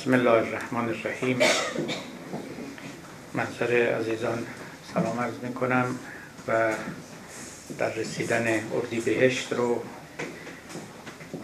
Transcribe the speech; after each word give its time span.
بسم 0.00 0.14
الله 0.14 0.30
الرحمن 0.30 0.88
الرحیم. 0.88 1.38
منظر 3.34 3.72
عزیزان 4.00 4.46
سلام 4.94 5.20
عرض 5.20 5.34
می 5.42 5.54
کنم 5.54 5.98
و 6.48 6.72
در 7.78 7.94
رسیدن 7.94 8.60
اردی 8.74 9.00
بهشت 9.00 9.52
رو 9.52 9.82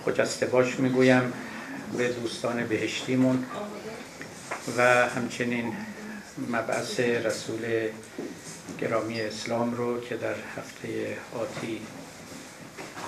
خجسته 0.04 0.46
باش 0.46 0.80
می‌گویم 0.80 1.32
به 1.98 2.08
دوستان 2.08 2.66
بهشتیمون 2.66 3.44
و 4.76 5.08
همچنین 5.08 5.76
مبعث 6.52 7.00
رسول 7.00 7.88
گرامی 8.78 9.20
اسلام 9.20 9.74
رو 9.74 10.00
که 10.00 10.16
در 10.16 10.34
هفته 10.56 11.16
آتی 11.40 11.80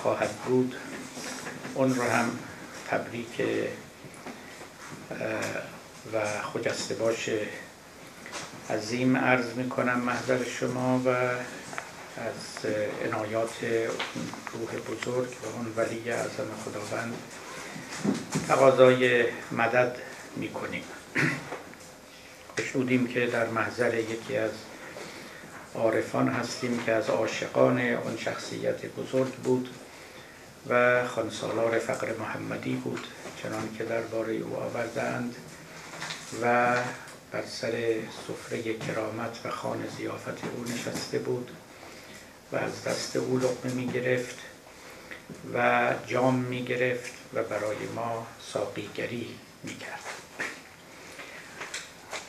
خواهد 0.01 0.31
بود 0.31 0.75
اون 1.75 1.95
رو 1.95 2.03
هم 2.03 2.29
تبریک 2.89 3.41
و 6.13 6.41
خجسته 6.53 6.95
باش 6.95 7.29
عظیم 8.69 9.17
عرض 9.17 9.53
می 9.53 9.69
کنم 9.69 9.99
محضر 9.99 10.43
شما 10.43 11.01
و 11.05 11.09
از 12.19 12.65
عنایات 13.05 13.63
روح 14.53 14.71
بزرگ 14.81 15.29
و 15.43 15.57
اون 15.57 15.73
ولی 15.75 16.11
اعظم 16.11 16.47
خداوند 16.65 17.13
تقاضای 18.47 19.25
مدد 19.51 19.95
می 20.35 20.49
کنیم 20.49 20.83
که 23.07 23.27
در 23.27 23.47
محضر 23.47 23.93
یکی 23.93 24.37
از 24.37 24.51
عارفان 25.75 26.27
هستیم 26.27 26.83
که 26.85 26.91
از 26.91 27.09
عاشقان 27.09 27.79
اون 27.79 28.17
شخصیت 28.17 28.85
بزرگ 28.85 29.33
بود 29.33 29.69
و 30.69 31.07
خانسالار 31.07 31.79
فقر 31.79 32.07
محمدی 32.19 32.73
بود. 32.73 33.07
چنان 33.43 33.75
که 33.77 33.83
درباره 33.83 34.33
او 34.33 34.55
آوردند 34.55 35.35
و 36.41 36.75
بر 37.31 37.45
سر 37.45 37.95
سفره 38.27 38.73
کرامت 38.73 39.39
و 39.45 39.49
خان 39.49 39.87
زیافت 39.97 40.43
او 40.55 40.63
نشسته 40.73 41.19
بود 41.19 41.51
و 42.51 42.55
از 42.55 42.83
دست 42.83 43.15
او 43.15 43.37
لقمه 43.37 43.73
می 43.73 43.87
گرفت 43.87 44.37
و 45.53 45.89
جام 46.07 46.35
می 46.35 46.63
گرفت 46.63 47.13
و 47.33 47.43
برای 47.43 47.77
ما 47.95 48.27
ساقیگری 48.53 49.35
می 49.63 49.77
کرد. 49.77 49.99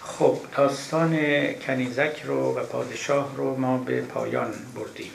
خب 0.02 0.40
داستان 0.56 1.16
کنیزک 1.54 2.22
رو 2.24 2.58
و 2.58 2.64
پادشاه 2.64 3.36
رو 3.36 3.56
ما 3.56 3.78
به 3.78 4.00
پایان 4.00 4.54
بردیم. 4.74 5.12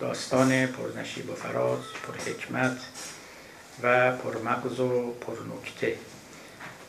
داستان 0.00 0.66
پرنشیب 0.66 1.30
و 1.30 1.34
فراز 1.34 1.78
پر 1.78 2.30
حکمت 2.30 2.78
و 3.82 4.12
پرمغز 4.16 4.80
و 4.80 5.10
پرنکته. 5.12 5.98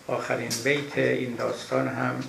آخرین 0.08 0.52
بیت 0.64 0.98
این 0.98 1.36
داستان 1.36 1.88
هم 1.88 2.24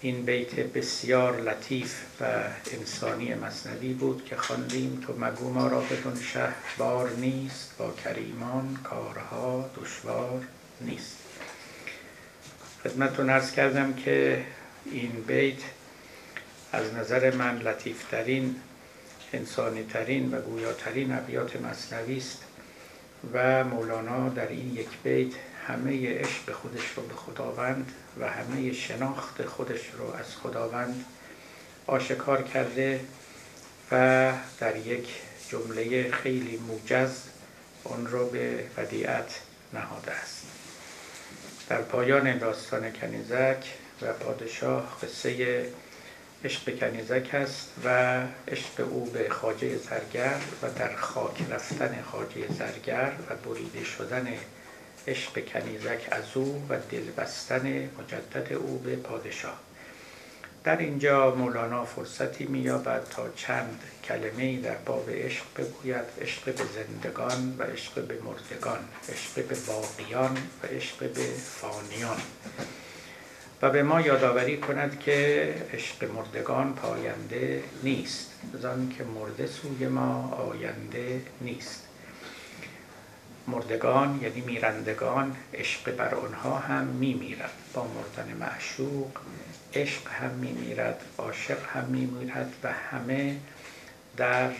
این 0.00 0.24
بیت 0.24 0.54
بسیار 0.54 1.40
لطیف 1.40 1.94
و 2.20 2.24
انسانی 2.72 3.34
مصنوی 3.34 3.92
بود 3.92 4.24
که 4.24 4.36
خواندیم. 4.36 5.04
تو 5.06 5.14
مگو 5.18 5.50
ما 5.50 5.66
را 5.66 5.80
بدون 5.80 6.20
شه 6.20 6.48
بار 6.78 7.10
نیست 7.10 7.74
با 7.78 7.94
کریمان 8.04 8.78
کارها 8.84 9.70
دشوار 9.82 10.42
نیست. 10.80 11.16
خدمتتون 12.84 13.30
ارز 13.30 13.50
کردم 13.50 13.94
که 13.94 14.44
این 14.84 15.24
بیت 15.26 15.58
از 16.72 16.94
نظر 16.94 17.34
من 17.34 17.58
لطیفترین 17.58 18.56
انسانی 19.32 19.82
ترین 19.82 20.34
و 20.34 20.40
گویاترین 20.40 21.12
ابیات 21.12 21.56
مصنوی 21.56 22.16
است. 22.16 22.47
و 23.32 23.64
مولانا 23.64 24.28
در 24.28 24.48
این 24.48 24.74
یک 24.74 24.88
بیت 25.04 25.32
همه 25.66 26.18
عشق 26.18 26.52
خودش 26.52 26.84
رو 26.96 27.02
به 27.02 27.14
خداوند 27.14 27.92
و 28.20 28.28
همه 28.28 28.72
شناخت 28.72 29.46
خودش 29.46 29.90
رو 29.98 30.14
از 30.14 30.36
خداوند 30.36 31.04
آشکار 31.86 32.42
کرده 32.42 33.00
و 33.92 34.32
در 34.60 34.76
یک 34.76 35.08
جمله 35.48 36.10
خیلی 36.10 36.56
موجز 36.56 37.10
آن 37.84 38.06
را 38.06 38.24
به 38.24 38.64
ودیعت 38.76 39.40
نهاده 39.72 40.12
است. 40.12 40.46
در 41.68 41.82
پایان 41.82 42.38
داستان 42.38 42.92
کنیزک 42.92 43.64
و 44.02 44.12
پادشاه 44.12 44.98
قصه 45.02 45.66
عشق 46.44 46.78
کنیزک 46.78 47.34
است 47.34 47.72
و 47.84 48.20
عشق 48.48 48.88
او 48.90 49.04
به 49.04 49.28
خاجه 49.28 49.76
زرگر 49.76 50.36
و 50.62 50.70
در 50.78 50.96
خاک 50.96 51.42
رفتن 51.50 52.02
خاجه 52.02 52.52
زرگر 52.58 53.12
و 53.30 53.34
بریده 53.34 53.84
شدن 53.84 54.28
عشق 55.08 55.44
کنیزک 55.44 56.08
از 56.10 56.24
او 56.34 56.66
و 56.68 56.76
دل 56.90 57.10
بستن 57.16 57.90
مجدد 57.98 58.52
او 58.52 58.78
به 58.78 58.96
پادشاه. 58.96 59.58
در 60.64 60.76
اینجا 60.76 61.34
مولانا 61.34 61.84
فرصتی 61.84 62.44
مییابد 62.44 63.04
تا 63.10 63.28
چند 63.36 63.80
کلمه 64.04 64.60
در 64.60 64.74
باب 64.74 65.10
عشق 65.10 65.44
بگوید. 65.56 66.04
عشق 66.20 66.44
به 66.44 66.64
زندگان 66.74 67.56
و 67.58 67.62
عشق 67.62 67.94
به 68.06 68.14
مردگان 68.20 68.78
عشق 69.08 69.46
به 69.46 69.56
باقیان 69.66 70.38
و 70.62 70.66
عشق 70.66 70.98
به 70.98 71.24
فانیان. 71.60 72.20
و 73.62 73.70
به 73.70 73.82
ما 73.82 74.00
یادآوری 74.00 74.56
کند 74.56 75.00
که 75.00 75.54
عشق 75.72 76.10
مردگان 76.12 76.74
پاینده 76.74 77.62
نیست. 77.82 78.30
زان 78.54 78.94
که 78.98 79.04
مرده 79.04 79.46
سوی 79.46 79.88
ما 79.88 80.28
آینده 80.28 81.22
نیست. 81.40 81.84
مردگان 83.46 84.20
یعنی 84.22 84.40
میرندگان 84.40 85.36
عشق 85.54 85.96
بر 85.96 86.14
آنها 86.14 86.58
هم 86.58 86.84
میمیرد. 86.84 87.50
با 87.74 87.86
مردن 87.86 88.32
معشوق 88.32 89.18
عشق 89.74 90.08
هم 90.08 90.30
میمیرد 90.30 91.02
عاشق 91.18 91.58
هم 91.74 91.84
میمیرد 91.84 92.52
و 92.62 92.72
همه 92.72 93.36
در 94.16 94.50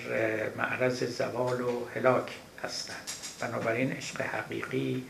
معرض 0.56 1.04
زوال 1.04 1.60
و 1.60 1.86
هلاک 1.94 2.32
هستند. 2.64 3.10
بنابراین 3.40 3.92
عشق 3.92 4.20
حقیقی 4.20 5.04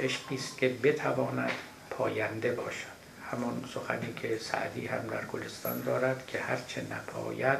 عشقی 0.00 0.34
است 0.34 0.58
که 0.58 0.68
بتواند 0.68 1.50
پاینده 1.90 2.52
باشد. 2.52 3.01
همان 3.32 3.64
سخنی 3.74 4.14
که 4.22 4.38
سعدی 4.38 4.86
هم 4.86 5.06
در 5.06 5.24
گلستان 5.24 5.82
دارد 5.82 6.26
که 6.26 6.40
هرچه 6.40 6.82
نپاید 6.90 7.58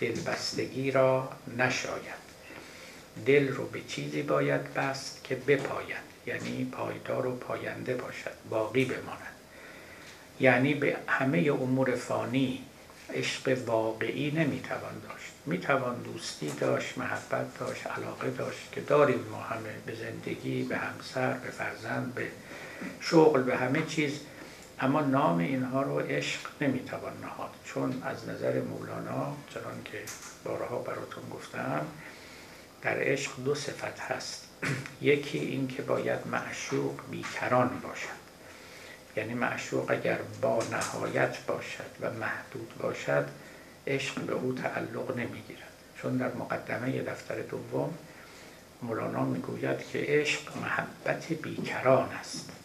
دلبستگی 0.00 0.90
را 0.90 1.30
نشاید. 1.58 2.28
دل 3.26 3.48
رو 3.48 3.66
به 3.66 3.80
چیزی 3.80 4.22
باید 4.22 4.74
بست 4.74 5.24
که 5.24 5.34
بپاید 5.34 6.08
یعنی 6.26 6.64
پایدار 6.64 7.26
و 7.26 7.36
پاینده 7.36 7.94
باشد 7.94 8.30
باقی 8.50 8.84
بماند. 8.84 9.34
یعنی 10.40 10.74
به 10.74 10.96
همه 11.06 11.38
امور 11.38 11.94
فانی 11.94 12.64
عشق 13.14 13.58
واقعی 13.66 14.30
نمی‌توان 14.30 15.00
داشت. 15.08 15.32
می‌توان 15.46 16.02
دوستی 16.02 16.50
داشت 16.50 16.98
محبت 16.98 17.58
داشت 17.58 17.86
علاقه 17.86 18.30
داشت 18.30 18.72
که 18.72 18.80
داریم 18.80 19.20
ما 19.30 19.40
همه 19.40 19.74
به 19.86 19.94
زندگی 19.94 20.62
به 20.62 20.76
همسر 20.76 21.32
به 21.32 21.50
فرزند 21.50 22.14
به 22.14 22.26
شغل 23.00 23.42
به 23.42 23.56
همه 23.56 23.82
چیز 23.82 24.20
اما 24.80 25.00
نام 25.00 25.38
اینها 25.38 25.82
رو 25.82 25.98
عشق 25.98 26.40
نمی‌توان 26.60 27.12
نهاد. 27.22 27.50
چون 27.64 28.02
از 28.02 28.28
نظر 28.28 28.60
مولانا 28.60 29.36
چنان 29.54 29.82
که 29.84 30.02
بارها 30.44 30.78
براتون 30.78 31.22
گفتم 31.30 31.86
در 32.82 32.98
عشق 32.98 33.32
دو 33.44 33.54
صفت 33.54 34.00
هست. 34.00 34.48
یکی 35.02 35.38
این 35.38 35.68
که 35.68 35.82
باید 35.82 36.26
معشوق 36.26 37.00
بیکران 37.10 37.80
باشد. 37.82 38.18
یعنی 39.16 39.34
معشوق 39.34 39.90
اگر 39.90 40.18
با 40.42 40.62
نهایت 40.72 41.38
باشد 41.46 41.90
و 42.00 42.10
محدود 42.10 42.74
باشد 42.78 43.28
عشق 43.86 44.20
به 44.20 44.32
او 44.32 44.54
تعلق 44.54 45.16
نمی‌گیرد. 45.16 45.72
چون 46.02 46.16
در 46.16 46.34
مقدمه 46.34 47.02
دفتر 47.02 47.42
دوم 47.42 47.94
مولانا 48.82 49.24
می‌گوید 49.24 49.88
که 49.92 49.98
عشق 50.08 50.56
محبت 50.56 51.32
بیکران 51.32 52.08
است. 52.08 52.57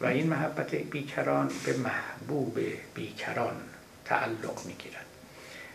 و 0.00 0.06
این 0.06 0.26
محبت 0.26 0.74
بیکران 0.74 1.50
به 1.64 1.76
محبوب 1.76 2.58
بیکران 2.94 3.56
تعلق 4.04 4.66
می‌گیرد. 4.66 5.06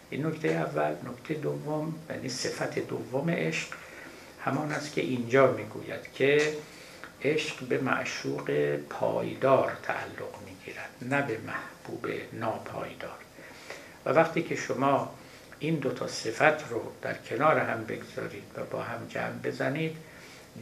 این 0.10 0.26
نکته 0.26 0.48
اول 0.48 0.92
نکته 0.92 1.34
دوم 1.34 1.96
یعنی 2.10 2.30
صفت 2.30 2.80
دوم 2.80 3.30
عشق 3.30 3.68
همان 4.46 4.72
است 4.72 4.94
که 4.94 5.02
اینجا 5.02 5.52
می‌گوید 5.52 6.14
که 6.14 6.54
عشق 7.24 7.64
به 7.64 7.78
معشوق 7.82 8.76
پایدار 8.90 9.72
تعلق 9.84 10.36
می‌گیرد 10.46 10.90
نه 11.02 11.22
به 11.22 11.38
محبوب 11.38 12.12
ناپایدار. 12.34 13.18
و 14.06 14.10
وقتی 14.10 14.42
که 14.42 14.56
شما 14.56 15.16
این 15.60 15.76
دو 15.76 15.90
تا 15.90 16.08
صفت 16.08 16.70
رو 16.70 16.82
در 17.02 17.14
کنار 17.14 17.60
هم 17.60 17.84
بگذارید 17.84 18.44
و 18.56 18.64
با 18.72 18.82
هم 18.82 19.08
جمع 19.10 19.40
بزنید 19.44 19.98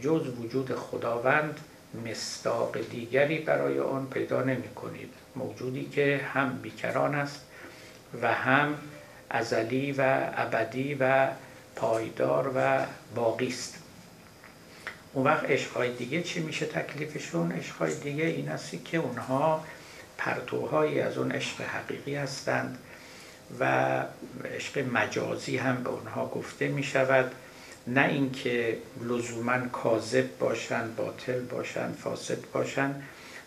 جز 0.01 0.27
وجود 0.39 0.75
خداوند 0.75 1.59
مستاق 1.93 2.89
دیگری 2.89 3.39
برای 3.39 3.79
آن 3.79 4.07
پیدا 4.07 4.43
نمی 4.43 4.69
کنید. 4.75 5.13
موجودی 5.35 5.85
که 5.85 6.21
هم 6.33 6.57
بیکران 6.57 7.15
است 7.15 7.41
و 8.21 8.33
هم 8.33 8.75
ازلی 9.29 9.91
و 9.91 10.31
ابدی 10.35 10.97
و 10.99 11.27
پایدار 11.75 12.51
و 12.55 12.85
باقی 13.15 13.47
است. 13.47 13.75
اون 15.13 15.25
وقت 15.25 15.43
عشقهای 15.43 15.93
دیگه 15.93 16.21
چی 16.21 16.39
میشه 16.39 16.65
تکلیفشون؟ 16.65 17.51
عشقهای 17.51 17.95
دیگه 17.95 18.25
این 18.25 18.49
است 18.49 18.85
که 18.85 18.97
اونها 18.97 19.63
پرتوهایی 20.17 20.99
از 20.99 21.17
اون 21.17 21.31
عشق 21.31 21.61
حقیقی 21.61 22.15
هستند 22.15 22.77
و 23.59 24.03
عشق 24.55 24.79
مجازی 24.93 25.57
هم 25.57 25.83
به 25.83 25.89
اونها 25.89 26.25
گفته 26.25 26.67
می 26.67 26.83
شود 26.83 27.31
نه 27.93 28.05
اینکه 28.05 28.77
لزوما 29.01 29.59
کاذب 29.59 30.37
باشند 30.39 30.95
باطل 30.95 31.39
باشند 31.39 31.95
فاسد 32.03 32.37
باشند 32.53 33.03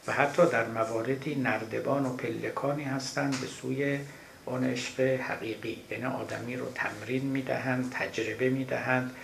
و 0.07 0.13
حتی 0.13 0.47
در 0.47 0.67
مواردی 0.67 1.35
نردبان 1.35 2.07
و 2.07 2.17
پلکانی 2.17 2.85
هستند 2.85 3.41
به 3.41 3.47
سوی 3.47 3.99
اون 4.45 4.65
عشق 4.65 5.01
حقیقی. 5.01 5.83
یعنی 5.91 6.05
آدمی 6.05 6.57
رو 6.57 6.67
تمرین 6.75 7.23
می‌دهند 7.23 7.93
تجربه 7.93 8.49
می‌دهند 8.49 9.15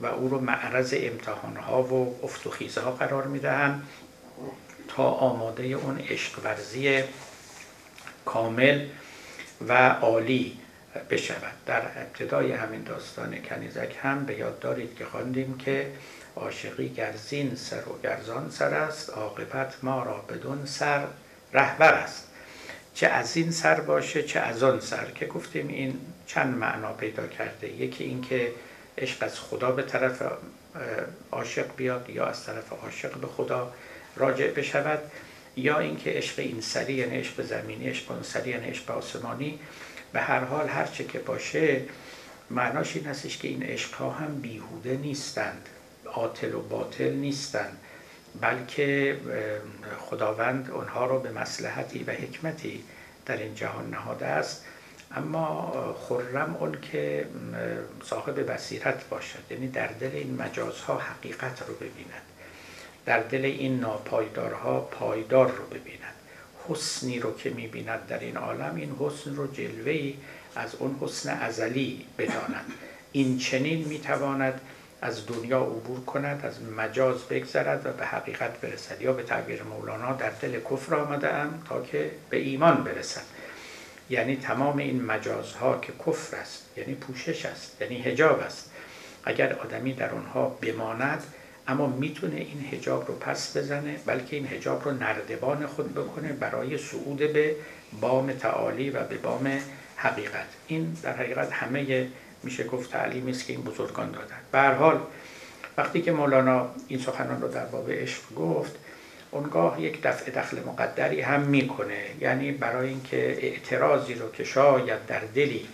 و 0.00 0.06
او 0.06 0.28
رو 0.28 0.40
معرض 0.40 0.94
امتحانها 0.96 1.82
و 1.82 2.24
افتخیزها 2.24 2.92
قرار 2.92 3.26
می‌دهند 3.26 3.82
تا 4.88 5.02
آماده 5.02 5.64
اون 5.64 5.98
عشق 5.98 6.44
ورزی 6.44 7.02
کامل 8.24 8.86
و 9.68 9.88
عالی. 9.88 10.58
بشود. 11.10 11.52
در 11.66 11.82
ابتدای 11.82 12.52
همین 12.52 12.82
داستان 12.82 13.42
کنیزک 13.42 13.94
هم 14.02 14.24
به 14.24 14.38
یاد 14.38 14.58
دارید 14.58 14.96
که 14.96 15.04
خواندیم 15.04 15.58
که 15.58 15.92
عاشقی 16.36 16.88
گرزین 16.88 17.54
سر 17.54 17.88
و 17.88 18.00
گرزان 18.02 18.50
سر 18.50 18.74
است 18.74 19.10
عاقبت 19.10 19.74
ما 19.82 20.02
را 20.02 20.24
بدون 20.28 20.66
سر 20.66 21.04
رهبر 21.52 21.94
است. 21.94 22.28
چه 22.94 23.06
از 23.06 23.36
این 23.36 23.50
سر 23.50 23.80
باشه 23.80 24.22
چه 24.22 24.40
از 24.40 24.62
آن 24.62 24.80
سر. 24.80 25.10
که 25.10 25.26
گفتیم 25.26 25.68
این 25.68 26.00
چند 26.26 26.58
معنا 26.58 26.92
پیدا 26.92 27.26
کرده. 27.26 27.68
یکی 27.68 28.04
اینکه 28.04 28.52
عشق 28.98 29.22
از 29.22 29.40
خدا 29.40 29.70
به 29.70 29.82
طرف 29.82 30.22
عاشق 31.32 31.76
بیاد 31.76 32.10
یا 32.10 32.26
از 32.26 32.44
طرف 32.44 32.72
عاشق 32.72 33.16
به 33.16 33.26
خدا 33.26 33.72
راجع 34.16 34.50
بشود 34.50 34.98
یا 35.56 35.78
اینکه 35.78 36.10
عشق 36.10 36.38
این 36.38 36.60
سری 36.60 36.92
یعنی 36.92 37.18
عشق 37.18 37.42
زمینی 37.42 37.88
عشق 37.88 38.10
اون 38.10 38.22
سری 38.22 38.50
یعنی 38.50 38.66
عشق 38.66 38.90
آسمانی. 38.90 39.58
به 40.12 40.20
هر 40.20 40.44
حال 40.44 40.68
هر 40.68 40.86
چه 40.86 41.04
که 41.04 41.18
باشه 41.18 41.82
معناش 42.50 42.96
این 42.96 43.06
هستش 43.06 43.38
که 43.38 43.48
این 43.48 43.62
عشق 43.62 43.94
ها 43.94 44.10
هم 44.10 44.40
بیهوده 44.40 44.96
نیستند 44.96 45.68
عاطل 46.06 46.54
و 46.54 46.60
باطل 46.60 47.12
نیستند 47.12 47.78
بلکه 48.40 49.16
خداوند 49.98 50.70
اونها 50.70 51.06
رو 51.06 51.20
به 51.20 51.30
مسلحتی 51.30 52.04
و 52.04 52.10
حکمتی 52.10 52.84
در 53.26 53.36
این 53.36 53.54
جهان 53.54 53.90
نهاده 53.90 54.26
است. 54.26 54.64
اما 55.16 55.96
خرم 56.08 56.56
اون 56.60 56.80
که 56.92 57.26
صاحب 58.04 58.52
بصیرت 58.52 59.08
باشد. 59.08 59.38
یعنی 59.50 59.68
در 59.68 59.86
دل 59.86 60.10
این 60.12 60.36
مجازها 60.42 60.98
حقیقت 60.98 61.62
رو 61.68 61.74
ببیند. 61.74 62.22
در 63.06 63.20
دل 63.20 63.44
این 63.44 63.80
ناپایدارها 63.80 64.80
پایدار 64.80 65.46
رو 65.50 65.66
ببیند. 65.66 66.05
حسنی 66.68 67.18
رو 67.20 67.36
که 67.36 67.50
می‌بیند 67.50 68.06
در 68.06 68.18
این 68.18 68.36
عالم 68.36 68.74
این 68.76 68.96
حسن 69.00 69.36
رو 69.36 69.46
جلوهی 69.46 70.18
از 70.56 70.74
اون 70.74 70.96
حسن 71.00 71.38
ازلی 71.38 72.06
بداند. 72.18 72.64
این 73.12 73.38
چنین 73.38 73.88
می‌تواند 73.88 74.60
از 75.02 75.26
دنیا 75.26 75.60
عبور 75.60 76.04
کند 76.04 76.46
از 76.46 76.62
مجاز 76.62 77.24
بگذرد 77.24 77.86
و 77.86 77.92
به 77.92 78.06
حقیقت 78.06 78.60
برسد. 78.60 79.02
یا 79.02 79.12
به 79.12 79.22
تعبیر 79.22 79.62
مولانا 79.62 80.12
در 80.12 80.30
دل 80.30 80.60
کفر 80.60 80.94
آمده 80.94 81.34
ام 81.34 81.62
تا 81.68 81.82
که 81.82 82.10
به 82.30 82.36
ایمان 82.36 82.84
برسد. 82.84 83.22
یعنی 84.10 84.36
تمام 84.36 84.78
این 84.78 85.02
مجازها 85.02 85.78
که 85.78 85.92
کفر 86.06 86.36
است 86.36 86.64
یعنی 86.76 86.94
پوشش 86.94 87.46
است 87.46 87.76
یعنی 87.80 88.02
هجاب 88.02 88.40
است. 88.40 88.70
اگر 89.24 89.52
آدمی 89.52 89.92
در 89.92 90.10
آنها 90.10 90.48
بماند 90.48 91.22
اما 91.68 91.86
می‌تونه 91.86 92.36
این 92.36 92.68
هجاب 92.72 93.08
رو 93.08 93.14
پس 93.14 93.56
بزنه 93.56 93.96
بلکه 94.06 94.36
این 94.36 94.46
هجاب 94.46 94.84
رو 94.84 94.90
نردبان 94.90 95.66
خود 95.66 95.94
بکنه 95.94 96.32
برای 96.32 96.78
صعود 96.78 97.18
به 97.18 97.56
بام 98.00 98.32
تعالی 98.32 98.90
و 98.90 99.02
به 99.02 99.16
بام 99.16 99.60
حقیقت. 99.96 100.46
این 100.66 100.96
در 101.02 101.16
حقیقت 101.16 101.52
همه 101.52 102.08
میشه 102.42 102.64
گفت 102.64 102.92
تعلیمی 102.92 103.30
است 103.30 103.46
که 103.46 103.52
این 103.52 103.62
بزرگان 103.62 104.10
دادن. 104.10 104.36
به 104.52 104.58
هر 104.58 104.72
حال 104.72 105.00
وقتی 105.76 106.02
که 106.02 106.12
مولانا 106.12 106.70
این 106.88 106.98
سخنان 106.98 107.42
رو 107.42 107.48
در 107.48 107.64
باب 107.66 107.90
عشق 107.90 108.34
گفت 108.36 108.76
اونگاه 109.30 109.80
یک 109.80 110.02
دفع 110.02 110.30
دخل 110.30 110.56
مقدری 110.66 111.20
هم 111.20 111.40
می‌کنه. 111.40 112.02
یعنی 112.20 112.52
برای 112.52 112.88
اینکه 112.88 113.38
اعتراضی 113.40 114.14
رو 114.14 114.32
که 114.32 114.44
شاید 114.44 115.06
در 115.06 115.20
دلی 115.34 115.68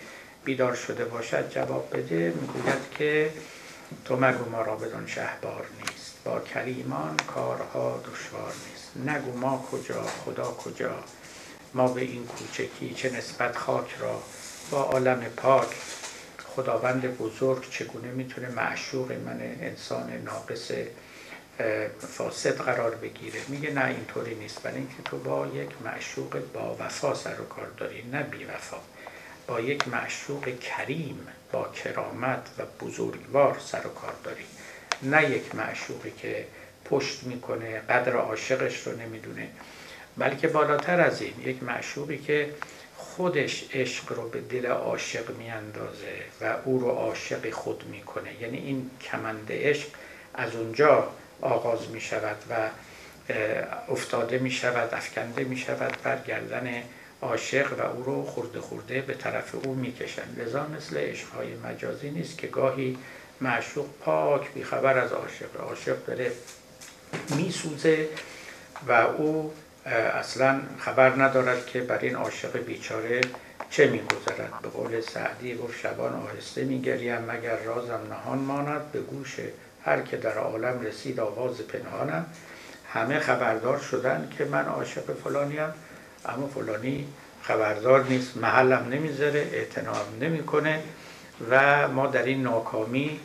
بیدار 0.45 0.75
شده 0.75 1.05
باشد 1.05 1.49
جواب 1.49 1.89
بده 1.93 2.33
می‌گوید 2.41 2.91
که 2.97 3.29
تو 4.05 4.15
مگو 4.15 4.49
ما 4.49 4.61
را 4.61 4.75
بدون 4.75 5.07
شهبار 5.07 5.65
نیست. 5.79 6.13
با 6.23 6.39
کلیمان 6.39 7.17
کارها 7.17 8.03
دشوار 8.05 8.53
نیست. 8.67 9.09
نگو 9.09 9.37
ما 9.37 9.67
کجا 9.71 10.03
خدا 10.03 10.43
کجا. 10.43 10.95
ما 11.73 11.87
به 11.87 12.01
این 12.01 12.25
کوچکی 12.25 12.93
چه 12.93 13.09
نسبت 13.09 13.57
خاک 13.57 13.95
را. 13.99 14.21
با 14.71 14.83
عالم 14.83 15.19
پاک. 15.19 15.67
خداوند 16.55 17.17
بزرگ 17.17 17.69
چگونه 17.69 18.07
می‌تونه 18.07 18.49
معشوق 18.49 19.11
من 19.11 19.41
انسان 19.41 20.11
ناقص 20.11 20.71
فاسد 21.99 22.57
قرار 22.57 22.95
بگیره؟ 22.95 23.39
میگه 23.47 23.71
نه 23.71 23.85
اینطوری 23.85 24.35
نیست. 24.35 24.61
برای 24.61 24.77
اینکه 24.77 25.03
تو 25.05 25.17
با 25.17 25.47
یک 25.47 25.69
معشوق 25.85 26.41
با 26.53 26.77
وفا 26.79 27.15
سر 27.15 27.41
و 27.41 27.45
کار 27.45 27.67
داری 27.77 28.03
نه 28.11 28.23
بی 28.23 28.43
وفا. 28.43 28.77
با 29.47 29.59
یک 29.59 29.87
معشوق 29.87 30.59
کریم. 30.59 31.27
با 31.53 31.63
کرامت 31.63 32.47
و 32.57 32.85
بزرگوار 32.85 33.57
سر 33.59 33.87
و 33.87 33.89
کار 33.89 34.13
داری. 34.23 34.43
نه 35.03 35.29
یک 35.31 35.55
معشوقی 35.55 36.11
که 36.11 36.45
پشت 36.85 37.23
می‌کنه 37.23 37.79
قدر 37.79 38.15
عاشقش 38.15 38.87
رو 38.87 38.99
نمی‌دونه. 38.99 39.47
بلکه 40.17 40.47
بالاتر 40.47 41.01
از 41.01 41.21
این 41.21 41.33
یک 41.45 41.63
معشوقی 41.63 42.17
که 42.17 42.49
خودش 42.97 43.65
عشق 43.73 44.11
رو 44.11 44.29
به 44.29 44.41
دل 44.41 44.65
عاشق 44.65 45.37
میاندازه 45.37 46.15
و 46.41 46.55
او 46.65 46.79
رو 46.79 46.89
عاشق 46.89 47.49
خود 47.49 47.83
می‌کنه. 47.91 48.41
یعنی 48.41 48.57
این 48.57 48.91
کمند 49.01 49.47
عشق 49.49 49.87
از 50.33 50.55
اونجا 50.55 51.07
آغاز 51.41 51.89
می 51.89 52.01
شود 52.01 52.37
و 52.49 52.69
افتاده 53.89 54.37
می 54.37 54.51
شود 54.51 54.93
افکنده 54.93 55.43
می 55.43 55.57
شود 55.57 55.97
بر 56.03 56.17
گردن 56.17 56.83
عاشق 57.23 57.79
و 57.79 57.81
او 57.81 58.03
رو 58.03 58.25
خورده 58.25 58.61
خورده 58.61 59.01
به 59.01 59.13
طرف 59.13 59.55
او 59.55 59.75
می 59.75 59.93
کشند 59.93 60.41
لذا 60.41 60.67
مثل 60.67 60.97
عشقهای 60.97 61.55
مجازی 61.55 62.09
نیست 62.09 62.37
که 62.37 62.47
گاهی 62.47 62.97
معشوق 63.41 63.85
پاک 64.01 64.53
بیخبر 64.53 64.97
از 64.97 65.11
عاشق. 65.11 65.61
عاشق 65.61 66.05
داره 66.05 66.31
میسوزه 67.35 68.07
و 68.87 68.91
او 68.91 69.53
اصلا 70.13 70.61
خبر 70.79 71.09
ندارد 71.23 71.65
که 71.65 71.81
بر 71.81 71.99
این 71.99 72.15
عاشق 72.15 72.57
بیچاره 72.57 73.21
چه 73.69 73.87
میگذرد. 73.87 74.53
به 74.61 74.69
قول 74.69 75.01
سعدی 75.01 75.55
گفت 75.55 75.79
شبان 75.79 76.13
آهسته 76.13 76.63
میگریم 76.63 77.17
مگر 77.17 77.55
رازم 77.55 77.99
نهان 78.09 78.37
ماند. 78.37 78.91
به 78.91 78.99
گوش 78.99 79.35
هر 79.85 80.01
که 80.01 80.17
در 80.17 80.37
عالم 80.37 80.81
رسید 80.81 81.19
آواز 81.19 81.57
پنهانم. 81.57 82.25
همه 82.93 83.19
خبردار 83.19 83.79
شدن 83.79 84.29
که 84.37 84.45
من 84.45 84.65
عاشق 84.65 85.13
فلانیم. 85.23 85.73
اما 86.25 86.47
فلانی 86.47 87.07
خبردار 87.41 88.03
نیست 88.03 88.37
محلم 88.37 88.87
نمی‌ذاره 88.91 89.49
اعتنام 89.53 90.05
نمی‌کنه 90.21 90.79
و 91.49 91.87
ما 91.87 92.07
در 92.07 92.23
این 92.23 92.43
ناکامی 92.43 93.19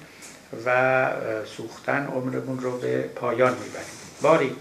و 0.66 1.10
سوختن 1.56 2.06
عمرمون 2.06 2.60
رو 2.60 2.78
به 2.78 3.02
پایان 3.02 3.52
می‌بریم. 3.52 3.98
باری 4.22 4.56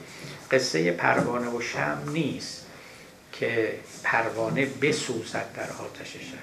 قصه 0.51 0.91
پروانه 0.91 1.49
و 1.49 1.61
شم 1.61 2.01
نیست 2.07 2.65
که 3.31 3.73
پروانه 4.03 4.65
بسوزد 4.65 5.45
در 5.55 5.69
آتش 5.85 6.13
شم. 6.13 6.37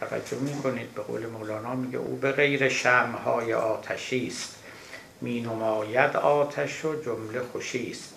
توجه 0.00 0.36
می‌کنید 0.36 0.94
به 0.94 1.02
قول 1.02 1.26
مولانا 1.26 1.74
میگه 1.74 1.98
او 1.98 2.16
به 2.16 2.32
غیر 2.32 2.68
شمهای 2.68 3.54
آتشی 3.54 4.26
است. 4.26 4.54
می 5.20 5.40
نماید 5.40 6.16
آتش 6.16 6.84
و 6.84 7.02
جمله 7.02 7.40
خوشی 7.52 7.90
است. 7.90 8.11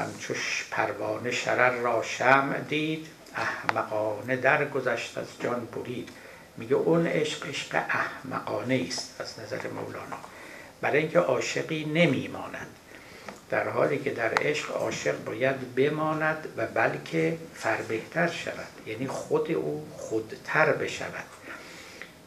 همچوش 0.00 0.66
پروانه 0.70 1.30
شرر 1.30 1.70
را 1.70 2.02
شمع 2.02 2.60
دید. 2.60 3.06
احمقانه 3.36 4.36
درگذشت 4.36 5.18
از 5.18 5.26
جان 5.40 5.66
برید. 5.66 6.08
میگه 6.56 6.76
اون 6.76 7.06
عشق 7.06 7.48
عشق 7.48 7.74
احمقانه 7.74 8.84
است 8.88 9.20
از 9.20 9.40
نظر 9.40 9.68
مولانا. 9.68 10.16
برای 10.80 10.98
اینکه 10.98 11.18
عاشقی 11.18 11.84
نمیماند. 11.84 12.66
در 13.50 13.68
حالی 13.68 13.98
که 13.98 14.10
در 14.10 14.34
عشق 14.34 14.76
عاشق 14.76 15.24
باید 15.24 15.74
بماند 15.74 16.48
و 16.56 16.66
بلکه 16.66 17.36
فربهتر 17.54 18.26
شود. 18.26 18.86
یعنی 18.86 19.06
خود 19.06 19.52
او 19.52 19.86
خودتر 19.96 20.72
بشود. 20.72 21.24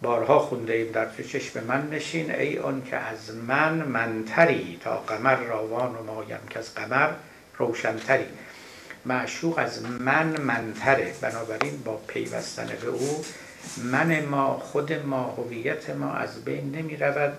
بارها 0.01 0.39
خونده 0.39 0.73
ایم 0.73 0.91
در 0.91 1.05
تو 1.05 1.23
چشم 1.23 1.63
من 1.63 1.89
نشین 1.89 2.35
ای 2.35 2.59
آن 2.59 2.83
که 2.83 2.95
از 2.95 3.35
من 3.35 3.73
منتری 3.73 4.79
تا 4.83 4.97
قمر 4.97 5.35
راوان 5.35 5.95
و 5.95 6.03
مایم 6.03 6.39
که 6.49 6.59
از 6.59 6.75
قمر 6.75 7.09
روشنتری. 7.57 8.27
معشوق 9.05 9.57
از 9.57 9.83
من 9.83 10.41
منتره. 10.41 11.15
بنابراین 11.21 11.83
با 11.83 11.97
پیوستن 12.07 12.67
به 12.81 12.87
او 12.87 13.25
من 13.77 14.25
ما 14.25 14.59
خود 14.59 14.93
ما 14.93 15.23
هویت 15.23 15.89
ما 15.89 16.13
از 16.13 16.45
بین 16.45 16.75
نمی 16.75 16.97
رود 16.97 17.37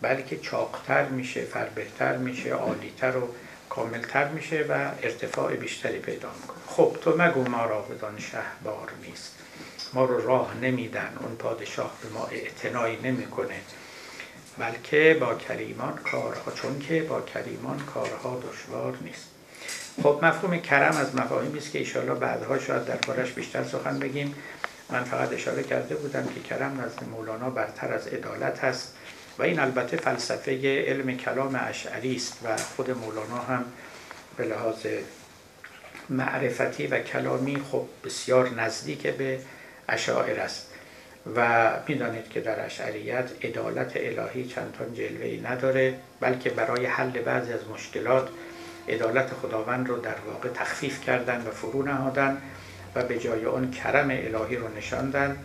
بلکه 0.00 0.36
چاقتر 0.36 1.04
میشه 1.04 1.40
فربهتر 1.40 2.16
میشه 2.16 2.50
عالیتر 2.50 3.16
و 3.16 3.28
کاملتر 3.68 4.28
میشه 4.28 4.66
و 4.68 4.90
ارتفاع 5.02 5.56
بیشتری 5.56 5.98
پیدا 5.98 6.28
می‌کنه. 6.40 6.58
خب 6.66 6.96
تو 7.00 7.14
مگو 7.18 7.50
ما 7.50 7.64
را 7.64 7.82
بدان 7.82 8.18
شهبار 8.18 8.92
نیست. 9.02 9.34
ما 9.92 10.04
رو 10.04 10.26
راه 10.26 10.54
نمیدن. 10.62 11.16
اون 11.20 11.36
پادشاه 11.36 11.98
به 12.02 12.08
ما 12.08 12.26
اعتنایی 12.26 12.98
نمی‌کنه. 13.02 13.60
بلکه 14.58 15.16
با 15.20 15.34
کریمان 15.34 15.94
کارها 15.94 16.52
چون 16.52 16.78
که 16.78 17.02
با 17.02 17.20
کریمان 17.20 17.78
کارها 17.94 18.40
دشوار 18.50 18.96
نیست. 19.02 19.31
خب 19.96 20.18
مفهوم 20.22 20.58
کرم 20.58 20.96
از 20.96 21.16
مفاهیمی 21.16 21.58
است 21.58 21.72
که 21.72 21.78
ایشالا 21.78 22.14
بعدها 22.14 22.58
شاید 22.58 22.84
دربارش 22.84 23.32
بیشتر 23.32 23.64
سخن 23.64 23.98
بگیم. 23.98 24.34
من 24.90 25.04
فقط 25.04 25.32
اشاره 25.32 25.62
کرده 25.62 25.94
بودم 25.94 26.26
که 26.34 26.40
کرم 26.40 26.80
نزد 26.80 27.04
مولانا 27.10 27.50
برتر 27.50 27.92
از 27.92 28.06
عدالت 28.06 28.64
هست 28.64 28.94
و 29.38 29.42
این 29.42 29.58
البته 29.58 29.96
فلسفه 29.96 30.84
علم 30.86 31.16
کلام 31.16 31.60
اشعری 31.68 32.16
است 32.16 32.38
و 32.44 32.56
خود 32.56 32.90
مولانا 32.90 33.38
هم 33.38 33.64
به 34.36 34.44
لحاظ 34.44 34.86
معرفتی 36.10 36.86
و 36.86 36.98
کلامی 36.98 37.62
خب 37.72 37.84
بسیار 38.04 38.48
نزدیک 38.48 39.06
به 39.06 39.38
اشاعر 39.88 40.40
است. 40.40 40.68
و 41.36 41.70
می‌دانید 41.88 42.28
که 42.28 42.40
در 42.40 42.66
اشعریت 42.66 43.30
عدالت 43.42 43.92
الهی 43.96 44.44
چندان 44.44 44.94
جلوه 44.94 45.50
نداره 45.50 45.94
بلکه 46.20 46.50
برای 46.50 46.86
حل 46.86 47.22
بعضی 47.22 47.52
از 47.52 47.60
مشکلات 47.74 48.28
عدالت 48.88 49.30
خداوند 49.42 49.88
رو 49.88 50.00
در 50.00 50.16
واقع 50.26 50.48
تخفیف 50.48 51.04
کردن 51.04 51.46
و 51.46 51.50
فرو 51.50 51.82
نهادن 51.82 52.38
و 52.94 53.02
به 53.02 53.18
جای 53.18 53.46
آن 53.46 53.70
کرم 53.70 54.10
الهی 54.10 54.56
رو 54.56 54.76
نشاندن 54.76 55.36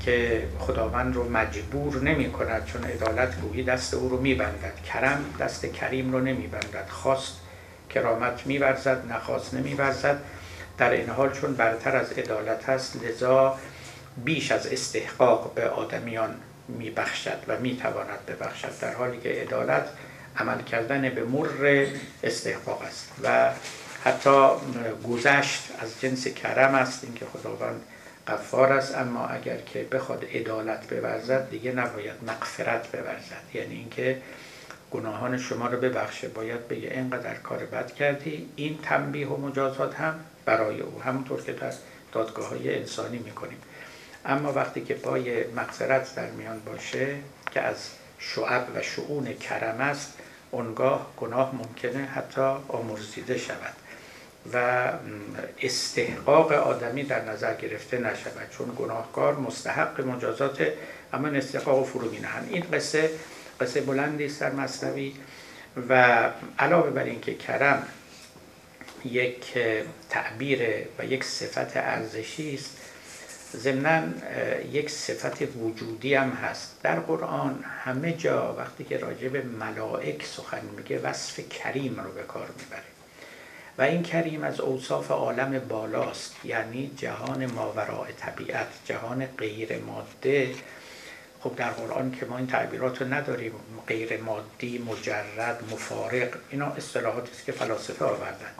که 0.00 0.48
خداوند 0.58 1.14
رو 1.14 1.30
مجبور 1.30 2.02
نمی 2.02 2.32
کند 2.32 2.64
چون 2.64 2.84
عدالت 2.84 3.40
گویی 3.40 3.64
دست 3.64 3.94
او 3.94 4.08
رو 4.08 4.20
میبندد 4.20 4.82
کرم 4.92 5.24
دست 5.40 5.66
کریم 5.66 6.12
رو 6.12 6.20
نمیبندد 6.20 6.88
خواست 6.88 7.36
کرامت 7.90 8.46
میورزد 8.46 9.12
نخواست 9.12 9.54
نمیورزد 9.54 10.18
در 10.78 10.90
این 10.90 11.08
حال 11.08 11.32
چون 11.32 11.54
برتر 11.54 11.96
از 11.96 12.12
عدالت 12.12 12.68
هست 12.68 13.04
لذا 13.04 13.58
بیش 14.24 14.52
از 14.52 14.66
استحقاق 14.66 15.54
به 15.54 15.68
آدمیان 15.68 16.34
میبخشد 16.68 17.38
و 17.48 17.58
می‌تواند 17.60 18.26
ببخشد. 18.26 18.80
در 18.80 18.94
حالی 18.94 19.18
که 19.20 19.28
عدالت 19.28 19.88
عمل 20.38 20.62
کردن 20.62 21.10
به 21.10 21.24
مر 21.24 21.86
استحقاق 22.22 22.82
است 22.82 23.12
و 23.22 23.50
حتی 24.04 24.48
گذشت 25.08 25.62
از 25.78 26.00
جنس 26.00 26.28
کرم 26.28 26.74
است 26.74 27.04
اینکه 27.04 27.26
خداوند 27.26 27.82
غفار 28.28 28.72
است. 28.72 28.94
اما 28.94 29.26
اگر 29.26 29.56
که 29.56 29.86
بخواد 29.92 30.24
عدالت 30.34 30.86
بورزد 30.94 31.50
دیگه 31.50 31.72
نباید 31.72 32.14
مغفرت 32.26 32.96
بورزد. 32.96 33.54
یعنی 33.54 33.74
اینکه 33.74 34.22
گناهان 34.90 35.38
شما 35.38 35.66
رو 35.66 35.80
ببخشه 35.80 36.28
باید 36.28 36.68
بگه 36.68 36.88
اینقدر 36.90 37.34
کار 37.34 37.58
بد 37.58 37.94
کردی 37.94 38.48
این 38.56 38.78
تنبیه 38.82 39.28
و 39.28 39.36
مجازات 39.36 39.94
هم 39.94 40.20
برای 40.44 40.80
او. 40.80 41.02
همونطور 41.02 41.42
که 41.42 41.52
در 41.52 41.72
دادگاه 42.12 42.48
های 42.48 42.78
انسانی 42.78 43.18
می‌کنیم. 43.18 43.58
اما 44.26 44.52
وقتی 44.52 44.80
که 44.80 44.94
پای 44.94 45.44
مغفرت 45.46 46.14
در 46.14 46.30
میان 46.30 46.60
باشه 46.60 47.16
که 47.50 47.60
از 47.60 47.76
شعب 48.18 48.66
و 48.74 48.82
شعون 48.82 49.32
کرم 49.32 49.80
است 49.80 50.15
اونگاه 50.56 51.12
گناه 51.16 51.54
ممکنه 51.54 52.04
حتی 52.04 52.40
آمرزیده 52.68 53.38
شود 53.38 53.74
و 54.52 54.88
استحقاق 55.62 56.52
آدمی 56.52 57.02
در 57.02 57.24
نظر 57.24 57.54
گرفته 57.54 57.98
نشود 57.98 58.50
چون 58.50 58.72
گناهکار 58.78 59.34
مستحق 59.34 60.00
مجازات 60.00 60.66
اما 61.12 61.28
استحقاق 61.28 61.86
فرو 61.86 62.12
نهند 62.12 62.48
این 62.50 62.64
قصه 62.72 63.10
قصه 63.60 63.80
بلندی 63.80 64.24
است 64.24 64.40
در 64.40 64.52
مصنوی 64.52 65.14
و 65.88 66.22
علاوه 66.58 66.90
بر 66.90 67.04
اینکه 67.04 67.34
کرم 67.34 67.86
یک 69.04 69.54
تعبیر 70.10 70.60
و 70.98 71.04
یک 71.04 71.24
صفت 71.24 71.76
ارزشی 71.76 72.54
است 72.54 72.85
ضمنا 73.56 74.02
یک 74.72 74.90
صفت 74.90 75.56
وجودی 75.56 76.14
هم 76.14 76.30
هست. 76.30 76.76
در 76.82 77.00
قرآن 77.00 77.64
همه 77.84 78.12
جا 78.12 78.54
وقتی 78.58 78.84
که 78.84 78.98
راجع 78.98 79.28
به 79.28 79.42
ملائک 79.42 80.26
سخن 80.26 80.62
میگه 80.76 80.98
وصف 80.98 81.48
کریم 81.48 82.00
رو 82.00 82.12
به 82.12 82.22
کار 82.22 82.48
می‌بره. 82.58 82.82
و 83.78 83.82
این 83.82 84.02
کریم 84.02 84.44
از 84.44 84.60
اوصاف 84.60 85.10
عالم 85.10 85.58
بالاست 85.58 86.36
یعنی 86.44 86.90
جهان 86.96 87.46
ماوراء 87.46 88.06
طبیعت 88.18 88.66
جهان 88.84 89.26
غیر 89.26 89.78
ماده 89.78 90.54
خب 91.40 91.56
در 91.56 91.70
قرآن 91.70 92.10
که 92.20 92.26
ما 92.26 92.38
این 92.38 92.46
تعبیرات 92.46 93.02
رو 93.02 93.14
نداریم 93.14 93.52
غیر 93.86 94.22
مادی 94.22 94.78
مجرد 94.78 95.64
مفارق 95.72 96.28
اینا 96.50 96.66
اصطلاحاتی 96.66 97.32
است 97.32 97.44
که 97.44 97.52
فلاسفه 97.52 98.04
آوردن. 98.04 98.50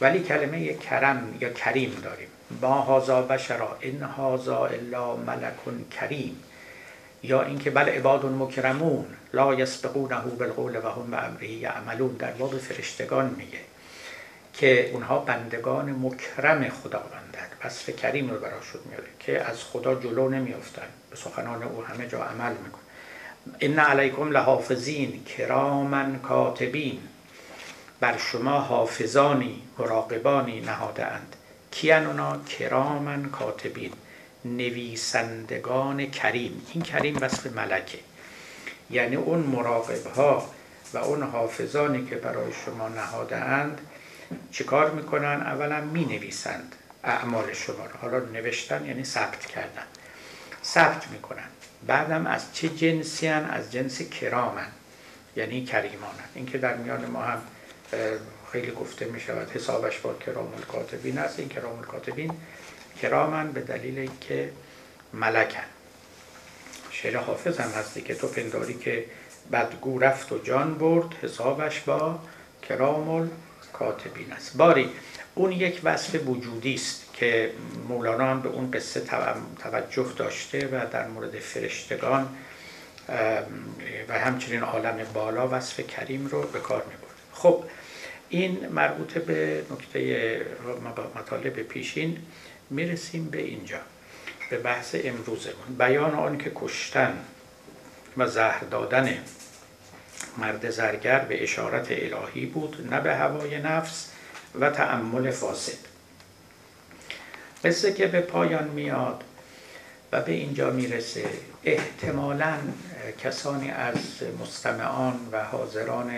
ولی 0.00 0.22
کلمه 0.22 0.74
کرم 0.74 1.36
یا 1.40 1.48
کریم 1.48 2.00
داریم. 2.02 2.28
با 2.60 2.68
هازا 2.68 3.22
بشرا 3.22 3.76
این 3.80 4.02
هازا 4.02 4.66
الا 4.66 5.16
ملکون 5.16 5.84
کریم. 5.90 6.42
یا 7.22 7.42
اینکه 7.42 7.70
بل 7.70 7.88
عباد 7.88 8.26
مکرمون 8.26 9.06
لا 9.32 9.54
یسبقونه 9.54 10.20
بالقول 10.20 10.76
و 10.76 10.88
هم 10.88 11.10
به 11.10 11.24
امره 11.24 11.48
یعملون. 11.48 12.12
در 12.12 12.30
باب 12.30 12.58
فرشتگان 12.58 13.34
میگه 13.38 13.60
که 14.54 14.90
اونها 14.90 15.18
بندگان 15.18 15.90
مکرم 15.90 16.68
خداوندند. 16.68 17.52
وصف 17.64 17.90
کریم 17.90 18.30
رو 18.30 18.38
براشون 18.38 18.80
میاره 18.90 19.08
که 19.20 19.40
از 19.40 19.64
خدا 19.64 19.94
جلو 19.94 20.28
نمیافتن. 20.28 20.86
به 21.10 21.16
سخنان 21.16 21.62
او 21.62 21.84
همه 21.84 22.08
جا 22.08 22.24
عمل 22.24 22.52
میکن 22.52 22.78
ان 23.60 23.78
علیکم 23.78 24.30
لحافظین 24.30 25.24
کرامن 25.24 26.18
کاتبین. 26.18 27.00
بر 28.00 28.16
شما 28.16 28.60
حافظانی 28.60 29.62
مراقبانی 29.78 30.60
نهاده 30.60 31.06
اند 31.06 31.36
کیان 31.74 32.06
اونا 32.06 32.38
کرامن 32.38 33.22
کاتبین 33.30 33.92
نویسندگان 34.44 36.10
کریم. 36.10 36.66
این 36.72 36.82
کریم 36.82 37.16
وصف 37.20 37.46
ملکه. 37.46 37.98
یعنی 38.90 39.16
اون 39.16 39.38
مراقب 39.38 40.06
ها 40.06 40.50
و 40.94 40.98
اون 40.98 41.22
حافظانی 41.22 42.06
که 42.06 42.16
برای 42.16 42.52
شما 42.66 42.88
نهاده 42.88 43.36
اند 43.36 43.80
چیکار 44.50 44.90
می‌کنن؟ 44.90 45.40
اولا 45.40 45.80
می 45.80 46.04
نویسند 46.04 46.74
اعمال 47.04 47.52
شما 47.52 47.86
رو. 47.86 47.96
حالا 48.00 48.18
نوشتن 48.18 48.86
یعنی 48.86 49.04
ثبت 49.04 49.46
کردن. 49.46 49.86
ثبت 50.64 51.08
می‌کنن. 51.08 51.48
بعدم 51.86 52.26
از 52.26 52.54
چه 52.54 52.68
جنسی 52.68 53.26
هن؟ 53.26 53.44
از 53.44 53.72
جنس 53.72 54.02
کرامن. 54.02 54.66
یعنی 55.36 55.64
کریمانن. 55.64 56.28
این 56.34 56.46
که 56.46 56.58
در 56.58 56.76
میان 56.76 57.06
ما 57.06 57.22
هم 57.22 57.42
خیلی 58.54 58.70
گفته 58.70 59.04
می 59.04 59.20
شود 59.20 59.50
حسابش 59.50 59.98
با 59.98 60.14
کرام 60.14 60.54
الکاتبین 60.54 61.18
است. 61.18 61.38
این 61.38 61.48
کرام 61.48 61.78
الکاتبین 61.78 62.30
کرامن 63.02 63.52
به 63.52 63.60
دلیل 63.60 63.98
اینکه 63.98 64.50
ملکن. 65.12 65.60
شعر 66.90 67.16
حافظ 67.16 67.60
هم 67.60 67.70
هستی 67.70 68.02
که 68.02 68.14
تو 68.14 68.28
پنداری 68.28 68.74
که 68.74 69.04
بدگو 69.52 69.98
رفت 69.98 70.32
و 70.32 70.38
جان 70.38 70.74
برد 70.74 71.14
حسابش 71.22 71.80
با 71.80 72.18
کرام 72.68 73.30
کاتبین 73.72 74.32
است. 74.32 74.56
باری 74.56 74.90
اون 75.34 75.52
یک 75.52 75.80
وصف 75.84 76.28
وجودی 76.28 76.74
است 76.74 77.04
که 77.12 77.50
مولانا 77.88 78.26
هم 78.26 78.40
به 78.40 78.48
اون 78.48 78.70
قصه 78.70 79.00
توجه 79.62 80.06
داشته 80.16 80.66
و 80.66 80.86
در 80.92 81.08
مورد 81.08 81.38
فرشتگان 81.38 82.28
و 84.08 84.18
همچنین 84.18 84.62
عالم 84.62 84.96
بالا 85.14 85.48
وصف 85.48 85.80
کریم 85.80 86.26
رو 86.26 86.42
به 86.42 86.60
کار 86.60 86.82
می 86.82 86.94
خب 87.32 87.64
این 88.34 88.68
مربوط 88.68 89.18
به 89.18 89.62
نکته 89.70 90.40
مطالب 91.14 91.62
پیشین 91.62 92.18
می‌رسیم 92.70 93.30
به 93.30 93.38
اینجا 93.38 93.78
به 94.50 94.58
بحث 94.58 94.96
امروزمون. 95.04 95.76
بیان 95.78 96.14
آن 96.14 96.38
که 96.38 96.52
کشتن 96.54 97.18
و 98.16 98.26
زهر 98.26 98.64
دادن 98.70 99.18
مرد 100.38 100.70
زرگر 100.70 101.18
به 101.18 101.42
اشارت 101.42 101.86
الهی 101.90 102.46
بود 102.46 102.88
نه 102.90 103.00
به 103.00 103.14
هوای 103.16 103.58
نفس 103.60 104.10
و 104.60 104.70
تعمل 104.70 105.30
فاسد. 105.30 105.78
قصه 107.64 107.92
که 107.92 108.06
به 108.06 108.20
پایان 108.20 108.68
میاد 108.68 109.24
و 110.12 110.20
به 110.20 110.32
اینجا 110.32 110.70
می‌رسه 110.70 111.24
احتمالا 111.64 112.54
کسانی 113.24 113.70
از 113.70 113.94
مستمعان 114.42 115.28
و 115.32 115.44
حاضران 115.44 116.10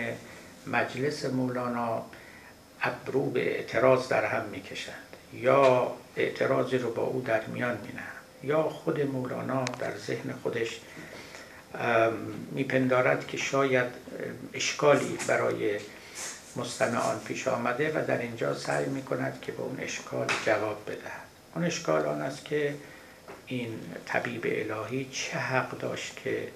مجلس 0.71 1.25
مولانا 1.25 2.05
ابرو 2.81 3.29
به 3.29 3.55
اعتراض 3.55 4.07
در 4.07 4.25
هم 4.25 4.45
می‌کشند. 4.45 5.07
یا 5.33 5.91
اعتراضی 6.15 6.77
رو 6.77 6.91
با 6.91 7.03
او 7.03 7.21
در 7.21 7.45
میان 7.45 7.77
مینهند 7.77 8.17
یا 8.43 8.63
خود 8.63 9.01
مولانا 9.01 9.65
در 9.65 9.97
ذهن 9.97 10.33
خودش 10.43 10.79
میپندارد 12.51 13.27
که 13.27 13.37
شاید 13.37 13.87
اشکالی 14.53 15.17
برای 15.27 15.79
مستمعان 16.55 17.19
پیش 17.19 17.47
آمده 17.47 17.91
و 17.91 18.05
در 18.05 18.17
اینجا 18.17 18.55
سعی 18.55 18.85
می‌کند 18.85 19.41
که 19.41 19.51
به 19.51 19.61
اون 19.61 19.79
اشکال 19.79 20.27
جواب 20.45 20.83
بدهد. 20.85 21.27
اون 21.55 21.65
اشکال 21.65 22.05
آن 22.05 22.21
است 22.21 22.45
که 22.45 22.75
این 23.45 23.79
طبیب 24.05 24.41
الهی 24.45 25.09
چه 25.11 25.37
حق 25.37 25.77
داشت 25.77 26.15
که 26.23 26.47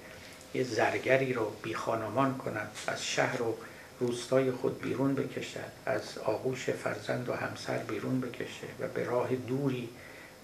یه 0.54 0.64
زرگری 0.64 1.32
رو 1.32 1.52
بی 1.62 1.74
خانمان 1.74 2.38
کند 2.38 2.70
از 2.86 3.04
شهر 3.04 3.42
و 3.42 3.56
روستای 4.02 4.50
خود 4.50 4.82
بیرون 4.82 5.14
بکشد 5.14 5.72
از 5.86 6.18
آغوش 6.18 6.70
فرزند 6.70 7.28
و 7.28 7.32
همسر 7.32 7.78
بیرون 7.78 8.20
بکشه 8.20 8.66
و 8.80 8.88
به 8.94 9.04
راه 9.04 9.36
دوری 9.36 9.88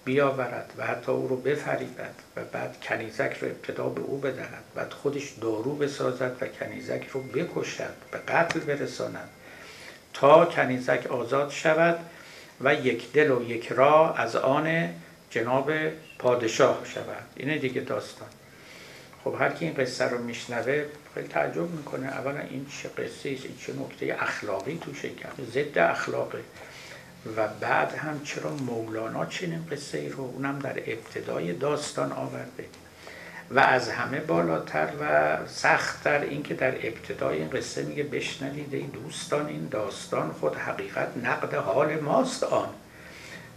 بیاورد 0.05 0.73
و 0.77 0.85
حتی 0.87 1.11
او 1.11 1.27
رو 1.27 1.37
بفریبد 1.37 2.15
و 2.35 2.43
بعد 2.43 2.81
کنیزک 2.81 3.37
رو 3.41 3.47
ابتدا 3.47 3.89
به 3.89 4.01
او 4.01 4.17
بدهد. 4.17 4.63
بعد 4.75 4.93
خودش 4.93 5.29
دارو 5.41 5.75
بسازد 5.75 6.35
و 6.41 6.47
کنیزک 6.47 7.07
رو 7.11 7.21
بکشد 7.21 7.93
به 8.11 8.17
قتل 8.17 8.59
برساند 8.59 9.29
تا 10.13 10.45
کنیزک 10.45 11.07
آزاد 11.09 11.49
شود 11.49 11.99
و 12.61 12.73
یک 12.73 13.11
دل 13.11 13.31
و 13.31 13.49
یک 13.49 13.67
راه 13.67 14.19
از 14.19 14.35
آن 14.35 14.89
جناب 15.29 15.71
پادشاه 16.19 16.81
شود. 16.85 17.23
اینه 17.35 17.57
دیگه 17.57 17.81
داستان. 17.81 18.27
خب 19.23 19.35
هر 19.39 19.49
کی 19.49 19.65
این 19.65 19.73
قصه 19.73 20.05
رو 20.05 20.17
میشنوه 20.17 20.85
خیلی 21.19 21.31
تعجب 21.31 21.69
می‌کنه. 21.69 22.07
اولا 22.07 22.39
این 22.39 22.65
چه 22.81 22.89
قصه 22.89 23.29
است 23.29 23.45
این 23.45 23.57
چه 23.65 23.73
نکته 23.73 24.17
اخلاقی 24.19 24.79
توشه 24.81 25.09
ضد 25.53 25.77
اخلاقه. 25.77 26.39
و 27.37 27.47
بعد 27.47 27.93
هم 27.93 28.21
چرا 28.23 28.49
مولانا 28.49 29.25
چنین 29.25 29.65
قصه 29.71 29.97
ای 29.97 30.09
رو 30.09 30.23
اونم 30.23 30.59
در 30.59 30.77
ابتدای 30.77 31.53
داستان 31.53 32.11
آورده. 32.11 32.65
و 33.51 33.59
از 33.59 33.89
همه 33.89 34.19
بالاتر 34.19 34.87
و 35.01 35.37
سختتر 35.47 36.19
این 36.19 36.43
که 36.43 36.53
در 36.53 36.73
ابتدای 36.87 37.37
این 37.37 37.49
قصه 37.49 37.83
میگه 37.83 38.03
بشنوید 38.03 38.73
این 38.73 38.87
دوستان 38.87 39.47
این 39.47 39.67
داستان 39.71 40.31
خود 40.31 40.55
حقیقت 40.55 41.07
نقد 41.23 41.53
حال 41.53 41.99
ماست 41.99 42.43
آن. 42.43 42.69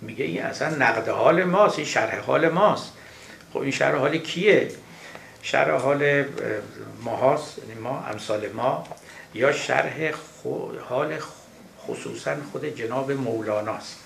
میگه 0.01 0.25
این 0.25 0.43
اصلا 0.43 0.69
نقد 0.69 1.09
حال 1.09 1.45
ماست 1.45 1.79
این 1.79 1.87
شرح 1.87 2.19
حال 2.19 2.49
ماست. 2.49 2.93
خب 3.53 3.59
این 3.59 3.71
شرح 3.71 3.97
حال 3.97 4.19
کیه؟ 4.19 4.69
شرح 5.43 5.71
حال 5.71 6.25
ماهاست 7.05 7.59
یعنی 7.59 7.81
ما 7.81 8.05
امثال 8.11 8.49
ما 8.49 8.89
یا 9.35 9.53
شرح 9.53 10.13
حال 10.89 11.19
خصوصا 11.87 12.37
خود 12.53 12.65
جناب 12.65 13.13
مولاناست. 13.13 13.99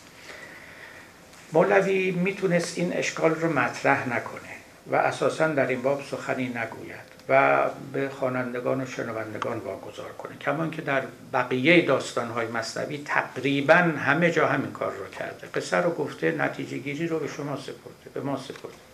مولوی 1.52 2.10
می‌تونست 2.10 2.78
این 2.78 2.92
اشکال 2.92 3.34
رو 3.34 3.52
مطرح 3.52 4.08
نکنه 4.08 4.56
و 4.86 4.96
اساسا 4.96 5.48
در 5.48 5.66
این 5.66 5.82
باب 5.82 6.02
سخنی 6.10 6.48
نگوید 6.48 7.16
و 7.28 7.62
به 7.92 8.08
خوانندگان 8.08 8.80
و 8.80 8.86
شنوندگان 8.86 9.58
واگذار 9.58 10.12
کنه. 10.12 10.36
کمان 10.36 10.70
که 10.70 10.82
در 10.82 11.02
بقیه 11.32 11.86
داستانهای 11.86 12.46
مصنوی 12.46 13.02
تقریبا 13.04 13.74
همه 13.74 14.30
جا 14.30 14.46
همین 14.46 14.72
کار 14.72 14.92
رو 14.92 15.06
کرده. 15.18 15.46
قصه 15.54 15.76
رو 15.76 15.90
گفته 15.90 16.32
نتیجه 16.32 16.78
گیری 16.78 17.06
رو 17.06 17.18
به 17.18 17.28
شما 17.28 17.56
سپرده 17.56 18.10
به 18.14 18.20
ما 18.20 18.36
سپرده. 18.36 18.85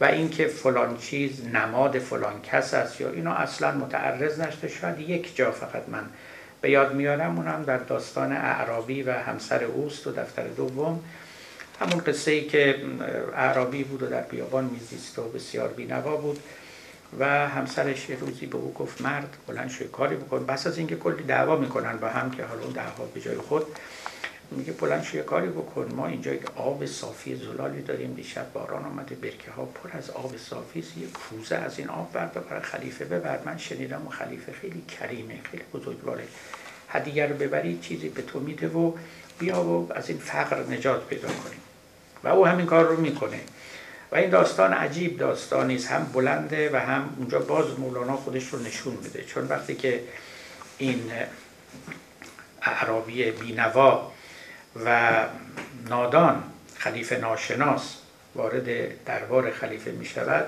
و 0.00 0.04
اینکه 0.04 0.46
فلان 0.46 0.96
چیز 0.96 1.46
نماد 1.46 1.98
فلان 1.98 2.42
کس 2.42 2.74
است 2.74 3.00
یا 3.00 3.10
اینا 3.10 3.34
اصلا 3.34 3.72
متعرض 3.72 4.40
نشده. 4.40 4.68
شاید 4.68 5.00
یک 5.00 5.36
جا 5.36 5.50
فقط 5.50 5.88
من 5.88 6.04
به 6.60 6.70
یاد 6.70 6.94
میارم 6.94 7.36
اونم 7.36 7.62
در 7.62 7.76
داستان 7.76 8.32
اعرابی 8.32 9.02
و 9.02 9.12
همسر 9.12 9.64
اوست 9.64 10.06
و 10.06 10.12
دفتر 10.12 10.48
دوم. 10.48 11.00
همون 11.80 11.98
قصه 11.98 12.30
ای 12.30 12.44
که 12.44 12.76
اعرابی 13.36 13.84
بود 13.84 14.02
و 14.02 14.06
در 14.06 14.22
بیابان 14.22 14.64
میزیست 14.64 15.18
و 15.18 15.22
بسیار 15.22 15.68
بینوا 15.68 16.16
بود 16.16 16.38
و 17.18 17.48
همسرش 17.48 18.08
یه 18.08 18.16
روزی 18.20 18.46
به 18.46 18.56
او 18.56 18.72
گفت 18.72 19.00
مرد 19.00 19.36
بلند 19.46 19.70
شوی 19.70 19.88
کاری 19.88 20.16
بکن. 20.16 20.46
بس 20.46 20.66
از 20.66 20.78
اینکه 20.78 20.96
کلی 20.96 21.22
دعوا 21.22 21.56
می‌کنن 21.56 21.96
با 21.96 22.08
هم 22.08 22.30
که 22.30 22.44
حالا 22.44 22.62
اون 22.62 22.72
دعوا 22.72 23.04
به 23.14 23.20
جای 23.20 23.36
خود. 23.36 23.66
میگه 24.50 24.72
بلند 24.72 25.02
شوی 25.02 25.22
کاری 25.22 25.48
بکن. 25.48 25.92
ما 25.96 26.06
اینجا 26.06 26.34
یک 26.34 26.56
آب 26.56 26.86
صافی 26.86 27.36
زلالی 27.36 27.82
داریم. 27.82 28.14
دیشب 28.14 28.52
باران 28.52 28.84
آمده 28.84 29.14
برکه 29.14 29.50
ها 29.50 29.64
پر 29.64 29.90
از 29.92 30.10
آب 30.10 30.36
صافی 30.36 30.80
است. 30.80 30.98
یه 30.98 31.06
کوزه 31.06 31.56
از 31.56 31.78
این 31.78 31.88
آب 31.88 32.12
برد 32.12 32.48
برای 32.48 32.62
خلیفه 32.62 33.04
ببر. 33.04 33.38
من 33.44 33.58
شنیدم 33.58 34.06
و 34.06 34.10
خلیفه 34.10 34.52
خیلی 34.52 34.82
کریمه 34.98 35.38
خیلی 35.50 35.62
بزرگواره. 35.74 36.24
هدیه 36.88 37.26
رو 37.26 37.36
ببری 37.36 37.78
چیزی 37.82 38.08
به 38.08 38.22
تو 38.22 38.40
میده 38.40 38.68
و 38.68 38.92
بیا 39.38 39.62
و 39.64 39.92
از 39.94 40.08
این 40.08 40.18
فقر 40.18 40.62
نجات 40.62 41.06
پیدا 41.06 41.28
کنیم. 41.28 41.60
و 42.24 42.28
او 42.28 42.46
همین 42.46 42.66
کار 42.66 42.84
رو 42.84 43.00
می‌کنه. 43.00 43.40
و 44.12 44.16
این 44.16 44.30
داستان 44.30 44.72
عجیب 44.72 45.18
داستانی 45.18 45.76
است. 45.76 45.86
هم 45.86 46.10
بلنده 46.14 46.70
و 46.72 46.76
هم 46.76 47.14
اونجا 47.18 47.38
باز 47.38 47.78
مولانا 47.78 48.16
خودش 48.16 48.48
رو 48.48 48.58
نشون 48.58 48.98
میده. 49.02 49.24
چون 49.24 49.48
وقتی 49.48 49.74
که 49.74 50.00
این 50.78 51.12
اعرابی 52.62 53.30
بینوا 53.30 54.12
و 54.84 55.14
نادان 55.88 56.42
خلیفه 56.76 57.18
ناشناس 57.18 57.96
وارد 58.34 59.04
دربار 59.04 59.50
خلیفه 59.50 59.90
می 59.90 60.06
شود 60.06 60.46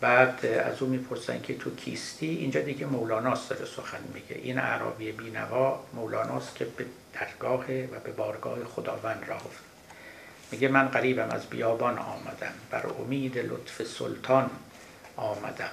بعد 0.00 0.46
از 0.46 0.82
او 0.82 0.88
می‌پرسن 0.88 1.40
که 1.40 1.58
تو 1.58 1.74
کیستی؟ 1.74 2.26
اینجا 2.26 2.60
دیگه 2.60 2.86
مولاناست 2.86 3.50
داره 3.50 3.64
سخن 3.64 3.98
میگه. 4.14 4.42
این 4.42 4.58
اعرابی 4.58 5.12
بینوا 5.12 5.80
مولاناست 5.92 6.54
که 6.54 6.64
به 6.64 6.84
درگاه 7.12 7.64
و 7.64 8.00
به 8.04 8.12
بارگاه 8.16 8.64
خداوند 8.64 9.24
راه 9.28 9.42
میگه 10.52 10.68
من 10.68 10.88
قریبم 10.88 11.30
از 11.30 11.46
بیابان 11.46 11.98
آمدم. 11.98 12.52
بر 12.70 12.86
امید 12.86 13.38
لطف 13.38 13.82
سلطان 13.82 14.50
آمدم. 15.16 15.70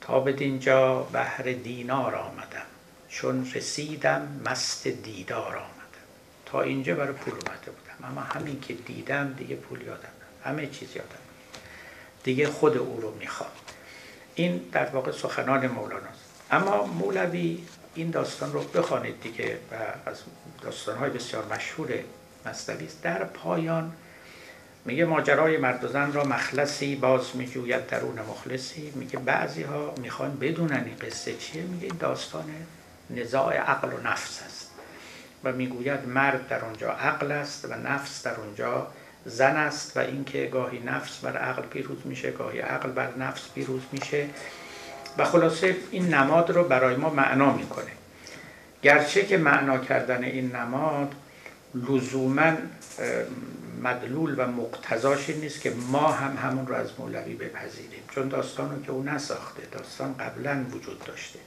تا 0.00 0.20
به 0.20 0.32
دینجا 0.32 1.02
بهر 1.02 1.42
دینار 1.42 2.14
آمدم. 2.14 2.66
چون 3.08 3.50
رسیدم 3.54 4.40
مست 4.44 4.88
دیدار 4.88 5.56
آمدم. 5.56 5.79
تا 6.52 6.60
اینجا 6.60 6.94
برای 6.94 7.12
پول 7.12 7.34
اومده 7.34 7.70
بودم. 7.70 8.10
اما 8.10 8.20
همین 8.20 8.60
که 8.60 8.74
دیدم 8.74 9.32
دیگه 9.32 9.56
پول 9.56 9.82
یادم 9.82 10.08
همه 10.44 10.66
چیز 10.66 10.96
یادم 10.96 11.08
دیگه 12.24 12.46
خود 12.46 12.76
او 12.76 13.00
رو 13.00 13.14
می‌خوام. 13.14 13.50
این 14.34 14.60
در 14.72 14.86
واقع 14.86 15.12
سخنان 15.12 15.66
مولاناست. 15.66 16.20
اما 16.50 16.86
مولوی 16.86 17.64
این 17.94 18.10
داستان 18.10 18.52
رو 18.52 18.60
بخوانید 18.60 19.20
دیگه 19.20 19.58
و 19.70 19.74
از 20.10 20.16
داستانهای 20.62 21.10
بسیار 21.10 21.44
مشهور 21.44 21.88
مصنوی 22.46 22.88
در 23.02 23.24
پایان 23.24 23.92
میگه 24.84 25.04
ماجرای 25.04 25.56
مرد 25.56 25.84
و 25.84 25.88
زن 25.88 26.12
را 26.12 26.24
مخلصی 26.24 26.96
باز 26.96 27.36
میجوید 27.36 27.86
درون 27.86 28.18
مخلصی. 28.30 28.92
میگه 28.94 29.18
بعضی 29.18 29.62
ها 29.62 29.94
می‌خوان 30.00 30.38
بدونن 30.38 30.84
این 30.86 30.96
قصه 30.96 31.34
چیه. 31.36 31.62
میگه 31.62 31.86
این 31.86 31.96
داستان 31.96 32.44
نزاع 33.10 33.56
عقل 33.56 33.92
و 33.92 34.00
نفس 34.00 34.42
است. 34.46 34.59
و 35.44 35.52
می‌گوید 35.52 36.08
مرد 36.08 36.48
در 36.48 36.64
اونجا 36.64 36.90
عقل 36.90 37.32
است 37.32 37.64
و 37.64 37.74
نفس 37.74 38.22
در 38.22 38.34
اونجا 38.34 38.86
زن 39.24 39.56
است 39.56 39.96
و 39.96 40.00
اینکه 40.00 40.46
گاهی 40.46 40.78
نفس 40.78 41.18
بر 41.18 41.36
عقل 41.36 41.62
پیروز 41.62 41.98
میشه 42.04 42.30
گاهی 42.30 42.60
عقل 42.60 42.90
بر 42.90 43.16
نفس 43.16 43.42
پیروز 43.54 43.82
میشه. 43.92 44.26
و 45.18 45.24
خلاصه 45.24 45.76
این 45.90 46.14
نماد 46.14 46.50
رو 46.50 46.64
برای 46.64 46.96
ما 46.96 47.10
معنا 47.10 47.52
می‌کنه. 47.52 47.90
گرچه 48.82 49.26
که 49.26 49.36
معنا 49.36 49.78
کردن 49.78 50.24
این 50.24 50.56
نماد 50.56 51.14
لزوما 51.74 52.52
مدلول 53.82 54.34
و 54.38 54.46
مقتضاش 54.46 55.30
نیست 55.30 55.60
که 55.60 55.72
ما 55.92 56.12
هم 56.12 56.48
همون 56.48 56.66
رو 56.66 56.74
از 56.74 56.90
مولوی 56.98 57.34
بپذیریم. 57.34 58.02
چون 58.14 58.28
داستان 58.28 58.82
که 58.86 58.92
او 58.92 59.02
نساخته 59.02 59.62
داستان 59.72 60.14
قبلا 60.18 60.64
وجود 60.70 61.04
داشته. 61.04 61.38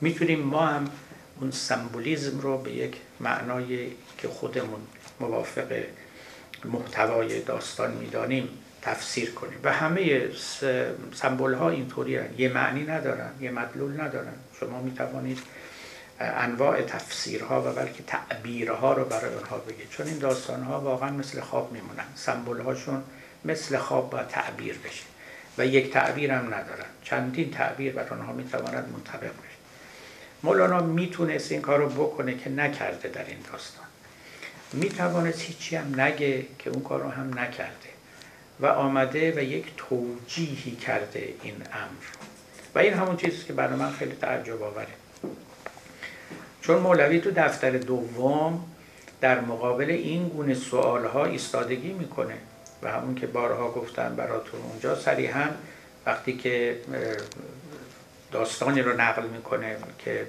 می‌تونیم 0.00 0.40
ما 0.40 0.66
هم 0.66 0.84
اون 1.40 1.50
سمبولیزم 1.50 2.40
رو 2.40 2.58
به 2.58 2.72
یک 2.72 2.96
معنای 3.20 3.90
که 4.18 4.28
خودمون 4.28 4.80
موافق 5.20 5.82
محتوای 6.64 7.40
داستان 7.40 7.92
می‌دانیم 7.92 8.48
تفسیر 8.82 9.30
کنیم. 9.30 9.58
و 9.64 9.72
همه 9.72 10.28
سمبول 11.14 11.54
ها 11.54 11.70
اینطوری 11.70 12.20
یه 12.38 12.48
معنی 12.48 12.82
ندارن 12.82 13.30
یه 13.40 13.50
مدلول 13.50 14.00
ندارن. 14.00 14.32
شما 14.60 14.82
می 14.82 14.94
توانید 14.94 15.38
انواع 16.20 16.82
تفسیرها 16.82 17.62
و 17.62 17.74
بلکه 17.74 18.02
تعبیرها 18.06 18.92
رو 18.92 19.04
برای 19.04 19.34
اونها 19.34 19.58
بگید. 19.58 19.90
چون 19.90 20.06
این 20.06 20.18
داستان 20.18 20.62
ها 20.62 20.80
واقعا 20.80 21.10
مثل 21.10 21.40
خواب 21.40 21.72
میمونن. 21.72 22.04
سمبول 22.14 22.60
هاشون 22.60 23.02
مثل 23.44 23.76
خواب 23.76 24.10
با 24.10 24.22
تعبیر 24.22 24.78
بشه. 24.78 25.04
و 25.58 25.66
یک 25.66 25.92
تعبیر 25.92 26.32
هم 26.32 26.44
ندارن. 26.54 26.86
چندین 27.04 27.50
تعبیر 27.50 27.92
بر 27.92 28.08
آنها 28.08 28.32
می‌تواند 28.32 28.92
منطبق 28.92 29.32
بشه. 29.32 29.55
مولانا 30.42 30.80
می‌تونست 30.80 31.52
این 31.52 31.60
کار 31.60 31.78
رو 31.78 31.88
بکنه 31.88 32.36
که 32.36 32.50
نکرده 32.50 33.08
در 33.08 33.24
این 33.26 33.38
داستان. 33.52 33.86
می‌توانست 34.72 35.40
هیچی 35.40 35.76
هم 35.76 36.00
نگه 36.00 36.46
که 36.58 36.70
اون 36.70 36.82
کار 36.82 37.02
رو 37.02 37.08
هم 37.08 37.38
نکرده 37.38 37.88
و 38.60 38.66
آمده 38.66 39.32
و 39.36 39.38
یک 39.38 39.64
توجیهی 39.76 40.76
کرده 40.76 41.34
این 41.42 41.54
امر. 41.54 42.04
و 42.74 42.78
این 42.78 42.94
همون 42.94 43.16
چیزی 43.16 43.44
که 43.44 43.52
برای 43.52 43.76
من 43.76 43.90
خیلی 43.92 44.14
تعجب 44.20 44.62
آوره. 44.62 44.86
چون 46.62 46.78
مولوی 46.78 47.20
تو 47.20 47.30
دفتر 47.30 47.70
دوم 47.70 48.64
در 49.20 49.40
مقابل 49.40 49.90
این 49.90 50.28
گونه 50.28 50.54
سوال 50.54 51.04
ها 51.04 51.24
ایستادگی 51.24 51.92
می‌کنه 51.92 52.34
و 52.82 52.92
همون 52.92 53.14
که 53.14 53.26
بارها 53.26 53.70
گفتن 53.70 54.16
براتون 54.16 54.60
اونجا 54.60 54.96
صریحا 54.96 55.48
وقتی 56.06 56.36
که 56.36 56.78
داستانی 58.32 58.82
رو 58.82 59.00
نقل 59.00 59.26
می‌کنه 59.26 59.76
که 59.98 60.26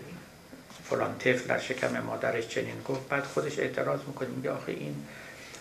فلان 0.89 1.17
طفل 1.17 1.47
در 1.47 1.59
شکم 1.59 2.01
مادرش 2.01 2.47
چنین 2.47 2.81
گفت. 2.87 3.09
بعد 3.09 3.23
خودش 3.23 3.59
اعتراض 3.59 3.99
می‌کنه 4.07 4.27
میگه 4.29 4.51
آخه 4.51 4.71
این 4.71 4.95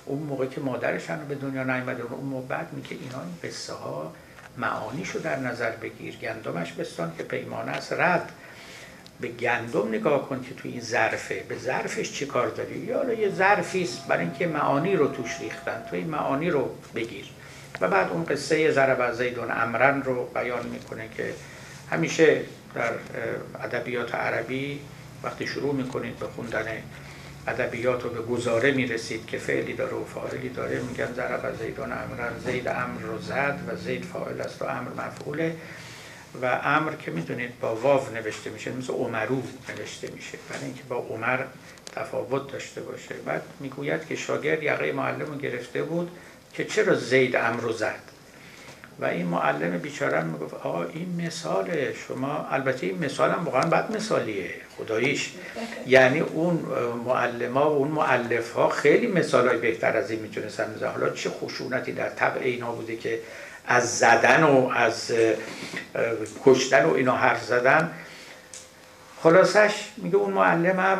اون 0.05 0.18
موقع 0.22 0.46
که 0.46 0.61
مادرش 0.61 1.11
هنو 1.11 1.25
به 1.25 1.35
دنیا 1.35 1.64
نیامده 1.64 2.03
اون 2.03 2.25
موقع 2.25 2.46
بعد 2.46 2.72
میگه 2.72 2.90
اینا 2.90 3.22
این 3.22 3.51
قصه 3.51 3.72
ها 3.72 4.12
معانیشو 4.57 5.18
در 5.18 5.37
نظر 5.37 5.70
بگیر. 5.70 6.16
گندمش 6.16 6.72
بستان 6.72 7.12
که 7.18 7.22
پیمانه 7.22 7.70
است. 7.70 7.92
رد. 7.92 8.33
به 9.20 9.29
گندم 9.29 9.88
نگاه 9.88 10.29
کن 10.29 10.42
که 10.49 10.55
توی 10.55 10.70
این 10.70 10.81
ظرفه. 10.81 11.42
به 11.49 11.59
ظرفش 11.59 12.12
چی 12.12 12.27
کار 12.27 12.49
داری؟ 12.49 12.79
یا 12.79 13.12
یه 13.12 13.31
ظرفی 13.31 13.83
است 13.83 14.07
برای 14.07 14.25
اینکه 14.25 14.46
معانی 14.46 14.96
رو 14.96 15.09
توش 15.09 15.40
ریختن. 15.40 15.87
توی 15.90 16.01
معانی 16.01 16.51
رو 16.51 16.70
بگیر. 16.94 17.31
و 17.81 17.88
بعد 17.88 18.11
اون 18.11 18.25
قصه 18.25 18.70
ضرب 18.70 19.01
از 19.01 19.16
زیدون 19.16 19.51
امرن 19.51 20.03
رو 20.03 20.27
بیان 20.27 20.66
می‌کنه 20.66 21.09
که 21.16 21.35
همیشه 21.90 22.40
در 22.75 22.92
ادبیات 23.62 24.14
عربی 24.14 24.81
وقتی 25.22 25.46
شروع 25.46 25.75
می‌کنید 25.75 26.18
به 26.18 26.27
خوندن 26.27 26.66
ادبیات 27.46 28.03
رو 28.03 28.11
به 28.11 28.22
گزاره 28.22 28.72
می‌رسید 28.72 29.27
که 29.27 29.38
فعلی 29.38 29.72
داره 29.72 29.94
و 29.94 30.05
فاعلی 30.05 30.49
داره 30.49 30.81
میگن 30.81 31.12
ضرب 31.14 31.44
از 31.44 31.59
زیدون 31.59 31.92
امرن 31.92 32.38
زید 32.46 32.68
امر 32.68 33.01
رو 33.03 33.18
زد 33.18 33.59
و 33.68 33.77
زید 33.77 34.05
فاعل 34.05 34.40
است 34.40 34.62
و 34.62 34.64
امر 34.64 35.07
مفعوله. 35.07 35.57
و 36.42 36.61
امر 36.64 36.92
که 36.92 37.11
می‌دونید 37.11 37.61
با 37.61 37.77
واو 37.77 38.14
نوشته 38.14 38.51
میشه 38.51 38.72
مثل 38.72 38.92
عمرو 38.92 39.42
نوشته 39.68 40.11
میشه. 40.14 40.38
برای 40.51 40.64
اینکه 40.64 40.83
با 40.88 40.96
عمر 40.96 41.38
تفاوت 41.92 42.53
داشته 42.53 42.81
باشه. 42.81 43.14
بعد 43.14 43.42
می‌گوید 43.61 44.07
که 44.07 44.16
شاگرد 44.16 44.62
یقه 44.62 44.92
معلم 44.92 45.27
رو 45.27 45.38
گرفته 45.38 45.83
بود 45.83 46.11
که 46.53 46.64
چرا 46.64 46.94
زید 46.94 47.37
امر 47.37 47.61
رو 47.61 47.72
زد؟ 47.72 48.15
و 49.00 49.04
این 49.04 49.26
معلم 49.26 49.78
بیچاره 49.78 50.22
می‌گفت 50.22 50.54
آقا 50.54 50.85
این 50.85 51.26
مثال 51.26 51.92
شما 51.92 52.46
البته 52.50 52.87
این 52.87 53.04
مثال 53.04 53.30
هم 53.30 53.44
واقعا 53.44 53.70
بد 53.70 53.96
مثالیه 53.96 54.50
خداییش. 54.78 55.32
یعنی 55.87 56.20
اون 56.20 56.64
معلما 57.06 57.70
و 57.70 57.76
اون 57.76 57.88
معلف 57.88 58.52
ها 58.52 58.68
خیلی 58.68 59.06
مثال 59.06 59.48
های 59.48 59.59
بهتر 59.59 59.96
از 59.96 60.11
این 60.11 60.20
می‌تونستن 60.20 60.72
بزن 60.76 60.88
حالا 60.88 61.11
چه 61.11 61.30
خشونتی 61.30 61.92
در 61.92 62.09
طبع 62.09 62.40
اینا 62.40 62.72
بوده 62.72 62.96
که 62.96 63.18
از 63.66 63.98
زدن 63.98 64.42
و 64.42 64.70
از 64.74 65.12
کشتن 66.44 66.85
و 66.85 66.94
اینا 66.94 67.16
حرف 67.16 67.44
زدن. 67.44 67.90
خلاصش 69.22 69.88
میگه 69.96 70.16
اون 70.16 70.33
معلمم 70.33 70.98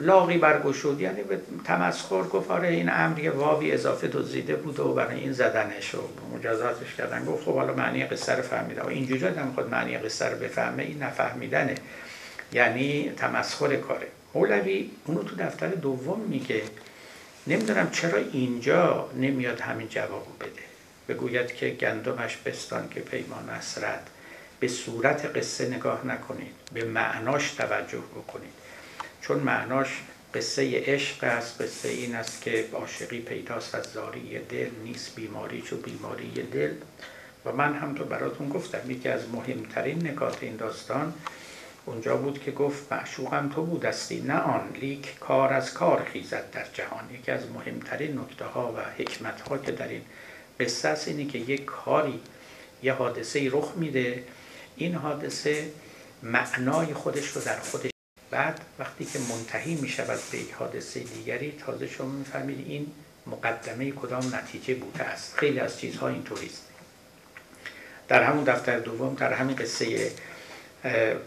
لاغی 0.00 0.38
برگشود. 0.38 1.00
یعنی 1.00 1.22
به 1.22 1.40
تمسخر 1.64 2.22
گفت 2.22 2.50
آره 2.50 2.68
این 2.68 2.88
امر 2.92 3.30
واوی 3.30 3.72
اضافه 3.72 4.08
دزدیده 4.08 4.56
بود 4.56 4.80
و 4.80 4.94
برای 4.94 5.20
این 5.20 5.32
زدنش 5.32 5.94
و 5.94 5.98
مجازاتش 6.36 6.94
کردن. 6.94 7.24
گفت 7.24 7.44
خب 7.44 7.54
حالا 7.54 7.74
معنی 7.74 8.04
قصه 8.04 8.34
رو 8.34 8.42
فهمیده 8.42 8.82
و 8.82 8.86
اینجوری 8.86 9.26
هم 9.26 9.52
خود 9.54 9.70
معنی 9.70 9.98
قصه 9.98 10.26
رو 10.26 10.38
بفهمه 10.38 10.82
این 10.82 11.02
نفهمیدنه. 11.02 11.74
یعنی 12.52 13.12
تمسخر 13.16 13.76
کاره. 13.76 14.06
مولوی 14.34 14.90
اونو 15.04 15.22
تو 15.22 15.36
دفتر 15.36 15.66
دوم 15.66 16.20
میگه 16.20 16.62
نمی‌دونم 17.46 17.90
چرا 17.90 18.18
اینجا 18.32 19.08
نمیاد 19.16 19.60
همین 19.60 19.88
جوابو 19.88 20.30
بده. 20.40 20.68
بگوید 21.08 21.54
که 21.54 21.70
گندمش 21.70 22.36
بستان 22.36 22.88
که 22.90 23.00
پیمان 23.00 23.50
رد 23.82 24.10
به 24.60 24.68
صورت 24.68 25.36
قصه 25.36 25.68
نگاه 25.68 26.06
نکنید 26.06 26.54
به 26.72 26.84
معناش 26.84 27.50
توجه 27.50 27.98
بکنید. 27.98 28.52
چون 29.20 29.38
معناش 29.38 29.88
قصه 30.34 30.82
عشق 30.86 31.24
است 31.24 31.62
قصه 31.62 31.88
این 31.88 32.14
است 32.14 32.42
که 32.42 32.68
عاشقی 32.72 33.20
پیداست 33.20 33.74
از 33.74 33.84
زاری 33.84 34.38
دل 34.38 34.70
نیست 34.84 35.14
بیماری 35.14 35.62
چو 35.62 35.76
بیماری 35.76 36.30
دل. 36.52 36.72
و 37.44 37.52
من 37.52 37.74
هم 37.74 37.94
تو 37.94 38.04
براتون 38.04 38.48
گفتم 38.48 38.90
یکی 38.90 39.08
از 39.08 39.20
مهمترین 39.32 40.06
نکات 40.06 40.42
این 40.42 40.56
داستان 40.56 41.14
اونجا 41.86 42.16
بود 42.16 42.42
که 42.42 42.50
گفت 42.50 42.92
معشوقم 42.92 43.50
تو 43.54 43.62
بودستی 43.62 44.20
نه 44.20 44.38
آن 44.38 44.68
لیک 44.80 45.18
کار 45.18 45.52
از 45.52 45.74
کار 45.74 46.04
خیزد 46.12 46.50
در 46.52 46.64
جهان. 46.72 47.04
یکی 47.14 47.30
از 47.30 47.50
مهمترین 47.50 48.18
نکته 48.18 48.44
ها 48.44 48.72
و 48.72 49.02
حکمت 49.02 49.40
ها 49.40 49.58
که 49.58 49.72
در 49.72 49.88
این 49.88 50.02
قصه 50.60 50.88
است 50.88 51.08
اینه 51.08 51.24
که 51.24 51.38
یک 51.38 51.64
کاری 51.64 52.20
یه 52.82 52.92
حادثه 52.92 53.50
رخ 53.52 53.72
میده 53.76 54.24
این 54.78 54.94
حادثه 54.94 55.70
معنای 56.22 56.94
خودش 56.94 57.28
رو 57.28 57.40
در 57.40 57.58
خودش 57.58 57.90
بعد 58.30 58.60
وقتی 58.78 59.04
که 59.04 59.18
منتهی 59.18 59.74
می 59.74 59.88
شود 59.88 60.18
به 60.32 60.38
یک 60.38 60.52
حادثه 60.52 61.00
دیگری 61.00 61.54
تازه 61.66 61.86
شما 61.86 62.08
می‌فهمید 62.08 62.66
این 62.68 62.86
مقدمه 63.26 63.90
کدام 63.90 64.34
نتیجه 64.34 64.74
بوده 64.74 65.04
است. 65.04 65.34
خیلی 65.36 65.60
از 65.60 65.80
چیزها 65.80 66.08
اینطوری 66.08 66.46
است 66.46 66.64
در 68.08 68.22
همون 68.22 68.44
دفتر 68.44 68.78
دوم 68.78 69.14
در 69.14 69.32
همین 69.32 69.56
قصه 69.56 70.12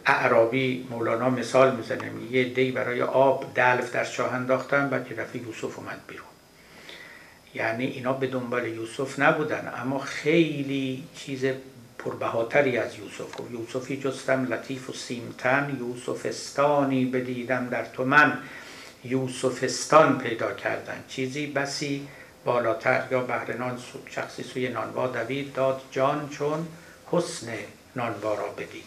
اعرابی 0.05 0.87
مولانا 0.89 1.29
مثال 1.29 1.75
می‌زنه. 1.75 2.11
یه 2.31 2.43
دی 2.43 2.71
برای 2.71 3.01
آب 3.01 3.53
دلف 3.55 3.91
در 3.91 4.05
چاه 4.05 4.33
انداختن 4.33 4.89
بعد 4.89 5.19
رفی 5.19 5.39
یوسف 5.39 5.79
اومد 5.79 6.01
بیرون. 6.07 6.25
یعنی 7.53 7.85
اینا 7.85 8.13
به 8.13 8.27
دنبال 8.27 8.67
یوسف 8.67 9.19
نبودن 9.19 9.73
اما 9.75 9.99
خیلی 9.99 11.03
چیز 11.15 11.45
پربهاتری 12.05 12.77
از 12.77 12.95
یوسف. 12.99 13.39
و 13.39 13.51
یوسفی 13.51 13.97
جستم 13.97 14.53
لطیف 14.53 14.89
و 14.89 14.93
سیمتن. 14.93 15.77
یوسفستانی 15.79 17.05
بدیدم 17.05 17.69
در 17.69 17.85
تو 17.85 18.05
من 18.05 18.37
یوسفستان 19.03 20.17
پیدا 20.17 20.53
کردن. 20.53 21.03
چیزی 21.07 21.47
بسی 21.47 22.07
بالاتر 22.45 23.03
یا 23.11 23.19
بهر 23.21 23.75
شخصی 24.09 24.43
سوی 24.43 24.69
نانوا 24.69 25.07
دوید 25.07 25.53
داد. 25.53 25.81
جان 25.91 26.29
چون 26.29 26.67
حسن 27.11 27.47
نانوا 27.95 28.33
را 28.33 28.47
بدید. 28.47 28.83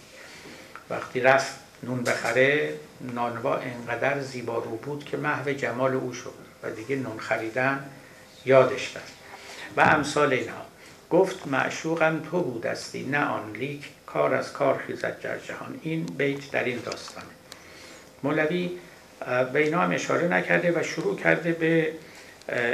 وقتی 0.91 1.21
رفت 1.21 1.55
نون 1.83 2.05
بخره 2.05 2.75
نانوا 3.01 3.57
انقدر 3.57 4.21
زیبا 4.21 4.59
رو 4.59 4.77
بود 4.77 5.05
که 5.05 5.17
محو 5.17 5.53
جمال 5.53 5.95
او 5.95 6.13
شد. 6.13 6.35
و 6.63 6.71
دیگه 6.71 6.97
نون 6.97 7.19
خریدن 7.19 7.91
یادش 8.45 8.97
رفت. 8.97 9.13
و 9.77 9.81
امثال 9.81 10.33
اینها. 10.33 10.64
گفت 11.15 11.47
معشوقم 11.47 12.23
تو 12.31 12.43
بودستی 12.43 13.03
نه 13.03 13.25
آن 13.25 13.53
لیک. 13.53 13.85
کار 14.07 14.35
از 14.35 14.53
کار 14.53 14.83
خیزد 14.87 15.21
در 15.21 15.39
جهان. 15.39 15.81
این 15.83 16.07
بیت 16.07 16.51
در 16.51 16.65
این 16.65 16.79
داستانه. 16.79 17.27
مولوی 18.23 18.71
به 19.53 19.59
اینا 19.59 19.81
هم 19.81 19.91
اشاره 19.91 20.29
نکرده 20.29 20.81
و 20.81 20.83
شروع 20.83 21.17
کرده 21.17 21.53
به 21.53 21.93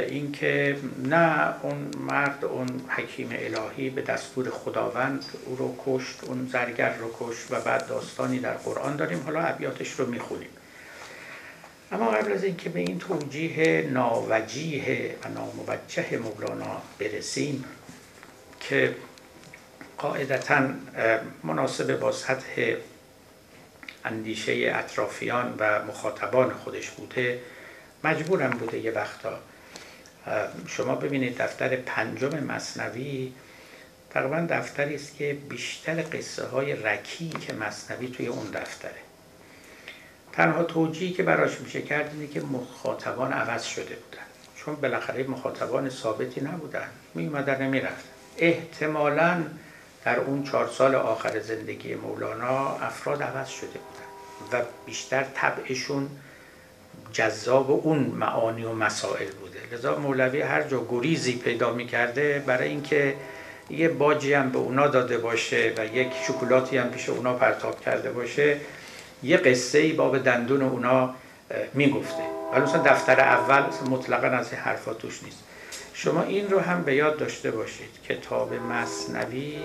اینکه 0.07 0.77
نه 1.03 1.53
اون 1.61 1.91
مرد 2.07 2.45
اون 2.45 2.67
حکیم 2.87 3.29
الهی 3.31 3.89
به 3.89 4.01
دستور 4.01 4.49
خداوند 4.49 5.25
او 5.45 5.55
رو 5.55 5.75
کشت 5.85 6.23
اون 6.23 6.49
زرگر 6.51 6.93
رو 6.97 7.11
کشت 7.19 7.51
و 7.51 7.59
بعد 7.59 7.87
داستانی 7.87 8.39
در 8.39 8.53
قرآن 8.53 8.95
داریم. 8.95 9.21
حالا 9.25 9.39
ابیاتش 9.39 9.91
رو 9.91 10.05
می‌خونیم. 10.05 10.49
اما 11.91 12.11
قبل 12.11 12.31
از 12.31 12.43
اینکه 12.43 12.69
به 12.69 12.79
این 12.79 12.99
توجیه 12.99 13.89
ناوجیه 13.93 15.15
و 15.23 15.29
ناموجه 15.29 16.17
مولانا 16.17 16.81
برسیم 16.99 17.65
که 18.69 18.95
قاعدتا 19.97 20.69
مناسب 21.43 21.99
با 21.99 22.11
سطح 22.11 22.75
اندیشه 24.05 24.71
اطرافیان 24.75 25.55
و 25.59 25.85
مخاطبان 25.85 26.53
خودش 26.53 26.89
بوده 26.89 27.39
مجبورم 28.03 28.49
بوده 28.49 28.77
یه 28.77 28.91
وقتا. 28.91 29.39
شما 30.67 30.95
ببینید 30.95 31.41
دفتر 31.41 31.75
پنجم 31.75 32.43
مصنوی 32.43 33.33
تقریبا 34.09 34.47
دفتری 34.49 34.95
است 34.95 35.17
که 35.17 35.37
بیشتر 35.49 36.01
قصه 36.01 36.45
های 36.45 36.75
رکی 36.75 37.29
که 37.29 37.53
مصنوی 37.53 38.07
توی 38.07 38.27
اون 38.27 38.51
دفتره. 38.51 38.91
تنها 40.33 40.63
توجیهی 40.63 41.13
که 41.13 41.23
براش 41.23 41.59
میشه 41.59 41.81
کرد 41.81 42.11
اینه 42.13 42.27
که 42.27 42.41
مخاطبان 42.41 43.33
عوض 43.33 43.63
شده 43.63 43.95
بودن. 43.95 44.25
چون 44.55 44.75
بالاخره 44.75 45.23
مخاطبان 45.23 45.89
ثابتی 45.89 46.41
نبودن. 46.41 46.87
میومدن 47.13 47.61
نمی‌رفتن 47.61 48.10
احتمالا 48.37 49.43
در 50.05 50.19
اون 50.19 50.43
چهار 50.43 50.67
سال 50.67 50.95
آخر 50.95 51.39
زندگی 51.39 51.95
مولانا 51.95 52.77
افراد 52.77 53.23
عوض 53.23 53.47
شده 53.49 53.67
بودن 53.67 54.61
و 54.61 54.65
بیشتر 54.85 55.25
طبعشون 55.33 56.09
جذاب 57.13 57.71
اون 57.71 57.99
معانی 57.99 58.63
و 58.63 58.73
مسائل 58.73 59.27
بوده. 59.31 59.59
لذا 59.75 59.99
مولوی 59.99 60.41
هر 60.41 60.63
جا 60.63 60.85
گریزی 60.89 61.33
پیدا 61.33 61.73
می‌کرده 61.73 62.43
برای 62.47 62.69
اینکه 62.69 63.15
یه 63.69 63.89
باجی 63.89 64.33
هم 64.33 64.49
به 64.49 64.57
اونا 64.57 64.87
داده 64.87 65.17
باشه 65.17 65.73
و 65.77 65.85
یک 65.85 66.07
شکلاتی 66.27 66.77
هم 66.77 66.89
پیش 66.89 67.09
اونا 67.09 67.33
پرتاب 67.33 67.81
کرده 67.81 68.11
باشه 68.11 68.57
یه 69.23 69.37
قصه 69.37 69.79
ای 69.79 69.93
باب 69.93 70.17
دندون 70.17 70.61
اونا 70.61 71.15
می‌گفته. 71.73 72.23
ولی 72.53 72.61
مثلا 72.61 72.81
دفتر 72.81 73.19
اول 73.19 73.63
مطلقا 73.89 74.27
از 74.27 74.53
این 74.53 74.61
حرفا 74.61 74.93
توش 74.93 75.23
نیست. 75.23 75.43
شما 75.93 76.23
این 76.23 76.49
رو 76.49 76.59
هم 76.59 76.83
به 76.83 76.95
یاد 76.95 77.17
داشته 77.17 77.51
باشید. 77.51 77.89
کتاب 78.09 78.53
مصنوی 78.53 79.59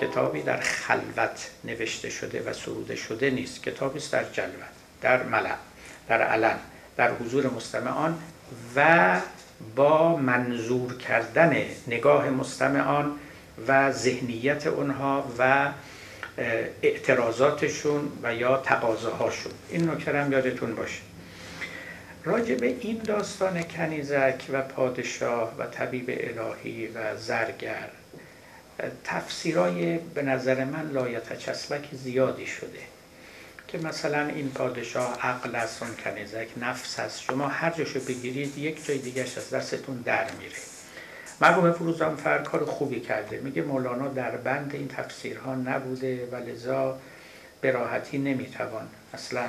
کتابی 0.00 0.42
در 0.42 0.60
خلوت 0.60 1.50
نوشته 1.64 2.10
شده 2.10 2.42
و 2.50 2.52
سروده 2.52 2.96
شده 2.96 3.30
نیست. 3.30 3.62
کتابی 3.62 4.00
در 4.12 4.24
جلوت 4.24 4.52
در 5.00 5.22
ملع 5.22 5.54
در 6.08 6.22
علن 6.22 6.58
در 6.96 7.10
حضور 7.10 7.46
مستمعان 7.46 8.18
و 8.76 9.20
با 9.76 10.16
منظور 10.16 10.96
کردن 10.96 11.62
نگاه 11.86 12.30
مستمعان 12.30 13.12
و 13.68 13.92
ذهنیت 13.92 14.66
اونها 14.66 15.24
و 15.38 15.68
اعتراضاتشون 16.82 18.12
و 18.22 18.34
یا 18.34 18.56
تقاضاهاشون. 18.56 19.52
این 19.68 19.90
نکته 19.90 20.20
هم 20.20 20.32
یادتون 20.32 20.74
باشه. 20.74 21.07
راجع 22.24 22.54
به 22.54 22.66
این 22.66 22.98
داستان 22.98 23.62
کنیزک 23.62 24.44
و 24.52 24.62
پادشاه 24.62 25.54
و 25.58 25.66
طبیب 25.66 26.04
الهی 26.08 26.86
و 26.86 27.16
زرگر 27.16 27.88
تفسیرای 29.04 29.98
به 29.98 30.22
نظر 30.22 30.64
من 30.64 30.90
لایتچسبک 30.90 31.88
زیادی 31.92 32.46
شده 32.46 32.78
که 33.68 33.78
مثلا 33.78 34.26
این 34.26 34.50
پادشاه 34.50 35.18
عقل 35.22 35.54
است 35.54 35.82
اون 35.82 35.90
کنیزک 36.04 36.48
نفس 36.56 36.98
است. 36.98 37.22
شما 37.22 37.48
هر 37.48 37.70
جاشو 37.70 38.00
بگیرید 38.00 38.58
یک 38.58 38.86
جای 38.86 38.98
دیگرش 38.98 39.38
از 39.38 39.50
دستتون 39.50 39.96
در 39.96 40.30
میره. 40.30 40.56
مرحوم 41.40 41.72
فروزانفر 41.72 42.38
کار 42.38 42.64
خوبی 42.64 43.00
کرده. 43.00 43.40
میگه 43.40 43.62
مولانا 43.62 44.08
در 44.08 44.36
بند 44.36 44.74
این 44.74 44.88
تفسیرها 44.88 45.54
نبوده 45.54 46.28
و 46.32 46.36
لذا 46.36 46.98
به 47.60 47.70
راحتی 47.70 48.18
نمی‌توان 48.18 48.88
اصلا 49.14 49.44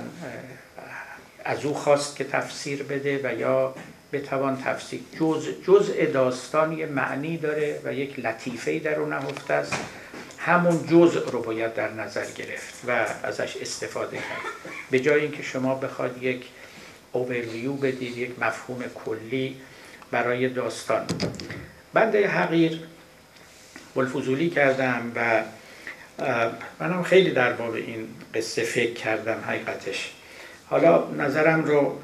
از 1.46 1.66
او 1.66 1.74
خواست 1.74 2.16
که 2.16 2.24
تفسیر 2.24 2.84
بده 2.84 3.20
و 3.24 3.40
یا 3.40 3.76
بتوان 4.14 4.62
تفسیر. 4.64 5.00
جز 5.20 5.48
جزء 5.68 6.06
داستان 6.14 6.78
یه 6.78 6.86
معنی 6.86 7.38
داره 7.38 7.80
و 7.84 7.94
یک 7.94 8.20
لطیفه 8.20 8.80
در 8.80 9.00
اون 9.00 9.14
نهفته 9.14 9.54
است. 9.54 9.74
همون 10.38 10.88
جزء 10.88 11.30
رو 11.32 11.42
باید 11.42 11.74
در 11.74 11.92
نظر 11.92 12.26
گرفت 12.26 12.74
و 12.88 13.06
ازش 13.24 13.58
استفاده 13.58 14.18
کرد. 14.18 14.74
به 14.92 15.00
جای 15.00 15.22
اینکه 15.22 15.44
شما 15.44 15.76
بخواد 15.76 16.24
یک 16.24 16.46
اوورویو 17.12 17.74
بدید 17.74 18.18
یک 18.18 18.32
مفهوم 18.40 18.84
کلی 19.06 19.56
برای 20.12 20.50
داستان. 20.50 21.06
بنده 21.94 22.28
حقیر 22.28 22.80
بلفوزولی 23.96 24.50
کردم 24.50 25.12
و 25.16 25.44
منم 26.80 27.04
خیلی 27.04 27.32
در 27.32 27.54
باب 27.54 27.74
این 27.74 28.08
قصه 28.36 28.64
فکر 28.64 28.94
کردم 28.94 29.44
حقیقتش. 29.48 30.12
حالا 30.70 31.08
نظرم 31.12 31.64
رو 31.66 32.00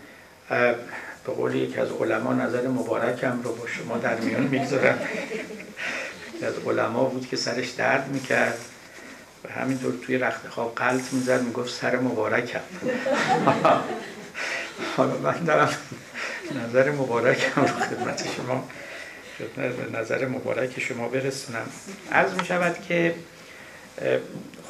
به 1.25 1.32
قول 1.34 1.56
یکی 1.56 1.80
از 1.80 1.89
علما 1.91 2.34
نظر 2.34 2.67
مبارکم 2.67 3.41
رو 3.43 3.56
با 3.56 3.67
شما 3.67 3.97
در 3.97 4.15
میان 4.15 4.43
می‌گذارم. 4.43 4.99
از 6.43 6.54
علما 6.67 7.04
بود 7.04 7.28
که 7.30 7.36
سرش 7.36 7.69
درد 7.69 8.08
می‌کرد. 8.08 8.58
و 9.43 9.51
همینطور 9.51 9.93
توی 10.06 10.17
رخت 10.17 10.47
خواب 10.47 10.75
قلط 10.75 11.13
می‌زد 11.13 11.41
می‌گفت 11.41 11.73
سر 11.73 11.95
مبارکم. 11.95 12.60
حالا 14.97 15.17
من 15.17 15.43
دارم 15.45 15.69
نظر 16.67 16.91
مبارکم 16.91 17.62
رو 17.62 17.67
خدمت 17.67 18.28
شما 18.38 18.69
نظر 19.93 20.28
مبارک 20.28 20.80
شما 20.80 21.08
برسونم. 21.08 21.67
عرض 22.12 22.34
می 22.34 22.45
شود 22.45 22.75
که 22.88 23.15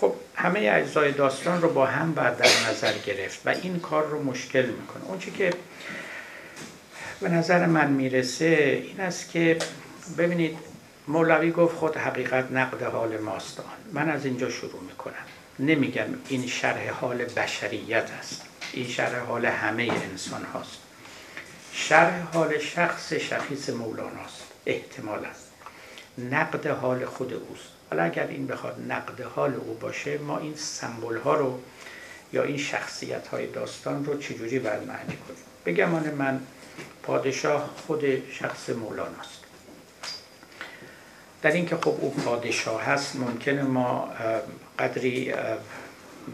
خب 0.01 0.13
همه 0.35 0.71
اجزای 0.73 1.11
داستان 1.11 1.61
رو 1.61 1.69
با 1.69 1.85
هم 1.85 2.13
باید 2.13 2.37
در 2.37 2.69
نظر 2.69 2.93
گرفت 3.05 3.41
و 3.45 3.49
این 3.49 3.79
کار 3.79 4.05
رو 4.05 4.23
مشکل 4.23 4.65
می‌کنه. 4.65 5.03
اون 5.05 5.19
که 5.19 5.53
به 7.21 7.29
نظر 7.29 7.65
من 7.65 7.91
می‌رسه 7.91 8.45
این 8.87 8.99
است 8.99 9.31
که 9.31 9.57
ببینید 10.17 10.57
مولوی 11.07 11.51
گفت 11.51 11.75
خود 11.75 11.97
حقیقت 11.97 12.51
نقد 12.51 12.83
حال 12.83 13.17
ماست. 13.17 13.61
من 13.93 14.09
از 14.09 14.25
اینجا 14.25 14.49
شروع 14.49 14.81
می‌کنم. 14.81 15.13
نمیگم 15.59 16.05
این 16.29 16.47
شرح 16.47 16.89
حال 16.89 17.17
بشریت 17.17 18.09
است. 18.19 18.41
این 18.73 18.87
شرح 18.87 19.19
حال 19.19 19.45
همه 19.45 19.91
انسان 20.11 20.43
هاست. 20.53 20.77
شرح 21.73 22.21
حال 22.33 22.59
شخص 22.59 23.13
شخیص 23.13 23.69
مولاناست 23.69 24.43
احتمالا. 24.65 25.29
نقد 26.17 26.67
حال 26.67 27.05
خود 27.05 27.33
اوست. 27.33 27.74
حالا 27.89 28.03
اگر 28.03 28.27
این 28.27 28.47
بخواد 28.47 28.85
نقد 28.89 29.21
حال 29.21 29.53
او 29.53 29.73
باشه 29.73 30.17
ما 30.17 30.39
این 30.39 30.55
سمبول 30.55 31.17
ها 31.17 31.33
رو 31.33 31.59
یا 32.33 32.43
این 32.43 32.57
شخصیت 32.57 33.27
های 33.27 33.47
داستان 33.47 34.05
رو 34.05 34.17
چجوری 34.17 34.59
باید 34.59 34.87
معنی 34.87 35.17
کنیم 35.27 35.43
بگمان 35.65 36.13
من 36.13 36.39
پادشاه 37.03 37.69
خود 37.87 38.31
شخص 38.31 38.69
مولاناست 38.69 39.45
در 41.41 41.51
اینکه 41.51 41.75
خب 41.75 41.95
او 42.01 42.13
پادشاه 42.25 42.81
هست 42.83 43.15
ممکنه 43.15 43.63
ما 43.63 44.09
قدری 44.79 45.33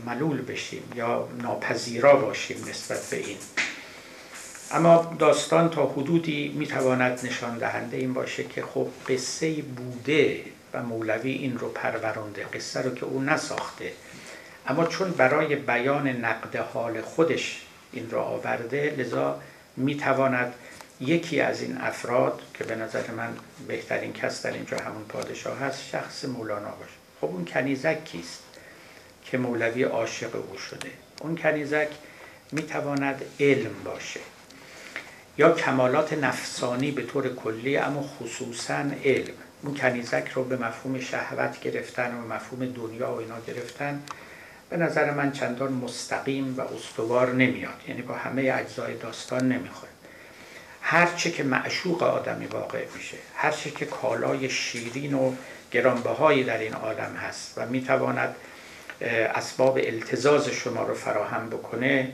ملول 0.05 0.41
بشیم 0.41 0.83
یا 0.95 1.27
ناپذیرا 1.41 2.15
باشیم 2.15 2.65
نسبت 2.69 3.09
به 3.09 3.17
این. 3.17 3.37
اما 4.71 5.15
داستان 5.19 5.69
تا 5.69 5.85
حدودی 5.85 6.53
می‌تواند 6.57 7.19
نشان 7.23 7.57
دهنده 7.57 7.97
این 7.97 8.13
باشه 8.13 8.43
که 8.43 8.61
خب 8.61 8.87
قصه 9.09 9.61
بوده 9.61 10.41
و 10.73 10.83
مولوی 10.83 11.31
این 11.31 11.57
رو 11.57 11.69
پرورانده 11.69 12.43
قصه 12.43 12.81
رو 12.81 12.95
که 12.95 13.05
او 13.05 13.21
نساخته. 13.21 13.91
اما 14.67 14.85
چون 14.85 15.11
برای 15.11 15.55
بیان 15.55 16.07
نقد 16.07 16.55
حال 16.55 17.01
خودش 17.01 17.61
این 17.91 18.09
را 18.09 18.23
آورده 18.23 18.95
لذا 18.97 19.41
می‌تواند 19.77 20.53
یکی 20.99 21.41
از 21.41 21.61
این 21.61 21.77
افراد 21.77 22.41
که 22.53 22.63
به 22.63 22.75
نظر 22.75 23.11
من 23.11 23.33
بهترین 23.67 24.13
کس 24.13 24.45
در 24.45 24.51
اینجا 24.51 24.77
همون 24.77 25.03
پادشاه 25.03 25.59
هست 25.59 25.83
شخص 25.83 26.25
مولانا 26.25 26.71
باشه. 26.71 26.91
خب 27.21 27.27
اون 27.27 27.45
کنیزک 27.45 28.05
کیست 28.05 28.43
که 29.25 29.37
مولوی 29.37 29.83
عاشق 29.83 30.35
او 30.35 30.57
شده؟ 30.57 30.89
اون 31.21 31.37
کنیزک 31.37 31.87
می‌تواند 32.51 33.21
علم 33.39 33.83
باشه 33.85 34.19
یا 35.37 35.51
کمالات 35.51 36.13
نفسانی 36.13 36.91
به 36.91 37.03
طور 37.03 37.35
کلی 37.35 37.77
اما 37.77 38.01
خصوصا 38.03 38.85
علم. 39.03 39.33
اون 39.63 39.75
کنیزک 39.75 40.27
رو 40.33 40.43
به 40.43 40.57
مفهوم 40.57 40.99
شهوت 40.99 41.59
گرفتن 41.59 42.13
و 42.13 42.33
مفهوم 42.33 42.65
دنیا 42.65 43.11
و 43.11 43.19
اینا 43.19 43.39
گرفتن 43.47 44.03
به 44.69 44.77
نظر 44.77 45.11
من 45.11 45.31
چندان 45.31 45.73
مستقیم 45.73 46.55
و 46.57 46.61
استوار 46.61 47.33
نمیاد. 47.33 47.81
یعنی 47.87 48.01
با 48.01 48.13
همه 48.13 48.53
اجزای 48.55 48.95
داستان 48.95 49.51
نمی‌خوره. 49.51 49.91
هرچه 50.81 51.31
که 51.31 51.43
معشوق 51.43 52.03
آدمی 52.03 52.45
واقع 52.45 52.85
میشه 52.95 53.17
هرچه 53.35 53.71
که 53.71 53.85
کالای 53.85 54.49
شیرین 54.49 55.13
و 55.13 55.33
گرانبهایی 55.71 56.43
در 56.43 56.57
این 56.57 56.73
عالم 56.73 57.15
هست 57.15 57.53
و 57.57 57.65
می‌تواند 57.65 58.35
اسباب 59.35 59.77
التزاز 59.77 60.49
شما 60.49 60.83
رو 60.83 60.93
فراهم 60.93 61.49
بکنه 61.49 62.11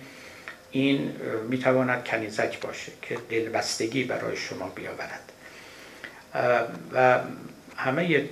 این 0.72 1.16
می‌تواند 1.50 2.06
کنیزک 2.06 2.60
باشه 2.60 2.92
که 3.02 3.18
دلبستگی 3.30 4.04
برای 4.04 4.38
شما 4.38 4.68
بیاورد. 4.76 5.32
و 6.94 7.20
همه 7.78 8.30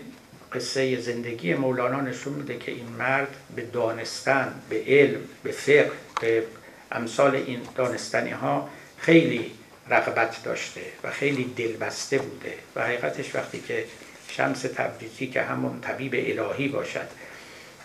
قصه 0.54 1.00
زندگی 1.02 1.54
مولانا 1.54 2.02
نشون 2.02 2.34
میده 2.34 2.58
که 2.58 2.72
این 2.72 2.88
مرد 2.88 3.36
به 3.56 3.62
دانستن 3.62 4.54
به 4.70 4.84
علم 4.88 5.20
به 5.44 5.52
فقه 5.52 5.91
به 6.22 6.44
امثال 6.91 7.36
این 7.36 7.60
دانستنی 7.76 8.32
ها 8.32 8.70
خیلی 8.98 9.52
رغبت 9.89 10.44
داشته 10.44 10.82
و 11.04 11.12
خیلی 11.12 11.44
دلبسته 11.44 12.18
بوده 12.18 12.54
و 12.76 12.84
حقیقتش 12.84 13.36
وقتی 13.36 13.60
که 13.60 13.86
شمس 14.28 14.62
تبریزی 14.62 15.28
که 15.28 15.41
همون 15.41 15.82
طبیب 15.82 16.13
الهی 16.13 16.68
باشد 16.68 17.08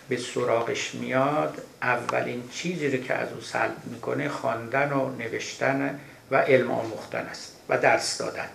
به 0.09 0.17
سراغش 0.17 0.95
میاد 0.95 1.61
اولین 1.81 2.43
چیزی 2.53 2.87
رو 2.87 3.03
که 3.03 3.13
از 3.13 3.33
او 3.33 3.41
سلب 3.41 3.75
می‌کنه 3.85 4.29
خواندن 4.29 4.91
و 4.91 5.15
نوشتن 5.15 5.99
و 6.31 6.35
علم 6.35 6.71
آموختن 6.71 7.25
است 7.31 7.55
و 7.69 7.77
درس 7.77 8.17
دادن. 8.17 8.47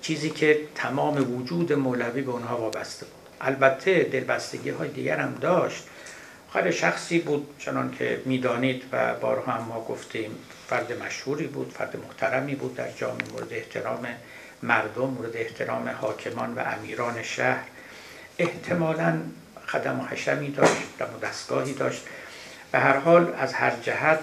چیزی 0.00 0.30
که 0.30 0.60
تمام 0.74 1.38
وجود 1.38 1.72
مولوی 1.72 2.22
به 2.22 2.30
اونها 2.30 2.56
وابسته 2.56 3.06
بود. 3.06 3.14
البته 3.40 4.04
دلبستگی 4.04 4.70
های 4.70 4.88
دیگر 4.88 5.16
هم 5.16 5.34
داشت. 5.34 5.84
خیلی 6.52 6.72
شخصی 6.72 7.18
بود 7.18 7.54
چنان 7.58 7.94
که 7.98 8.22
می‌دانید 8.24 8.82
و 8.92 9.14
بارها 9.14 9.52
هم 9.52 9.64
ما 9.64 9.84
گفتیم 9.84 10.30
فرد 10.68 11.02
مشهوری 11.02 11.46
بود 11.46 11.72
فرد 11.78 11.96
محترمی 11.96 12.54
بود 12.54 12.74
در 12.74 12.90
جامعه 12.90 13.28
مورد 13.32 13.52
احترام 13.52 14.06
مردم 14.62 15.06
مورد 15.06 15.36
احترام 15.36 15.88
حاکمان 15.88 16.54
و 16.54 16.62
امیران 16.66 17.22
شهر. 17.22 17.64
احتمالا 18.38 19.20
خدم 19.66 20.00
و 20.00 20.04
حشمی 20.04 20.50
داشت 20.50 20.72
و 21.00 21.26
دستگاهی 21.26 21.72
داشت. 21.72 22.02
به 22.72 22.78
هر 22.78 22.96
حال 22.96 23.34
از 23.38 23.52
هر 23.52 23.72
جهت 23.82 24.20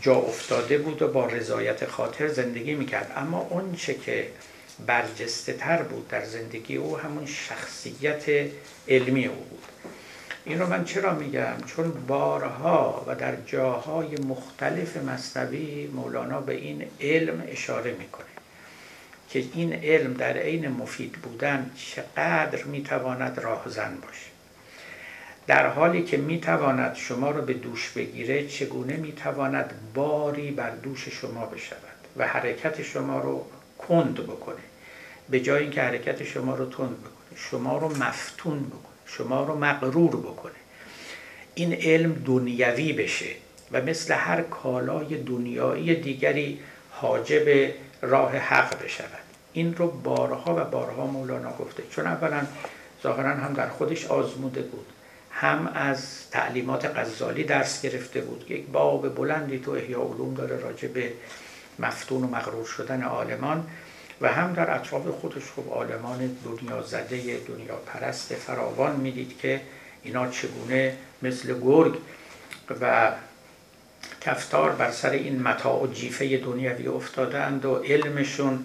جا 0.00 0.14
افتاده 0.14 0.78
بود 0.78 1.02
و 1.02 1.08
با 1.08 1.26
رضایت 1.26 1.86
خاطر 1.86 2.28
زندگی 2.28 2.74
می‌کرد. 2.74 3.12
اما 3.16 3.46
اون 3.50 3.74
چه 3.74 3.94
که 3.94 4.28
برجسته 4.86 5.52
تر 5.52 5.82
بود 5.82 6.08
در 6.08 6.24
زندگی 6.24 6.76
او 6.76 6.98
همون 6.98 7.26
شخصیت 7.26 8.50
علمی 8.88 9.26
او 9.26 9.34
بود. 9.34 9.64
این 10.44 10.58
رو 10.58 10.66
من 10.66 10.84
چرا 10.84 11.14
میگم؟ 11.14 11.56
چون 11.66 11.90
بارها 12.06 13.04
و 13.06 13.14
در 13.14 13.36
جاهای 13.46 14.16
مختلف 14.16 14.96
مصنوی 14.96 15.86
مولانا 15.86 16.40
به 16.40 16.54
این 16.54 16.84
علم 17.00 17.44
اشاره 17.48 17.92
می‌کنه 17.92 18.26
که 19.30 19.44
این 19.54 19.72
علم 19.72 20.14
در 20.14 20.36
عین 20.36 20.68
مفید 20.68 21.12
بودن 21.12 21.70
چقدر 21.76 22.64
می‌تواند 22.64 23.38
راهزن 23.38 23.96
باشه. 24.02 24.30
در 25.46 25.66
حالی 25.66 26.02
که 26.02 26.16
می‌تواند 26.16 26.94
شما 26.94 27.30
رو 27.30 27.42
به 27.42 27.54
دوش 27.54 27.90
بگیره 27.90 28.46
چگونه 28.46 28.96
می‌تواند 28.96 29.74
باری 29.94 30.50
بر 30.50 30.70
دوش 30.70 31.08
شما 31.08 31.46
بشود 31.46 31.80
و 32.16 32.26
حرکت 32.26 32.82
شما 32.82 33.20
رو 33.20 33.46
کند 33.78 34.14
بکنه؟ 34.14 34.69
به 35.30 35.40
جای 35.40 35.62
اینکه 35.62 35.82
حرکت 35.82 36.24
شما 36.24 36.54
رو 36.54 36.66
تند 36.66 37.00
بکنه 37.00 37.36
شما 37.36 37.78
رو 37.78 37.88
مفتون 37.88 38.60
بکنه 38.60 38.80
شما 39.06 39.44
رو 39.44 39.56
مغرور 39.56 40.16
بکنه. 40.16 40.52
این 41.54 41.72
علم 41.72 42.22
دنیوی 42.26 42.92
بشه 42.92 43.30
و 43.72 43.80
مثل 43.80 44.14
هر 44.14 44.42
کالای 44.42 45.16
دنیایی 45.16 45.94
دیگری 45.94 46.60
حاجب 46.90 47.72
راه 48.02 48.36
حق 48.36 48.84
بشود. 48.84 49.08
این 49.52 49.74
رو 49.74 49.90
بارها 49.90 50.56
و 50.56 50.64
بارها 50.64 51.06
مولانا 51.06 51.52
گفته. 51.52 51.82
چون 51.90 52.06
اولا 52.06 52.46
ظاهرا 53.02 53.30
هم 53.30 53.52
در 53.52 53.68
خودش 53.68 54.06
آزموده 54.06 54.62
بود. 54.62 54.86
هم 55.30 55.66
از 55.74 56.30
تعلیمات 56.30 56.98
غزالی 56.98 57.44
درس 57.44 57.82
گرفته 57.82 58.20
بود. 58.20 58.50
یک 58.50 58.66
باب 58.66 59.14
بلندی 59.14 59.58
تو 59.58 59.70
احیا 59.70 60.00
علوم 60.00 60.34
داره 60.34 60.56
راجع 60.56 60.88
به 60.88 61.12
مفتون 61.78 62.22
و 62.22 62.26
مغرور 62.26 62.66
شدن 62.66 63.02
آلمان 63.02 63.66
و 64.20 64.28
هم 64.28 64.52
در 64.52 64.74
اطراف 64.74 65.06
خودش 65.06 65.42
خب 65.56 65.72
آلمان 65.72 66.36
دنیا 66.44 66.82
زده 66.82 67.40
دنیا 67.48 67.76
پرست 67.76 68.34
فراوان 68.34 68.96
می‌دید 68.96 69.38
که 69.38 69.60
اینا 70.02 70.28
چگونه 70.28 70.96
مثل 71.22 71.60
گرگ 71.60 71.98
و 72.80 73.12
کفتار 74.20 74.72
بر 74.72 74.90
سر 74.90 75.10
این 75.10 75.42
متاع 75.42 75.82
و 75.82 75.86
جیفه 75.86 76.36
دنیوی 76.36 76.86
افتادند 76.86 77.64
و 77.64 77.74
علمشون 77.76 78.64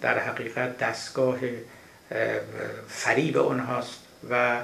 در 0.00 0.18
حقیقت 0.18 0.78
دستگاه 0.78 1.38
فریب 2.88 3.36
اونهاست 3.36 3.98
و 4.30 4.60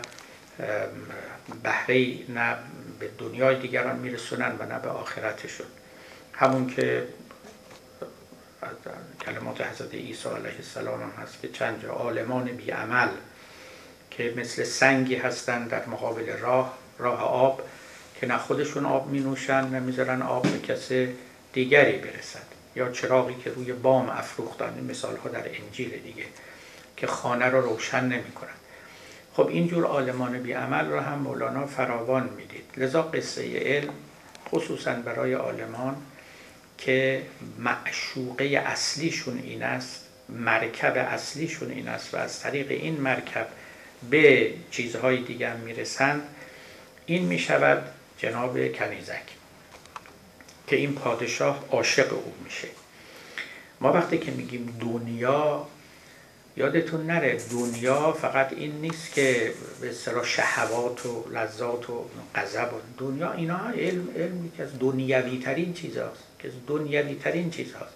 بهره 1.62 2.16
نه 2.28 2.56
به 2.98 3.08
دنیای 3.18 3.60
دیگران 3.60 3.98
میرسونن 3.98 4.52
و 4.58 4.66
نه 4.66 4.78
به 4.78 4.88
آخرتشون. 4.88 5.66
همون 6.32 6.66
که 6.66 7.06
کلمات 9.24 9.60
حضرت 9.60 9.94
عیسی 9.94 10.28
علیه 10.28 10.56
السلام 10.56 11.02
هم 11.02 11.22
هست 11.22 11.40
که 11.42 11.48
چند 11.48 11.82
جا. 11.82 11.92
عالمان 11.92 12.44
بیعمل 12.44 13.08
که 14.10 14.34
مثل 14.36 14.64
سنگی 14.64 15.14
هستند 15.14 15.70
در 15.70 15.86
مقابل 15.86 16.36
راه 16.36 16.78
راه 16.98 17.20
آب 17.20 17.62
که 18.20 18.26
نه 18.26 18.38
خودشون 18.38 18.86
آب 18.86 19.06
می 19.06 19.20
نوشن 19.20 19.68
نه 19.68 19.80
می‌ذارن 19.80 20.22
آب 20.22 20.42
به 20.42 20.58
کس 20.58 20.92
دیگری 21.52 21.98
برسد. 21.98 22.52
یا 22.76 22.90
چراغی 22.90 23.34
که 23.44 23.50
روی 23.50 23.72
بام 23.72 24.10
افروختن 24.10 24.86
مثال 24.88 25.16
ها 25.16 25.28
در 25.28 25.44
انجیل 25.62 25.90
دیگه 25.90 26.24
که 26.96 27.06
خانه 27.06 27.48
را 27.48 27.60
روشن 27.60 28.04
نمی 28.04 28.32
کنن. 28.32 28.48
خب 29.34 29.46
اینجور 29.46 29.86
آلمان 29.86 30.42
بی 30.42 30.52
عمل 30.52 30.86
را 30.86 31.00
هم 31.00 31.18
مولانا 31.18 31.66
فراوان 31.66 32.30
می‌دید. 32.36 32.64
لذا 32.76 33.02
قصه 33.02 33.58
علم 33.58 33.94
خصوصا 34.48 34.92
برای 34.92 35.34
آلمان 35.34 35.96
که 36.84 37.22
معشوقه 37.58 38.44
اصلیشون 38.44 39.38
این 39.44 39.62
است 39.62 40.00
مرکب 40.28 40.96
اصلیشون 40.96 41.70
این 41.70 41.88
است 41.88 42.14
و 42.14 42.16
از 42.16 42.40
طریق 42.40 42.70
این 42.70 43.00
مرکب 43.00 43.46
به 44.10 44.54
چیزهای 44.70 45.22
دیگر 45.22 45.54
می‌رسند. 45.56 46.22
این 47.06 47.22
می‌شود 47.22 47.82
جناب 48.18 48.72
کنیزک 48.72 49.22
که 50.66 50.76
این 50.76 50.94
پادشاه 50.94 51.64
عاشق 51.70 52.12
او 52.12 52.34
میشه. 52.44 52.68
ما 53.80 53.92
وقتی 53.92 54.18
که 54.18 54.30
میگیم 54.30 54.76
دنیا 54.80 55.66
یادتون 56.56 57.06
نره 57.06 57.40
دنیا 57.50 58.12
فقط 58.12 58.52
این 58.52 58.72
نیست 58.72 59.14
که 59.14 59.52
به 59.80 59.90
اصطلاح 59.90 60.24
شهوات 60.24 61.06
و 61.06 61.30
لذات 61.30 61.90
و 61.90 62.04
غضب 62.34 62.70
دنیا 62.98 63.32
اینا 63.32 63.70
علم 63.70 64.08
علم 64.16 64.46
یکی 64.46 64.62
از 64.62 64.78
دنیوی 64.78 65.38
ترین 65.38 65.74
چیز 65.74 65.96
هست 65.96 66.31
که 66.42 66.50
دنیوی 66.66 67.14
ترین 67.14 67.50
چیز 67.50 67.74
هست 67.74 67.94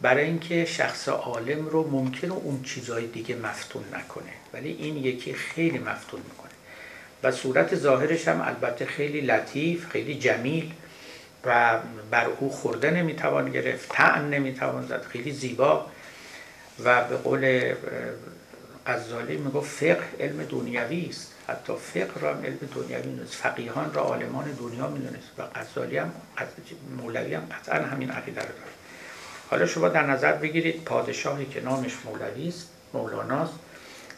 برای 0.00 0.24
اینکه 0.24 0.64
شخص 0.64 1.08
عالم 1.08 1.66
رو 1.66 1.90
ممکنه 1.90 2.32
اون 2.32 2.62
چیزهای 2.62 3.06
دیگه 3.06 3.34
مفتون 3.36 3.84
نکنه. 3.92 4.32
ولی 4.52 4.76
این 4.78 4.96
یکی 4.96 5.34
خیلی 5.34 5.78
مفتون 5.78 6.20
می‌کنه. 6.20 6.50
و 7.22 7.32
صورت 7.32 7.74
ظاهرش 7.74 8.28
هم 8.28 8.40
البته 8.40 8.86
خیلی 8.86 9.20
لطیف 9.20 9.88
خیلی 9.88 10.18
جمیل 10.18 10.72
و 11.44 11.78
بر 12.10 12.26
او 12.40 12.50
خورده 12.50 12.90
نمی‌توان 12.90 13.50
گرفت 13.50 13.88
تعن 13.88 14.30
نمی‌توان 14.30 14.86
زد 14.86 15.02
خیلی 15.02 15.32
زیبا. 15.32 15.86
و 16.84 17.04
به 17.04 17.16
قول 17.16 17.74
غزالی 18.86 19.36
می‌گفت 19.36 19.70
فقه 19.70 20.04
علم 20.20 20.44
دنیوی 20.44 21.06
است 21.10 21.34
حتی 21.48 21.72
فقه 21.76 22.20
را 22.20 22.30
علم 22.30 22.58
دنیوی 22.74 23.12
نیست 23.12 23.34
فقیهان 23.34 23.94
را 23.94 24.02
عالمان 24.02 24.52
دنیا 24.52 24.88
می‌دونست. 24.88 25.28
و 25.38 25.42
غزالی 25.42 25.98
هم 25.98 26.12
مولوی 26.96 27.34
هم 27.34 27.46
قطعا 27.46 27.82
همین 27.86 28.10
عقیده 28.10 28.40
رو 28.40 28.46
داره 28.46 28.72
حالا 29.50 29.66
شما 29.66 29.88
در 29.88 30.06
نظر 30.06 30.32
بگیرید 30.32 30.84
پادشاهی 30.84 31.46
که 31.46 31.60
نامش 31.60 31.92
مولوی 32.04 32.48
است 32.48 32.68
مولاناست 32.92 33.54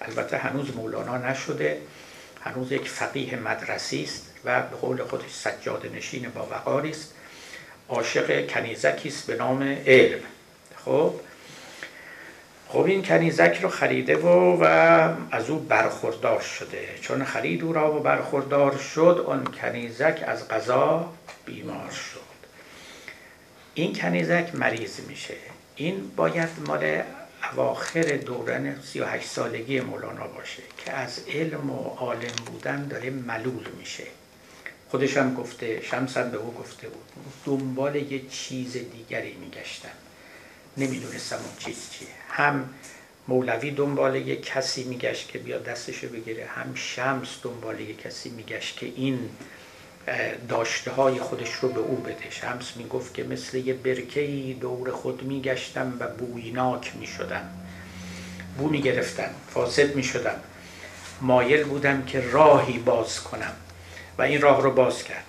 البته 0.01 0.38
هنوز 0.38 0.77
مولانا 0.77 1.19
نشده. 1.19 1.79
هنوز 2.40 2.73
یک 2.73 2.88
فقیه 2.88 3.37
مدرسی 3.37 4.05
است 4.05 4.27
و 4.45 4.62
به 4.62 4.77
قول 4.77 5.03
خودش 5.03 5.31
سجاد 5.33 5.90
نشین 5.95 6.29
با 6.29 6.49
وقاری 6.51 6.90
است. 6.90 7.14
عاشق 7.88 8.51
کنیزکی 8.51 9.09
است 9.09 9.27
به 9.27 9.37
نام 9.37 9.62
علم. 9.87 10.21
خب؟ 10.85 11.14
خب 12.73 12.85
این 12.85 13.03
کنیزک 13.03 13.59
رو 13.63 13.69
خریده 13.69 14.17
و, 14.17 14.29
و 14.61 14.65
از 15.31 15.51
او 15.51 15.59
برخوردار 15.59 16.41
شده. 16.41 16.89
چون 17.01 17.25
خرید 17.25 17.65
او 17.65 17.73
را 17.73 17.97
و 17.97 18.01
برخوردار 18.01 18.79
شد 18.79 19.25
آن 19.27 19.45
کنیزک 19.45 20.25
از 20.27 20.49
غذا 20.49 21.13
بیمار 21.47 21.91
شد. 21.91 22.21
این 23.75 23.95
کنیزک 23.95 24.51
مریض 24.55 25.01
میشه. 25.09 25.35
این 25.77 26.11
باید 26.17 26.49
مال 26.67 27.03
اواخر 27.53 28.03
دوران 28.03 28.83
38 28.83 29.27
سالگی 29.29 29.81
مولانا 29.81 30.27
باشه 30.27 30.63
که 30.85 30.93
از 30.93 31.21
علم 31.29 31.71
و 31.71 31.85
عالم 31.85 32.37
بودن 32.47 32.89
داره 32.89 33.11
ملول 33.11 33.67
میشه. 33.79 34.07
خودش 34.91 35.17
هم 35.17 35.35
گفته 35.35 35.83
شمسن 35.83 36.31
به 36.31 36.39
او 36.39 36.55
گفته 36.55 36.89
بود. 36.89 37.05
دنبال 37.45 37.97
یه 37.97 38.29
چیز 38.29 38.73
دیگری 38.73 39.35
میگشتم 39.35 39.89
نمی‌دونستم 40.77 41.37
اون 41.37 41.57
چیز 41.59 41.91
چیه. 41.91 42.20
هم 42.31 42.69
مولوی 43.29 43.71
دنبال 43.71 44.16
یه 44.16 44.37
کسی 44.37 44.85
میگشت 44.85 45.29
که 45.29 45.38
بیا 45.38 45.59
دستشو 45.59 46.09
بگیره 46.09 46.47
هم 46.47 46.75
شمس 46.75 47.29
دنبال 47.43 47.81
یه 47.81 47.95
کسی 47.95 48.31
میگشت 48.31 48.79
که 48.79 48.87
این 48.97 49.31
داشته 50.49 50.90
های 50.90 51.19
خودش 51.19 51.55
رو 51.55 51.69
به 51.69 51.81
او 51.81 51.97
بده. 51.97 52.31
شمس 52.31 52.77
می‌گفت 52.77 53.14
که 53.14 53.25
مثل 53.25 53.59
یه 53.59 53.75
برکهی 53.75 54.55
دور 54.55 54.90
خود 54.90 55.23
میگشتم 55.23 55.93
و 56.01 56.09
بویناک 56.09 56.93
می‌شدم. 57.01 57.51
بو 58.59 58.69
می‌گرفتم 58.69 59.31
فاسد 59.55 59.95
می‌شدم. 59.95 60.40
مایل 61.21 61.64
بودم 61.64 62.03
که 62.05 62.21
راهی 62.21 62.79
باز 62.79 63.23
کنم. 63.23 63.53
و 64.19 64.23
این 64.23 64.40
راه 64.40 64.62
رو 64.62 64.71
باز 64.71 65.05
کرد. 65.05 65.25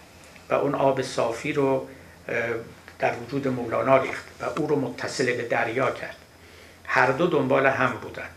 و 0.50 0.54
اون 0.54 0.76
آب 0.76 1.02
صافی 1.02 1.54
رو 1.54 1.88
در 3.00 3.14
وجود 3.18 3.48
مولانا 3.48 3.98
ریخت 3.98 4.26
و 4.42 4.46
او 4.60 4.68
رو 4.68 4.76
متصل 4.76 5.26
به 5.26 5.44
دریا 5.44 5.92
کرد. 5.92 6.16
هر 6.94 7.12
دو 7.12 7.28
دنبال 7.28 7.68
هم 7.68 7.92
بودن. 7.92 8.30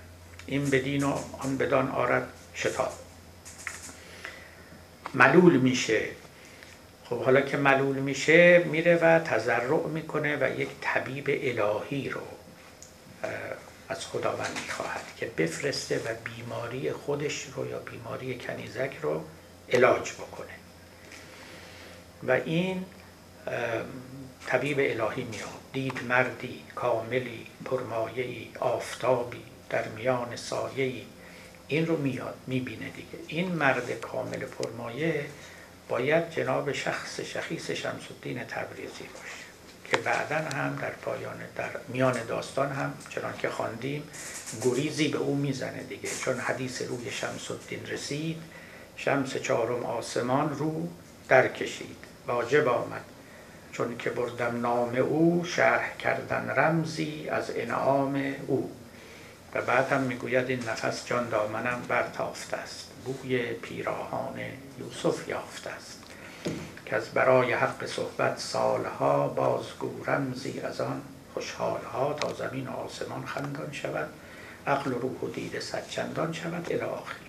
این 0.47 0.71
بدین 0.71 1.05
و 1.05 1.19
آن 1.39 1.57
بدان 1.57 1.91
آرد 1.91 2.29
شتاب. 2.55 2.93
ملول 5.15 5.57
میشه. 5.57 6.09
خب 7.05 7.23
حالا 7.23 7.41
که 7.41 7.57
ملول 7.57 7.97
میشه 7.97 8.59
میره 8.59 8.97
و 8.97 9.19
تضرع 9.19 9.87
می‌کنه 9.87 10.37
و 10.37 10.61
یک 10.61 10.69
طبیب 10.81 11.25
الهی 11.29 12.09
رو 12.09 12.21
از 13.89 14.07
خداوند 14.07 14.59
می‌خواهد 14.63 15.05
که 15.17 15.27
بفرسته 15.27 15.99
و 15.99 16.09
بیماری 16.25 16.93
خودش 16.93 17.47
رو 17.57 17.71
یا 17.71 17.79
بیماری 17.79 18.39
کنیزک 18.39 18.93
رو 19.03 19.25
علاج 19.73 20.13
بکنه. 20.13 20.55
و 22.23 22.31
این 22.31 22.85
طبیب 24.47 24.79
الهی 24.79 25.25
میاد. 25.25 25.49
دید 25.73 26.05
مردی 26.09 26.65
کاملی 26.75 27.47
پرمایهی 27.65 28.51
آفتابی 28.61 29.43
در 29.71 29.89
میان 29.89 30.37
سایهی 30.37 31.07
این 31.69 31.87
رو 31.87 31.97
میاد 31.97 32.35
می‌بینه 32.47 32.89
دیگه. 32.89 33.19
این 33.27 33.53
مرد 33.53 34.01
کامل 34.01 34.39
پرمایه 34.39 35.25
باید 35.89 36.31
جناب 36.31 36.73
شخص 36.73 37.21
شخیص 37.21 37.71
شمس 37.71 38.03
الدین 38.11 38.45
تبریزی 38.45 39.05
باشه. 39.15 39.45
که 39.85 39.97
بعدا 39.97 40.37
هم 40.37 40.77
در 40.77 40.91
پایان 40.91 41.39
در 41.57 41.71
میان 41.89 42.25
داستان 42.25 42.73
هم 42.73 42.95
چنان 43.09 43.37
که 43.39 43.49
خواندیم 43.49 44.03
گریزی 44.63 45.09
به 45.09 45.19
او 45.19 45.37
می‌زنه 45.37 45.83
دیگه. 45.83 46.09
چون 46.25 46.39
حدیث 46.39 46.83
روی 46.83 47.11
شمس 47.11 47.51
رسید 47.89 48.43
شمس 48.97 49.37
چهارم 49.37 49.85
آسمان 49.85 50.59
رو 50.59 50.89
در 51.29 51.49
کشید 51.49 51.97
واجب 52.27 52.69
آمد. 52.69 53.14
چون 53.75 53.99
که 53.99 54.11
بردم 54.11 54.61
نام 54.61 54.95
او 54.97 55.45
شرح 55.45 55.97
کردن 55.97 56.51
رمزی 56.57 57.29
از 57.29 57.51
انعام 57.57 58.35
او. 58.47 58.71
و 59.55 59.63
بعد 59.63 59.93
هم 59.93 60.01
می‌گوید 60.01 60.51
این 60.51 60.59
نفس 60.59 61.07
جان 61.07 61.29
دامنم 61.29 61.83
برتافته 61.89 62.57
است. 62.57 62.91
بوی 63.05 63.39
پیراهان 63.53 64.41
یوسف 64.79 65.29
یافته 65.29 65.71
است. 65.71 66.03
که 66.87 66.97
از 66.97 67.09
برای 67.09 67.53
حق 67.53 67.87
صحبت 67.87 68.39
سالها 68.39 69.29
بازگو 69.29 70.05
رمزی 70.07 70.61
از 70.61 70.81
آن 70.81 71.03
خوشحالها 71.35 72.13
تا 72.13 72.33
زمین 72.33 72.69
و 72.69 72.71
آسمان 72.71 73.27
خندان 73.27 73.73
شود. 73.73 74.09
عقل 74.67 74.93
و 74.93 74.99
روح 74.99 75.21
و 75.21 75.29
دید 75.29 75.61
صد 75.61 75.89
چندان 75.89 76.33
شود. 76.33 76.73
الی 76.73 77.24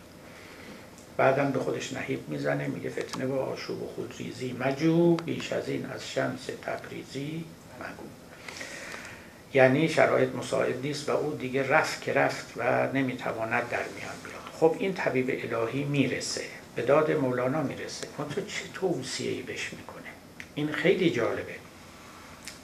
بعدم 1.18 1.52
به 1.52 1.60
خودش 1.60 1.94
نهیب 1.94 2.30
می‌زنه 2.30 2.68
میگه 2.68 2.90
فتنه 2.90 3.26
و 3.26 3.36
آشوب 3.40 3.84
و 3.84 3.88
خودریزی 3.88 4.56
مجو 4.60 5.16
بیش 5.16 5.54
از 5.54 5.70
این 5.70 5.86
از 5.86 6.10
شمس 6.10 6.50
تبریزی 6.62 7.46
مگو. 7.80 8.04
یعنی 9.54 9.90
شرایط 9.90 10.30
مساعد 10.36 10.82
نیست 10.84 11.10
و 11.10 11.12
او 11.12 11.36
دیگه 11.36 11.70
رفت 11.70 12.02
که 12.02 12.14
رفت 12.14 12.46
و 12.58 12.92
نمی‌تواند 12.94 13.70
در 13.70 13.78
میان 13.78 14.16
بیاد. 14.24 14.42
خب 14.60 14.76
این 14.80 14.94
طبیب 14.94 15.54
الهی 15.54 15.84
می‌رسه 15.84 16.42
به 16.76 16.82
داد 16.82 17.12
مولانا 17.12 17.64
می‌رسه. 17.64 18.08
تو 18.36 18.42
چه 18.42 18.64
توصیه 18.74 19.42
بهش 19.42 19.70
می‌کنه؟ 19.74 20.02
این 20.56 20.72
خیلی 20.72 21.10
جالبه. 21.10 21.56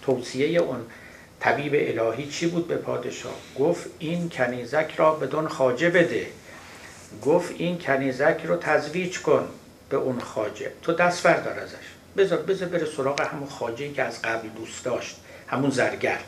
توصیه 0.02 0.60
اون 0.60 0.80
طبیب 1.40 1.72
الهی 1.76 2.28
چی 2.28 2.48
بود 2.48 2.68
به 2.68 2.76
پادشاه؟ 2.76 3.36
گفت 3.60 3.90
این 4.00 4.30
کنیزک 4.30 4.94
را 4.98 5.14
بدون 5.16 5.48
خاجه 5.48 5.90
بده. 5.90 6.28
گفت 7.26 7.54
این 7.58 7.80
کنیزک 7.80 8.42
رو 8.44 8.56
تزویج 8.58 9.20
کن 9.20 9.48
به 9.90 9.98
اون 9.98 10.20
خاجه 10.20 10.72
تو 10.82 10.94
دست 10.94 11.24
بردار 11.24 11.60
ازش. 11.60 11.76
بذار 12.18 12.42
بذار 12.42 12.70
بره 12.70 12.86
سراغ 12.86 13.22
همون 13.22 13.50
خاجه 13.50 13.92
که 13.92 14.04
از 14.04 14.22
قبل 14.22 14.48
دوست 14.48 14.86
داشت 14.86 15.18
همون 15.48 15.70
زرگر. 15.70 16.20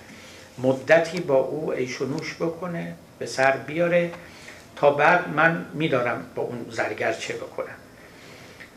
مدتی 0.57 1.19
با 1.19 1.35
او 1.35 1.71
عیش 1.71 2.01
و 2.01 2.05
نوش 2.05 2.35
بکنه 2.35 2.95
به 3.19 3.25
سر 3.25 3.51
بیاره 3.57 4.11
تا 4.75 4.91
بعد 4.91 5.29
من 5.29 5.65
میدارم 5.73 6.25
با 6.35 6.43
اون 6.43 6.65
زرگر 6.69 7.13
چه 7.13 7.33
بکنم. 7.33 7.75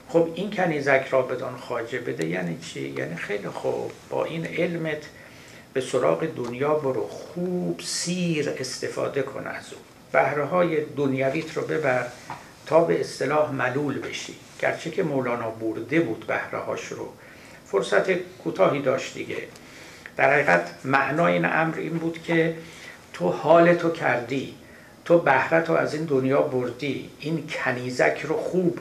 خب 0.08 0.28
این 0.34 0.50
کنیزک 0.50 1.06
را 1.10 1.22
بدان 1.22 1.56
خاجه 1.56 1.98
بده 1.98 2.26
یعنی 2.26 2.58
چی؟ 2.58 2.88
یعنی 2.88 3.16
خیلی 3.16 3.48
خوب. 3.48 3.92
با 4.10 4.24
این 4.24 4.46
علمت 4.46 5.02
به 5.72 5.80
سراغ 5.80 6.26
دنیا 6.26 6.74
برو 6.74 7.08
خوب 7.08 7.80
سیر 7.84 8.50
استفاده 8.50 9.22
کن 9.22 9.46
از 9.46 9.72
او. 9.72 9.78
بهره 10.12 10.44
های 10.44 10.84
دنیویت 10.84 11.56
رو 11.56 11.62
ببر 11.62 12.06
تا 12.66 12.84
به 12.84 13.00
اصطلاح 13.00 13.52
ملول 13.52 13.98
بشی. 13.98 14.34
گرچه 14.60 14.90
که 14.90 15.02
مولانا 15.02 15.50
برده 15.50 16.00
بود 16.00 16.26
بهره 16.26 16.58
هاش 16.58 16.86
رو. 16.86 17.12
فرصت 17.66 18.12
کوتاهی 18.12 18.82
داشت 18.82 19.14
دیگه. 19.14 19.42
در 20.16 20.32
حقیقت 20.32 20.70
معنای 20.84 21.32
این 21.32 21.44
امر 21.44 21.78
این 21.78 21.98
بود 21.98 22.22
که 22.22 22.56
تو 23.12 23.28
حال 23.28 23.74
تو 23.74 23.90
کردی. 23.90 24.54
تو 25.04 25.18
بهره 25.18 25.62
تو 25.62 25.72
از 25.72 25.94
این 25.94 26.04
دنیا 26.04 26.42
بردی. 26.42 27.10
این 27.20 27.48
کنیزک 27.48 28.20
رو 28.24 28.36
خوب 28.36 28.78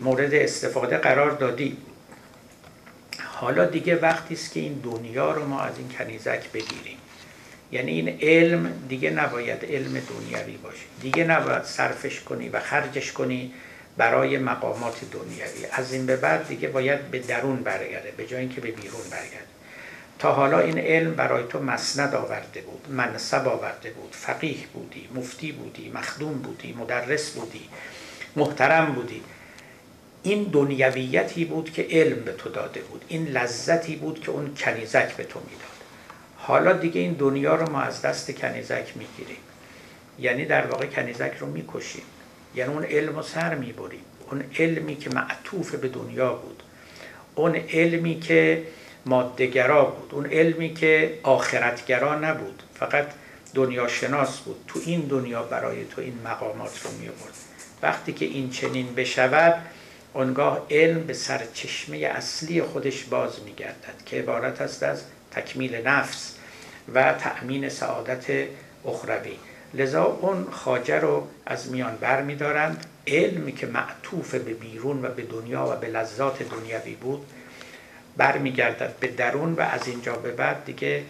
مورد 0.00 0.34
استفاده 0.34 0.98
قرار 0.98 1.30
دادی. 1.30 1.76
حالا 3.22 3.64
دیگه 3.64 3.96
وقتی 3.96 4.34
است 4.34 4.52
که 4.52 4.60
این 4.60 4.80
دنیا 4.84 5.32
رو 5.32 5.46
ما 5.46 5.60
از 5.60 5.78
این 5.78 5.88
کنیزک 5.88 6.52
بگیریم. 6.52 6.98
یعنی 7.74 7.90
این 7.90 8.18
علم 8.22 8.72
دیگه 8.88 9.10
نباید 9.10 9.64
علم 9.64 9.92
دنیوی 9.92 10.56
باشه. 10.56 10.84
دیگه 11.00 11.24
نباید 11.24 11.64
صرفش 11.64 12.20
کنی 12.20 12.48
و 12.48 12.60
خرجش 12.60 13.12
کنی 13.12 13.52
برای 13.96 14.38
مقامات 14.38 15.00
دنیوی 15.12 15.66
از 15.72 15.92
این 15.92 16.06
به 16.06 16.16
بعد 16.16 16.48
دیگه 16.48 16.68
باید 16.68 17.10
به 17.10 17.18
درون 17.18 17.56
برگرده 17.56 18.12
به 18.16 18.26
جای 18.26 18.40
اینکه 18.40 18.60
به 18.60 18.70
بیرون 18.70 19.02
برگرده. 19.10 19.54
تا 20.18 20.32
حالا 20.32 20.60
این 20.60 20.78
علم 20.78 21.14
برای 21.14 21.44
تو 21.48 21.62
مسند 21.62 22.14
آورده 22.14 22.60
بود 22.60 22.86
منصب 22.90 23.48
آورده 23.48 23.90
بود 23.90 24.10
فقیه 24.12 24.66
بودی 24.72 25.08
مفتی 25.14 25.52
بودی 25.52 25.90
مخدوم 25.94 26.32
بودی 26.32 26.72
مدرس 26.72 27.30
بودی 27.30 27.68
محترم 28.36 28.92
بودی. 28.92 29.22
این 30.22 30.42
دنیویتی 30.42 31.44
بود 31.44 31.72
که 31.72 31.86
علم 31.90 32.20
به 32.20 32.32
تو 32.32 32.50
داده 32.50 32.80
بود. 32.80 33.04
این 33.08 33.28
لذتی 33.28 33.96
بود 33.96 34.20
که 34.20 34.30
اون 34.30 34.54
کنیزک 34.54 35.16
به 35.16 35.24
تو 35.24 35.40
می‌داد. 35.40 35.73
حالا 36.46 36.72
دیگه 36.72 37.00
این 37.00 37.12
دنیا 37.12 37.54
رو 37.54 37.70
ما 37.70 37.80
از 37.80 38.02
دست 38.02 38.30
کنیزک 38.30 38.92
می‌گیریم. 38.94 39.36
یعنی 40.18 40.44
در 40.44 40.66
واقع 40.66 40.86
کنیزک 40.86 41.32
رو 41.40 41.46
می‌کشیم. 41.46 42.02
یعنی 42.54 42.72
اون 42.72 42.84
علم 42.84 43.16
رو 43.16 43.22
سر 43.22 43.54
می‌بریم. 43.54 44.04
اون 44.30 44.44
علمی 44.58 44.96
که 44.96 45.10
معطوف 45.10 45.74
به 45.74 45.88
دنیا 45.88 46.32
بود. 46.32 46.62
اون 47.34 47.56
علمی 47.56 48.20
که 48.20 48.62
مادهگرا 49.06 49.84
بود. 49.84 50.14
اون 50.14 50.26
علمی 50.26 50.74
که 50.74 51.18
آخرتگرا 51.22 52.18
نبود. 52.18 52.62
فقط 52.74 53.06
دنیا 53.54 53.88
شناس 53.88 54.38
بود. 54.38 54.64
تو 54.68 54.80
این 54.86 55.00
دنیا 55.00 55.42
برای 55.42 55.84
تو 55.84 56.00
این 56.00 56.18
مقامات 56.24 56.82
رو 56.84 56.90
می 56.90 57.08
وقتی 57.82 58.12
که 58.12 58.24
این 58.24 58.50
چنین 58.50 58.94
بشود 58.94 59.54
آنگاه 60.14 60.66
علم 60.70 61.00
به 61.00 61.12
سرچشمه 61.12 61.96
اصلی 61.96 62.62
خودش 62.62 63.04
باز 63.04 63.42
میگردد 63.44 64.04
که 64.06 64.16
عبارت 64.16 64.60
است 64.60 64.82
از 64.82 65.02
تکمیل 65.30 65.76
نفس. 65.76 66.33
و 66.94 67.12
تأمین 67.12 67.68
سعادت 67.68 68.48
اخروی. 68.84 69.36
لذا 69.74 70.04
اون 70.04 70.50
خاجه 70.50 71.00
رو 71.00 71.28
از 71.46 71.70
میان 71.70 71.96
بر 71.96 72.22
میدارند. 72.22 72.86
علمی 73.06 73.52
که 73.52 73.66
معطوف 73.66 74.34
به 74.34 74.54
بیرون 74.54 75.04
و 75.04 75.08
به 75.08 75.22
دنیا 75.22 75.66
و 75.66 75.76
به 75.76 75.86
لذات 75.86 76.42
دنیوی 76.42 76.94
بود 76.94 77.26
برمیگردد 78.16 78.94
به 79.00 79.06
درون 79.06 79.52
و 79.52 79.60
از 79.60 79.88
اینجا 79.88 80.16
به 80.16 80.30
بعد 80.30 80.64
دیگه 80.64 81.02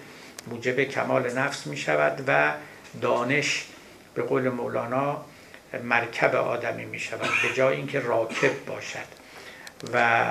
موجب 0.46 0.80
کمال 0.80 1.38
نفس 1.38 1.66
می 1.66 1.76
شود 1.76 2.24
و 2.26 2.52
دانش 3.00 3.66
به 4.14 4.22
قول 4.22 4.48
مولانا 4.48 5.24
مرکب 5.84 6.34
آدمی 6.34 6.84
می 6.84 6.98
شود 6.98 7.30
به 7.42 7.54
جای 7.54 7.76
اینکه 7.76 8.00
راکب 8.00 8.64
باشد. 8.66 9.23
و 9.92 10.24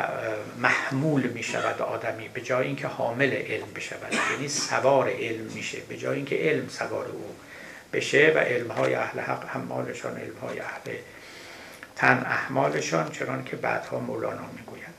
محمول 0.57 1.21
می 1.21 1.43
شود 1.43 1.81
آدمی 1.81 2.27
به 2.27 2.41
جای 2.41 2.67
اینکه 2.67 2.87
حامل 2.87 3.33
علم 3.33 3.67
بشود. 3.75 4.13
یعنی 4.31 4.47
سوار 4.47 5.09
علم 5.09 5.45
میشه 5.53 5.77
به 5.89 5.97
جای 5.97 6.15
اینکه 6.15 6.35
علم 6.35 6.69
سوار 6.69 7.05
او 7.05 7.35
بشه 7.93 8.33
و 8.35 8.39
علم 8.39 8.71
های 8.71 8.93
اهل 8.93 9.19
حق 9.19 9.49
حمالشان 9.49 10.17
علم 10.17 10.37
های 10.41 10.59
اهل 10.59 10.95
تن 11.95 12.25
احمالشان 12.25 13.11
چرا 13.11 13.41
که 13.41 13.55
بعدها 13.55 13.99
مولانا 13.99 14.45
می‌گوید. 14.57 14.93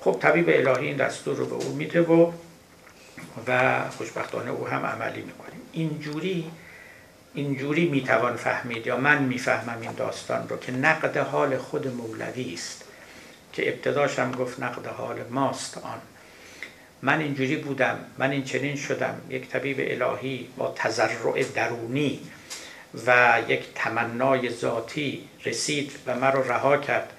خب 0.00 0.18
طبیب 0.20 0.48
الهی 0.48 0.86
این 0.86 0.96
دستور 0.96 1.36
رو 1.36 1.46
به 1.46 1.54
او 1.54 1.74
میده 1.74 2.02
و 2.02 2.32
و 3.46 3.80
خوشبختانه 3.90 4.50
او 4.50 4.68
هم 4.68 4.86
عملی 4.86 5.22
می‌کنه. 5.22 5.52
اینجوری 5.72 6.50
اینجوری 7.34 7.88
می‌توان 7.88 8.36
فهمید 8.36 8.86
یا 8.86 8.96
من 8.96 9.22
می‌فهمم 9.22 9.80
این 9.80 9.92
داستان 9.92 10.48
رو 10.48 10.56
که 10.56 10.72
نقد 10.72 11.16
حال 11.16 11.58
خود 11.58 11.88
مولوی 11.88 12.54
است. 12.54 12.84
که 13.56 13.68
ابتداش 13.68 14.18
هم 14.18 14.32
گفت 14.32 14.60
نقد 14.60 14.86
حال 14.86 15.16
ماست 15.30 15.78
آن. 15.78 16.00
من 17.02 17.20
اینجوری 17.20 17.56
بودم 17.56 17.98
من 18.18 18.30
این 18.30 18.44
چنین 18.44 18.76
شدم 18.76 19.20
یک 19.30 19.48
طبیب 19.48 19.76
الهی 19.80 20.48
با 20.56 20.72
تذرع 20.76 21.42
درونی 21.54 22.20
و 23.06 23.38
یک 23.48 23.64
تمنای 23.74 24.50
ذاتی 24.50 25.28
رسید 25.44 25.92
و 26.06 26.14
مرا 26.14 26.40
رها 26.40 26.76
کرد 26.76 27.12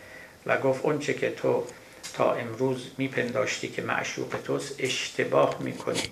و 0.45 0.57
گفت 0.57 0.85
اونچه 0.85 1.13
که 1.13 1.31
تو 1.31 1.63
تا 2.13 2.33
امروز 2.33 2.88
میپنداشتی 2.97 3.67
که 3.67 3.81
معشوق 3.81 4.35
توست 4.43 4.75
اشتباه 4.79 5.55
می‌کنی 5.59 6.03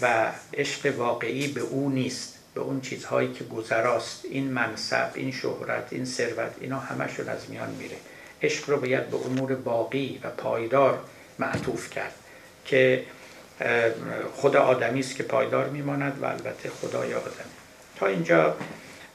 و 0.00 0.32
عشق 0.54 0.98
واقعی 0.98 1.48
به 1.48 1.60
او 1.60 1.90
نیست 1.90 2.38
به 2.54 2.60
اون 2.60 2.80
چیزهایی 2.80 3.32
که 3.32 3.44
گذراست. 3.44 4.24
این 4.24 4.50
منصب 4.50 5.10
این 5.14 5.32
شهرت 5.32 5.88
این 5.90 6.04
ثروت 6.04 6.52
اینا 6.60 6.78
همشون 6.78 7.28
از 7.28 7.50
میان 7.50 7.70
میره. 7.70 7.96
عشق 8.42 8.70
رو 8.70 8.80
باید 8.80 9.10
به 9.10 9.16
امور 9.16 9.54
باقی 9.54 10.20
و 10.24 10.30
پایدار 10.30 10.98
معطوف 11.38 11.90
کرد 11.90 12.14
که 12.64 13.04
خود 14.34 14.56
آدمی 14.56 15.00
است 15.00 15.16
که 15.16 15.22
پایدار 15.22 15.68
میماند 15.68 16.22
و 16.22 16.24
البته 16.24 16.70
خدای 16.70 17.14
آدمی. 17.14 17.50
تا 17.96 18.06
اینجا 18.06 18.56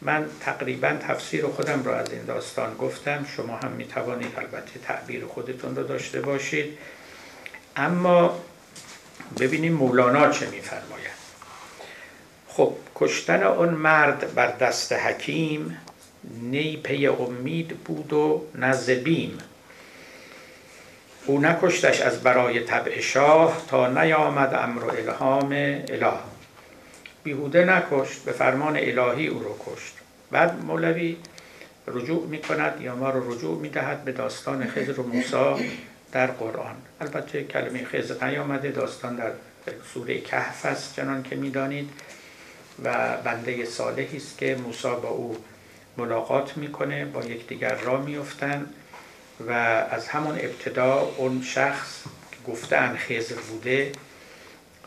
من 0.01 0.25
تقریبا 0.39 0.97
تفسیر 1.07 1.45
خودم 1.47 1.83
را 1.83 1.95
از 1.95 2.11
این 2.11 2.25
داستان 2.25 2.75
گفتم. 2.75 3.25
شما 3.37 3.57
هم 3.57 3.71
می 3.71 3.85
توانید 3.85 4.33
البته 4.37 4.79
تعبیر 4.79 5.25
خودتون 5.25 5.75
رو 5.75 5.83
داشته 5.83 6.21
باشید. 6.21 6.77
اما 7.75 8.39
ببینیم 9.39 9.73
مولانا 9.73 10.29
چه 10.29 10.49
میفرماید. 10.49 11.15
خب 12.47 12.73
کشتن 12.95 13.43
آن 13.43 13.69
مرد 13.69 14.33
بر 14.35 14.51
دست 14.51 14.93
حکیم 14.93 15.77
نی 16.41 16.77
پی 16.77 17.07
امید 17.07 17.67
بود 17.67 18.13
و 18.13 18.45
نزبیم 18.55 19.37
او 21.25 21.39
نکشتش 21.39 22.01
از 22.01 22.23
برای 22.23 22.59
طبع 22.59 22.99
شاه 22.99 23.65
تا 23.67 23.87
نیامد 23.87 24.53
امر 24.53 24.83
و 24.83 24.91
الهام 24.91 25.51
اله. 25.51 26.11
بیهوده 27.23 27.65
نکشت 27.65 28.23
به 28.23 28.31
فرمان 28.31 28.77
الهی 28.77 29.27
او 29.27 29.39
رو 29.39 29.55
کشت. 29.59 29.93
بعد 30.31 30.63
مولوی 30.63 31.17
رجوع 31.87 32.27
می 32.27 32.37
کند 32.37 32.81
یا 32.81 32.95
ما 32.95 33.09
رو 33.09 33.33
رجوع 33.33 33.61
می 33.61 33.69
دهد 33.69 34.03
به 34.03 34.11
داستان 34.11 34.67
خضر 34.67 34.99
و 34.99 35.03
موسی 35.03 35.69
در 36.11 36.27
قرآن. 36.27 36.75
البته 37.01 37.43
کلمه 37.43 37.85
خضر 37.85 38.27
نیامده 38.27 38.71
داستان 38.71 39.15
در 39.15 39.31
سوره 39.93 40.21
کهف 40.21 40.65
است 40.65 40.95
چنان 40.95 41.23
که 41.23 41.35
می‌دانید 41.35 41.89
و 42.83 43.17
بنده 43.23 43.65
صالحی 43.65 44.17
است 44.17 44.37
که 44.37 44.55
موسی 44.55 44.87
با 44.87 45.09
او 45.09 45.37
ملاقات 45.97 46.57
می‌کنه 46.57 47.05
با 47.05 47.23
یکدیگر 47.23 47.75
را 47.75 47.97
میفتن 47.97 48.65
و 49.47 49.51
از 49.91 50.07
همون 50.07 50.35
ابتدا 50.35 50.99
اون 51.17 51.41
شخص 51.41 52.03
که 52.31 52.51
گفتن 52.51 52.97
خضر 52.97 53.35
بوده 53.35 53.91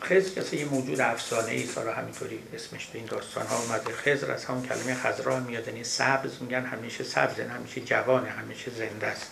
خضر 0.01 0.41
کسی 0.41 0.57
یه 0.57 0.65
موجود 0.65 1.01
افسانه 1.01 1.51
ای 1.51 1.65
سارا 1.65 1.93
همینطوری 1.93 2.39
اسمش 2.53 2.85
به 2.85 2.99
این 2.99 3.07
داستان 3.07 3.45
ها 3.45 3.59
اومده. 3.59 3.93
خضر 3.93 4.31
از 4.31 4.45
همون 4.45 4.67
کلمه 4.67 4.95
خضرا 4.95 5.39
میاد 5.39 5.67
یعنی 5.67 5.83
سبز 5.83 6.31
میگن 6.41 6.65
همیشه 6.65 7.03
سبز 7.03 7.39
همیشه 7.39 7.81
جوانه 7.81 8.29
همیشه 8.29 8.71
زنده 8.71 9.07
است. 9.07 9.31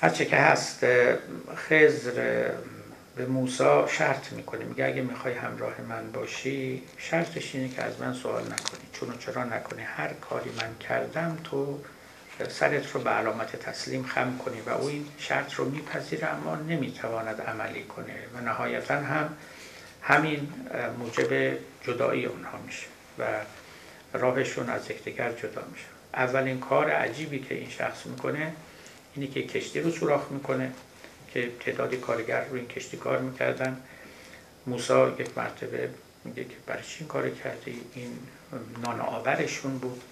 هرچه 0.00 0.24
که 0.24 0.36
هست 0.36 0.86
خضر 1.56 2.50
به 3.18 3.26
موسا 3.26 3.86
شرط 3.86 4.32
می‌کنه 4.32 4.64
میگه 4.64 4.84
اگه 4.84 5.02
می‌خوای 5.02 5.34
همراه 5.34 5.80
من 5.88 6.12
باشی 6.12 6.82
شرطش 6.98 7.54
اینه 7.54 7.68
که 7.68 7.82
از 7.82 8.00
من 8.00 8.12
سوال 8.12 8.42
نکنی. 8.42 8.80
چون 8.92 9.18
چرا 9.18 9.44
نکنی؟ 9.44 9.82
هر 9.82 10.08
کاری 10.12 10.50
من 10.50 10.74
کردم 10.88 11.38
تو 11.44 11.78
سرت 12.48 12.92
رو 12.92 13.00
به 13.00 13.10
علامت 13.10 13.56
تسلیم 13.56 14.02
خم 14.02 14.38
کنی 14.44 14.60
و 14.60 14.70
او 14.70 14.88
این 14.88 15.06
شرط 15.18 15.54
رو 15.54 15.70
میپذیره 15.70 16.28
اما 16.28 16.56
نمی‌تواند 16.56 17.40
عملی 17.40 17.82
کنه 17.82 18.14
و 18.34 18.40
نهایتا 18.40 18.94
هم 18.94 19.36
همین 20.02 20.52
موجب 20.98 21.58
جدایی 21.82 22.26
اونها 22.26 22.58
میشه 22.66 22.86
و 23.18 23.24
راهشون 24.12 24.68
از 24.68 24.90
یکدیگر 24.90 25.32
جدا 25.32 25.62
میشه. 25.72 25.86
اولین 26.14 26.60
کار 26.60 26.90
عجیبی 26.90 27.38
که 27.38 27.54
این 27.54 27.70
شخص 27.70 28.06
می‌کنه 28.06 28.52
اینه 29.14 29.26
که 29.26 29.42
کشتی 29.42 29.80
رو 29.80 29.90
سوراخ 29.90 30.30
می‌کنه. 30.30 30.72
که 31.42 31.52
تعدادی 31.60 31.96
کارگر 31.96 32.44
رو 32.44 32.54
این 32.56 32.68
کشتی 32.68 32.96
کار 32.96 33.18
می‌کردن. 33.18 33.76
موسا 34.66 35.08
یک 35.18 35.38
مرتبه 35.38 35.90
میگه 36.24 36.44
که 36.44 36.56
برای 36.66 36.82
چی 36.82 36.96
این 36.98 37.08
کار 37.08 37.30
کردی؟ 37.30 37.80
این 37.94 38.18
نان 38.82 39.00
آورشون 39.00 39.78
بود. 39.78 40.02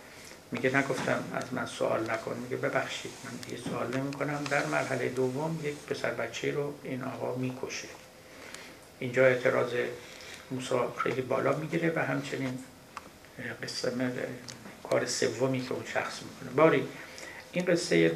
میگه 0.52 0.76
نگفتم 0.76 1.24
از 1.34 1.54
من 1.54 1.66
سوال 1.66 2.10
نکن. 2.10 2.36
میگه 2.42 2.56
ببخشید 2.56 3.12
من 3.24 3.30
دیگه 3.46 3.62
سوال 3.70 3.96
نمی 3.96 4.12
کنم 4.12 4.44
در 4.50 4.66
مرحله 4.66 5.08
دوم 5.08 5.60
یک 5.64 5.74
پسر 5.74 6.10
بچه 6.10 6.52
رو 6.52 6.74
این 6.82 7.02
آقا 7.04 7.34
می‌کشه. 7.34 7.88
اینجا 8.98 9.26
اعتراض 9.26 9.72
موسا 10.50 10.94
خیلی 10.96 11.22
بالا 11.22 11.56
می‌گیره 11.56 11.92
و 11.96 11.98
همچنین 11.98 12.58
قصه 13.62 13.92
کار 14.90 15.06
سومی 15.06 15.60
که 15.60 15.72
اون 15.72 15.84
شخص 15.94 16.20
می‌کنه. 16.22 16.50
باری 16.56 16.88
این 17.52 17.64
قصه 17.64 18.12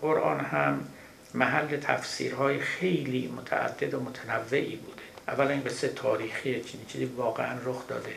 قرآن 0.00 0.40
هم 0.40 0.88
محل 1.36 1.76
تفسیرهای 1.76 2.60
خیلی 2.60 3.32
متعدد 3.36 3.94
و 3.94 4.00
متنوعی 4.00 4.76
بوده. 4.76 5.02
اولا 5.28 5.50
این 5.50 5.64
قصه 5.64 5.88
تاریخی 5.88 6.64
چیزی 6.88 7.04
واقعا 7.04 7.58
رخ 7.64 7.88
داده. 7.88 8.14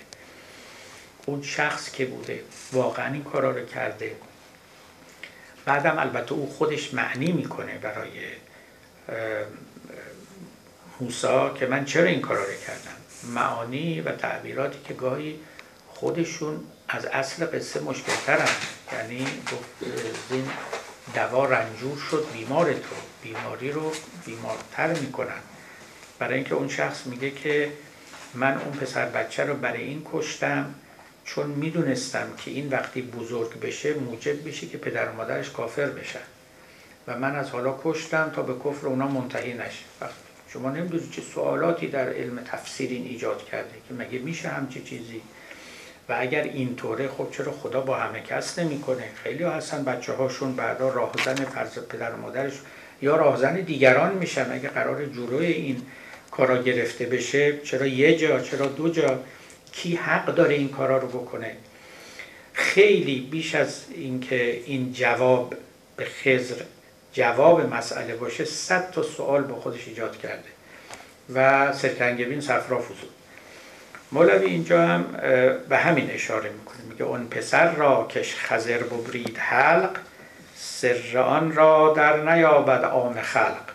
اون 1.25 1.41
شخص 1.41 1.91
که 1.91 2.05
بوده 2.05 2.43
واقعا 2.71 3.13
این 3.13 3.23
کارا 3.23 3.51
رو 3.51 3.65
کرده. 3.65 4.15
بعدم 5.65 5.99
البته 5.99 6.33
او 6.33 6.49
خودش 6.49 6.93
معنی 6.93 7.31
می‌کنه 7.31 7.77
برای 7.77 8.09
موسا 10.99 11.53
که 11.53 11.65
من 11.65 11.85
چرا 11.85 12.05
این 12.05 12.21
کارا 12.21 12.43
رو 12.43 12.53
کردم؟ 12.67 13.31
معانی 13.33 14.01
و 14.01 14.11
تعبیراتی 14.11 14.79
که 14.87 14.93
گاهی 14.93 15.39
خودشون 15.87 16.63
از 16.89 17.05
اصل 17.05 17.45
قصه 17.45 17.79
مشکل 17.79 18.13
ترن 18.25 18.49
یعنی 18.93 19.27
این 20.31 20.49
دوا 21.13 21.45
رنجور 21.45 21.97
شد 22.11 22.25
بیمار 22.33 22.73
تو. 22.73 22.95
بیماری 23.23 23.71
رو 23.71 23.91
بیمارتر 24.25 24.87
می‌کنن. 24.87 25.39
برای 26.19 26.35
اینکه 26.35 26.55
اون 26.55 26.67
شخص 26.67 27.07
میگه 27.07 27.31
که 27.31 27.71
من 28.33 28.57
اون 28.57 28.71
پسر 28.71 29.05
بچه 29.05 29.43
رو 29.43 29.53
برای 29.53 29.83
این 29.83 30.07
کشتم 30.13 30.75
چون 31.25 31.47
می‌دونستم 31.47 32.27
که 32.37 32.51
این 32.51 32.69
وقتی 32.69 33.01
بزرگ 33.01 33.59
بشه 33.59 33.93
موجب 33.93 34.47
بشه 34.47 34.67
که 34.67 34.77
پدر 34.77 35.09
و 35.09 35.15
مادرش 35.15 35.49
کافر 35.49 35.85
بشن. 35.85 36.19
و 37.07 37.19
من 37.19 37.35
از 37.35 37.49
حالا 37.49 37.79
کشتم 37.83 38.31
تا 38.35 38.41
به 38.41 38.53
کفر 38.53 38.87
اونا 38.87 39.07
منتهی 39.07 39.53
نشه. 39.53 40.11
شما 40.53 40.71
نمی‌دونید 40.71 41.11
چه 41.11 41.21
سوالاتی 41.33 41.87
در 41.87 42.09
علم 42.09 42.43
تفسیر 42.43 42.89
این 42.89 43.05
ایجاد 43.05 43.45
کرده 43.45 43.73
که 43.87 43.93
مگه 43.93 44.19
میشه 44.19 44.49
همچی 44.49 44.81
چیزی 44.81 45.21
و 46.09 46.15
اگر 46.19 46.43
اینطوره 46.43 47.07
خب 47.07 47.27
چرا 47.31 47.51
خدا 47.51 47.81
با 47.81 47.95
همه 47.95 48.21
کس 48.21 48.59
نمی‌کنه؟ 48.59 49.03
خیلی 49.23 49.43
ها 49.43 49.51
هستن 49.51 49.83
بچه 49.83 50.13
هاشون 50.13 50.55
بعدا 50.55 50.89
راهزن 50.89 51.35
فرز 51.35 51.79
پدر 51.79 52.11
و 52.11 52.17
مادرش 52.17 52.53
یا 53.01 53.15
راهزن 53.15 53.55
دیگران 53.55 54.13
میشن. 54.13 54.51
اگه 54.51 54.69
قرار 54.69 55.05
جلوی 55.05 55.45
این 55.45 55.81
کارا 56.31 56.63
گرفته 56.63 57.05
بشه 57.05 57.57
چرا 57.63 57.87
یه 57.87 58.17
جا 58.17 58.39
چرا 58.39 58.65
دو 58.65 58.89
جا؟ 58.89 59.19
کی 59.71 59.95
حق 59.95 60.25
داره 60.35 60.55
این 60.55 60.69
کارا 60.69 60.97
رو 60.97 61.07
بکنه؟ 61.07 61.55
خیلی 62.53 63.19
بیش 63.31 63.55
از 63.55 63.85
اینکه 63.95 64.61
این 64.65 64.93
جواب 64.93 65.55
به 65.97 66.05
خزر 66.05 66.55
جواب 67.13 67.73
مسئله 67.73 68.15
باشه 68.15 68.45
صد 68.45 68.91
تا 68.91 69.03
سوال 69.03 69.41
با 69.41 69.55
خودش 69.55 69.87
ایجاد 69.87 70.17
کرده 70.17 70.49
و 71.33 71.73
سرکنگبین 71.73 72.41
صفرا 72.41 72.81
فزود. 72.81 73.18
مولوی 74.11 74.45
اینجا 74.45 74.87
هم 74.87 75.03
به 75.69 75.77
همین 75.77 76.11
اشاره 76.11 76.49
می‌کنه. 76.49 76.77
میگه 76.89 77.03
اون 77.03 77.27
پسر 77.27 77.71
را 77.71 78.07
کش 78.07 78.35
خزر 78.35 78.77
ببرید 78.77 79.37
حلق 79.37 79.89
سر 80.55 81.17
آن 81.17 81.55
را 81.55 81.93
در 81.97 82.33
نیابد 82.33 82.83
عام 82.83 83.21
خلق. 83.21 83.69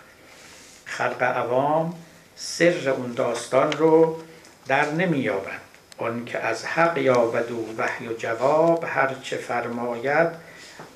خلق 0.85 1.23
عوام 1.23 1.95
سر 2.37 2.91
اون 2.97 3.13
داستان 3.13 3.73
رو 3.73 4.21
در 4.69 4.91
نمییابند. 4.91 5.61
اون 5.99 6.25
که 6.25 6.39
از 6.39 6.67
حق 6.67 6.99
یابد 6.99 7.51
و 7.51 7.75
وحی 7.79 8.09
و 8.09 8.13
جواب 8.13 8.85
هر 8.89 9.15
چه 9.23 9.37
فرماید 9.37 10.29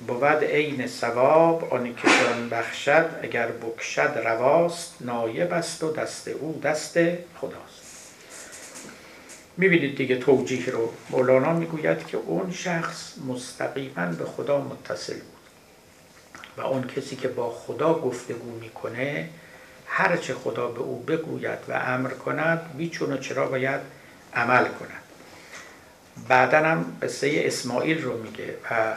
بود 0.07 0.43
عین 0.43 0.87
ثواب. 0.87 1.73
آن 1.73 1.95
که 1.95 2.07
جان 2.07 2.49
بخشد 2.49 3.05
اگر 3.23 3.47
بکشد 3.47 4.21
رواست 4.25 4.95
نایب 5.01 5.53
است 5.53 5.83
و 5.83 5.91
دست 5.91 6.27
او 6.27 6.61
دست 6.63 6.97
خداست. 7.41 7.78
می‌بینید 9.59 9.97
دیگه 9.97 10.15
توجیه 10.15 10.69
رو 10.69 10.93
مولانا 11.09 11.53
می‌گوید 11.53 12.07
که 12.07 12.17
اون 12.17 12.51
شخص 12.51 13.13
مستقیما 13.27 14.05
به 14.05 14.25
خدا 14.25 14.61
متصل 14.61 15.13
بود. 15.13 15.23
و 16.57 16.61
اون 16.61 16.87
کسی 16.87 17.15
که 17.15 17.27
با 17.27 17.49
خدا 17.49 17.93
گفتگو 17.93 18.51
می‌کنه 18.51 19.29
هرچه 19.85 20.33
خدا 20.33 20.67
به 20.67 20.79
او 20.79 21.03
بگوید 21.03 21.59
و 21.67 21.73
امر 21.73 22.09
کند 22.09 22.77
بیچون 22.77 23.13
و 23.13 23.17
چرا 23.17 23.47
باید 23.47 23.79
عمل 24.35 24.63
کند. 24.63 25.03
بعدا 26.27 26.57
هم 26.57 26.97
قصه 27.01 27.31
اسماعیل 27.35 28.03
رو 28.03 28.23
میگه 28.23 28.55
و 28.71 28.93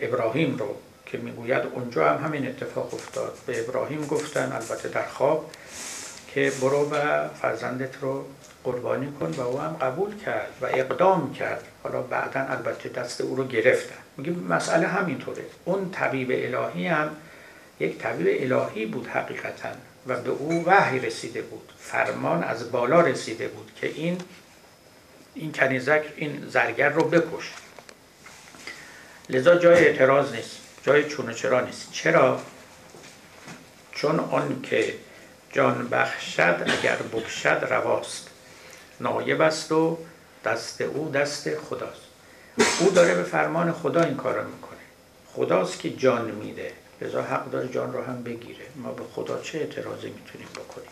ابراهیم 0.00 0.56
رو 0.56 0.76
که 1.06 1.18
می‌گوید. 1.18 1.62
اونجا 1.74 2.08
هم 2.08 2.24
همین 2.24 2.48
اتفاق 2.48 2.94
افتاد. 2.94 3.38
به 3.46 3.60
ابراهیم 3.60 4.06
گفتن 4.06 4.52
البته 4.52 4.88
در 4.88 5.06
خواب 5.06 5.50
که 6.34 6.52
برو 6.60 6.90
و 6.90 7.28
فرزندت 7.28 7.96
رو 8.00 8.24
قربانی 8.64 9.12
کن 9.20 9.30
و 9.36 9.40
او 9.40 9.60
هم 9.60 9.76
قبول 9.80 10.18
کرد 10.18 10.52
و 10.60 10.66
اقدام 10.66 11.34
کرد. 11.34 11.64
حالا 11.82 12.02
بعدا 12.02 12.40
البته 12.40 12.88
دست 12.88 13.20
او 13.20 13.36
رو 13.36 13.46
گرفتن. 13.46 13.94
میگه 14.16 14.32
مسئله 14.32 14.86
همینطوره. 14.86 15.44
اون 15.64 15.90
طبیب 15.90 16.28
الهی 16.32 16.86
هم 16.86 17.10
یک 17.80 17.98
طبیب 17.98 18.52
الهی 18.52 18.86
بود 18.86 19.06
حقیقتا 19.06 19.68
و 20.06 20.16
به 20.16 20.30
او 20.30 20.64
وحی 20.66 20.98
رسیده 20.98 21.42
بود. 21.42 21.72
فرمان 21.78 22.44
از 22.44 22.72
بالا 22.72 23.00
رسیده 23.00 23.48
بود 23.48 23.70
که 23.80 23.86
این 23.86 24.20
این 25.34 25.52
کنیزک 25.52 26.02
این 26.16 26.44
زرگر 26.48 26.88
رو 26.88 27.04
بکش. 27.04 27.52
لذا 29.28 29.56
جای 29.56 29.74
اعتراض 29.74 30.32
نیست. 30.32 30.56
جای 30.82 31.08
چون 31.08 31.34
چرا 31.34 31.60
نیست. 31.60 31.92
چرا؟ 31.92 32.40
چون 33.92 34.20
آن 34.20 34.62
که 34.62 34.94
جان 35.52 35.88
بخشد 35.88 36.66
اگر 36.66 36.96
بکشد 36.96 37.66
رواست. 37.70 38.30
نایب 39.00 39.40
است 39.40 39.72
و 39.72 39.98
دست 40.44 40.80
او 40.80 41.10
دست 41.10 41.58
خداست. 41.58 42.00
او 42.80 42.90
داره 42.90 43.14
به 43.14 43.22
فرمان 43.22 43.72
خدا 43.72 44.02
این 44.02 44.16
کار 44.16 44.44
می‌کنه. 44.44 44.78
خداست 45.34 45.78
که 45.78 45.90
جان 45.90 46.30
میده. 46.30 46.72
لذا 47.00 47.22
حق 47.22 47.50
داره 47.50 47.68
جان 47.68 47.92
رو 47.92 48.02
هم 48.02 48.22
بگیره. 48.22 48.64
ما 48.76 48.92
به 48.92 49.02
خدا 49.12 49.40
چه 49.42 49.58
اعتراضی 49.58 50.06
می‌تونیم 50.06 50.48
بکنیم؟ 50.54 50.88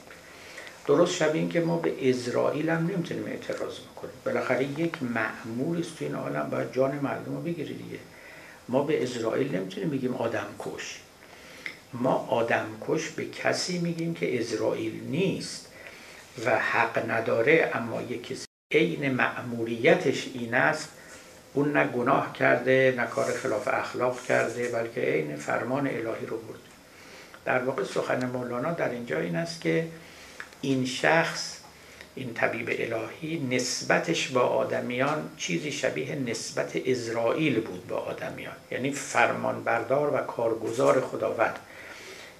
درست 0.86 1.14
شبیه 1.14 1.48
که 1.48 1.60
ما 1.60 1.76
به 1.76 2.10
اسرائیل 2.10 2.70
هم 2.70 2.86
نمی‌تونیم 2.86 3.26
اعتراض 3.26 3.78
بکنیم. 3.78 4.14
بالاخره 4.24 4.64
یک 4.64 5.02
معمول 5.02 5.80
است 5.80 5.98
تو 5.98 6.04
این 6.04 6.14
عالم 6.14 6.48
باید 6.50 6.72
جان 6.72 6.94
مردم 6.94 7.34
رو 7.34 7.42
بگیره 7.42 7.68
دیگه. 7.74 7.98
ما 8.68 8.82
به 8.82 9.02
اسرائیل 9.02 9.56
نمی‌تونیم 9.56 9.90
بگیم 9.90 10.14
آدم 10.14 10.46
کش. 10.58 11.00
ما 11.92 12.14
آدم 12.30 12.66
کش 12.88 13.08
به 13.08 13.24
کسی 13.24 13.78
میگیم 13.78 14.14
که 14.14 14.40
اسرائیل 14.40 15.00
نیست. 15.04 15.68
و 16.46 16.58
حق 16.58 17.10
نداره 17.10 17.70
اما 17.74 18.02
یک 18.02 18.26
کسی 18.26 18.46
عین 18.72 19.10
معمولیتش 19.10 20.28
این 20.34 20.54
است 20.54 20.88
اون 21.54 21.72
نه 21.72 21.86
گناه 21.86 22.32
کرده 22.32 22.94
نه 22.96 23.06
کار 23.06 23.32
خلاف 23.32 23.68
اخلاق 23.68 24.22
کرده 24.22 24.68
بلکه 24.68 25.00
عین 25.00 25.36
فرمان 25.36 25.86
الهی 25.86 26.26
رو 26.26 26.36
برده. 26.36 26.72
در 27.44 27.58
واقع 27.58 27.84
سخن 27.84 28.26
مولانا 28.26 28.72
در 28.72 28.88
اینجا 28.88 29.20
این 29.20 29.36
است 29.36 29.60
که 29.60 29.86
این 30.60 30.86
شخص 30.86 31.58
این 32.14 32.34
طبیب 32.34 32.68
الهی 32.70 33.46
نسبتش 33.50 34.28
با 34.28 34.40
آدمیان 34.40 35.30
چیزی 35.36 35.72
شبیه 35.72 36.14
نسبت 36.14 36.72
اسرائیل 36.86 37.60
بود 37.60 37.86
با 37.86 37.96
آدمیان. 37.96 38.56
یعنی 38.70 38.92
فرمان 38.92 39.64
بردار 39.64 40.14
و 40.14 40.18
کارگزار 40.18 41.00
خداوند 41.00 41.58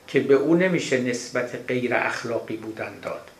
که 0.06 0.20
به 0.20 0.34
او 0.34 0.54
نمیشه 0.54 1.00
نسبت 1.00 1.54
غیر 1.68 1.94
اخلاقی 1.94 2.56
بودن 2.56 3.00
داد. 3.02 3.31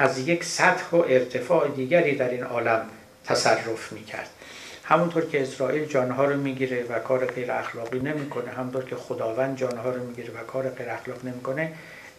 از 0.00 0.18
یک 0.18 0.44
سطح 0.44 0.90
و 0.92 0.96
ارتفاع 0.96 1.68
دیگری 1.68 2.16
در 2.16 2.28
این 2.30 2.42
عالم 2.42 2.86
تصرف 3.24 3.92
می‌کرد. 3.92 4.28
همونطور 4.84 5.24
که 5.24 5.42
اسرائیل 5.42 5.84
جانها 5.84 6.24
رو 6.24 6.36
می‌گیره 6.36 6.84
و 6.88 6.98
کار 6.98 7.26
غیر 7.26 7.52
اخلاقی 7.52 7.98
نمی‌کنه 7.98 8.50
همونطور 8.50 8.84
که 8.84 8.96
خداوند 8.96 9.56
جانها 9.56 9.90
رو 9.90 10.06
می‌گیره 10.06 10.28
و 10.28 10.44
کار 10.46 10.68
غیر 10.68 10.90
اخلاق 10.90 11.24
نمی‌کنه 11.24 11.72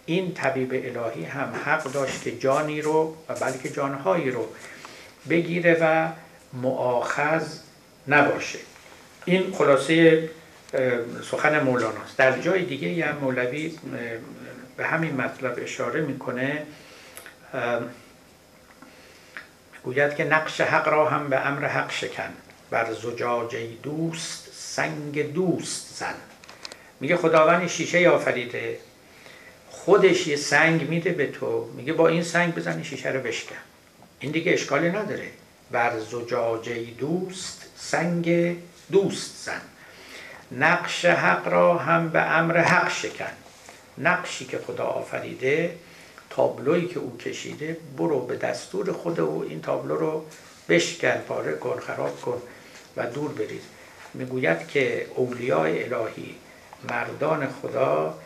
این 0.05 0.33
طبیب 0.33 0.73
الهی 0.73 1.23
هم 1.23 1.53
حق 1.65 1.83
داشت 1.83 2.23
که 2.23 2.37
جانی 2.37 2.81
رو 2.81 3.15
و 3.29 3.35
بلکه 3.35 3.69
جانهایی 3.69 4.31
رو 4.31 4.47
بگیره 5.29 5.77
و 5.81 6.07
معاخذ 6.53 7.59
نباشه. 8.07 8.59
این 9.25 9.53
خلاصه 9.53 10.29
سخن 11.31 11.63
مولاناست 11.63 12.17
در 12.17 12.39
جای 12.39 12.65
دیگه 12.65 13.05
هم 13.05 13.17
مولوی 13.17 13.77
به 14.77 14.85
همین 14.85 15.15
مطلب 15.15 15.59
اشاره 15.61 16.01
می‌کنه 16.01 16.63
گوید 19.83 20.15
که 20.15 20.23
نقش 20.23 20.61
حق 20.61 20.87
را 20.87 21.09
هم 21.09 21.29
به 21.29 21.47
امر 21.47 21.67
حق 21.67 21.91
شکن. 21.91 22.33
بر 22.69 22.93
زجاجه 22.93 23.67
دوست 23.83 24.47
سنگ 24.53 25.33
دوست 25.33 25.97
زن. 25.97 26.15
میگه 26.99 27.17
خداوند 27.17 27.67
شیشه 27.67 28.09
آفریده. 28.09 28.79
خودش 29.69 30.27
یه 30.27 30.35
سنگ 30.35 30.89
میده 30.89 31.11
به 31.11 31.27
تو. 31.27 31.69
میگه 31.75 31.93
با 31.93 32.07
این 32.07 32.23
سنگ 32.23 32.55
بزنی 32.55 32.83
شیشه 32.83 33.09
رو 33.09 33.21
بشکن. 33.21 33.55
این 34.19 34.31
دیگه 34.31 34.53
اشکالی 34.53 34.89
نداره. 34.89 35.27
بر 35.71 35.99
زجاجه 35.99 36.83
دوست 36.83 37.65
سنگ 37.77 38.57
دوست 38.91 39.45
زن. 39.45 39.61
نقش 40.51 41.05
حق 41.05 41.47
را 41.47 41.77
هم 41.77 42.09
به 42.09 42.21
امر 42.21 42.57
حق 42.57 42.91
شکن. 42.91 43.31
نقشی 43.97 44.45
که 44.45 44.57
خدا 44.57 44.85
آفریده 44.85 45.75
تابلویی 46.35 46.87
که 46.87 46.99
او 46.99 47.17
کشیده 47.17 47.77
برو 47.97 48.19
به 48.19 48.35
دستور 48.35 48.91
خود 48.91 49.19
او 49.19 49.43
این 49.49 49.61
تابلو 49.61 49.95
رو 49.95 50.25
بشکن 50.69 51.17
پاره 51.17 51.53
کن 51.53 51.79
خراب 51.79 52.21
کن 52.21 52.41
و 52.97 53.05
دور 53.05 53.31
برید. 53.31 53.61
می‌گوید 54.13 54.67
که 54.67 55.07
اولیاء 55.15 55.67
الهی 55.67 56.35
مردان 56.89 57.47
خدا 57.47 58.19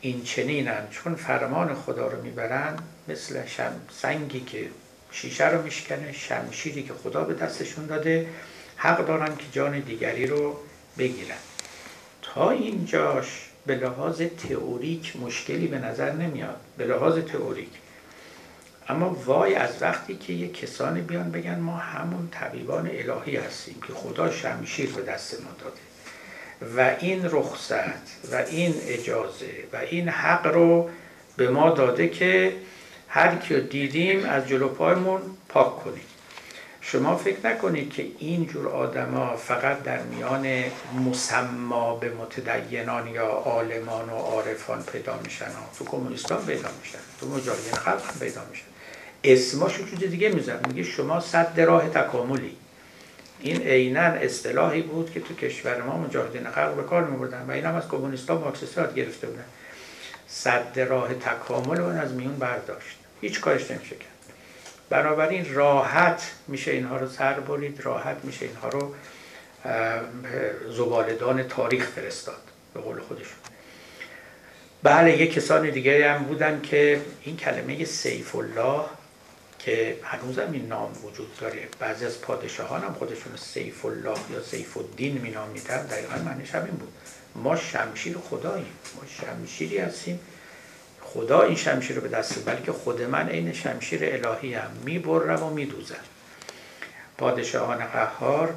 این 0.00 0.22
چنینن. 0.22 0.88
چون 0.90 1.14
فرمان 1.14 1.74
خدا 1.74 2.06
رو 2.06 2.22
می‌برن 2.22 2.78
مثل 3.08 3.46
شم 3.46 3.72
سنگی 3.90 4.40
که 4.40 4.68
شیشه 5.12 5.48
رو 5.48 5.62
میشکنه 5.62 6.12
شمشیری 6.12 6.82
که 6.82 6.92
خدا 7.02 7.24
به 7.24 7.34
دستشون 7.34 7.86
داده 7.86 8.28
حق 8.76 9.06
دارن 9.06 9.36
که 9.36 9.44
جان 9.52 9.80
دیگری 9.80 10.26
رو 10.26 10.56
بگیرن. 10.98 11.36
تا 12.22 12.50
اینجاش 12.50 13.51
به 13.66 13.74
لحاظ 13.74 14.22
تئوریک 14.48 15.16
مشکلی 15.16 15.66
به 15.66 15.78
نظر 15.78 16.12
نمیاد. 16.12 16.60
به 16.76 16.84
لحاظ 16.86 17.18
تئوریک. 17.18 17.68
اما 18.88 19.16
وای 19.26 19.54
از 19.54 19.82
وقتی 19.82 20.16
که 20.16 20.32
یه 20.32 20.48
کسانی 20.48 21.00
بیان 21.00 21.30
بگن 21.30 21.58
ما 21.58 21.76
همون 21.76 22.28
طبیبان 22.30 22.90
الهی 22.92 23.36
هستیم 23.36 23.76
که 23.86 23.92
خدا 23.92 24.30
شمشیر 24.30 24.92
به 24.92 25.02
دست 25.02 25.40
ما 25.40 25.50
داده. 25.60 25.80
و 26.76 26.96
این 27.00 27.24
رخصت 27.24 28.32
و 28.32 28.34
این 28.34 28.74
اجازه 28.86 29.50
و 29.72 29.76
این 29.76 30.08
حق 30.08 30.46
رو 30.46 30.90
به 31.36 31.50
ما 31.50 31.70
داده 31.70 32.08
که 32.08 32.52
هر 33.08 33.36
کیو 33.36 33.60
دیدیم 33.60 34.24
از 34.24 34.48
جلو 34.48 34.68
پایمون 34.68 35.20
پاک 35.48 35.84
کنیم. 35.84 36.04
شما 36.84 37.16
فکر 37.16 37.46
نکنید 37.46 37.92
که 37.92 38.06
این 38.18 38.46
جور 38.46 38.68
آدما 38.68 39.36
فقط 39.36 39.82
در 39.82 40.02
میان 40.02 40.64
مسما 41.06 41.96
به 41.96 42.10
متدینان 42.10 43.08
یا 43.08 43.26
عالمان 43.26 44.10
و 44.10 44.16
عارفان 44.16 44.82
پیدا 44.82 45.18
میشن 45.24 45.46
تو 45.78 45.84
کمونیستان 45.84 46.46
پیدا 46.46 46.68
میشن 46.82 46.98
تو 47.20 47.28
مجاهدین 47.28 47.74
خلق 47.74 48.18
پیدا 48.20 48.40
میشن. 48.50 48.64
اسماشو 49.24 49.86
چیز 49.86 49.98
دیگه 49.98 50.28
میزن 50.28 50.60
میگه 50.68 50.82
شما 50.82 51.20
صد 51.20 51.60
راه 51.60 51.88
تکاملی. 51.88 52.56
این 53.40 53.62
عینا 53.62 54.00
اصطلاحی 54.00 54.82
بود 54.82 55.12
که 55.12 55.20
تو 55.20 55.34
کشور 55.34 55.82
ما 55.82 55.98
مجاهدین 55.98 56.50
خلق 56.50 56.74
به 56.74 56.82
کار 56.82 57.04
میبردن 57.04 57.44
و 57.48 57.50
این 57.50 57.64
هم 57.64 57.74
از 57.74 57.88
کمونیستان 57.88 58.38
مارکسیستات 58.38 58.94
گرفته 58.94 59.26
بودن. 59.26 59.44
صد 60.28 60.80
راه 60.80 61.14
تکامل 61.14 61.76
رو 61.76 61.86
از 61.86 62.12
میون 62.12 62.36
برداشت. 62.36 62.98
هیچ 63.20 63.40
کارش 63.40 63.70
نمیشه 63.70 63.96
کرد. 63.96 64.11
بنابراین 64.92 65.54
راحت 65.54 66.22
میشه 66.48 66.70
اینها 66.70 66.96
رو 66.96 67.08
سر 67.08 67.40
برید 67.40 67.80
راحت 67.80 68.16
میشه 68.22 68.46
اینها 68.46 68.68
رو 68.68 68.94
زبالدان 70.68 71.42
تاریخ 71.42 71.88
فرستاد 71.88 72.40
به 72.74 72.80
قول 72.80 73.00
خودشون. 73.00 73.36
بله 74.82 75.18
یه 75.20 75.26
کسان 75.26 75.70
دیگه 75.70 76.12
هم 76.12 76.24
بودن 76.24 76.60
که 76.60 77.00
این 77.22 77.36
کلمه 77.36 77.84
سیف 77.84 78.36
الله 78.36 78.84
که 79.58 79.96
هنوزم 80.02 80.52
این 80.52 80.66
نام 80.66 80.92
وجود 81.04 81.36
داره. 81.40 81.68
بعضی 81.78 82.06
از 82.06 82.20
پادشاهان 82.20 82.82
هم 82.82 82.92
خودشون 82.92 83.36
سیف 83.36 83.84
الله 83.84 84.18
یا 84.32 84.42
سیف 84.42 84.76
الدین 84.76 85.18
می 85.18 85.30
نامیدن 85.30 85.86
دقیقا 85.86 86.14
معنیش 86.24 86.54
همین 86.54 86.74
بود. 86.74 86.92
ما 87.34 87.56
شمشیر 87.56 88.16
خداییم. 88.18 88.72
ما 88.96 89.02
شمشیری 89.08 89.78
هستیم. 89.78 90.20
خدا 91.12 91.42
این 91.42 91.56
شمشیر 91.56 91.96
رو 91.96 92.02
به 92.02 92.08
دست 92.08 92.44
بلکه 92.44 92.72
خود 92.72 93.02
من 93.02 93.28
عین 93.28 93.52
شمشیر 93.52 94.00
الهی 94.04 94.54
هم 94.54 94.70
می‌برم 94.84 95.42
و 95.42 95.50
میدوزم. 95.50 95.94
پادشاهان 97.18 97.78
قهار 97.78 98.54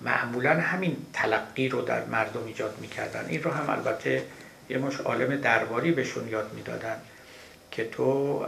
معمولا 0.00 0.50
همین 0.50 0.96
تلقی 1.12 1.68
رو 1.68 1.82
در 1.82 2.04
مردم 2.04 2.44
ایجاد 2.46 2.78
می‌کردن. 2.80 3.26
این 3.28 3.42
رو 3.42 3.50
هم 3.50 3.70
البته 3.70 4.22
یه 4.68 4.78
مش 4.78 5.00
عالم 5.00 5.36
درباری 5.36 5.92
بهشون 5.92 6.28
یاد 6.28 6.52
می‌دادن 6.52 6.96
که 7.70 7.84
تو 7.88 8.46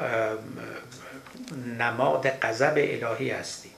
نماد 1.78 2.28
غضب 2.28 2.74
الهی 2.76 3.30
هستی. 3.30 3.70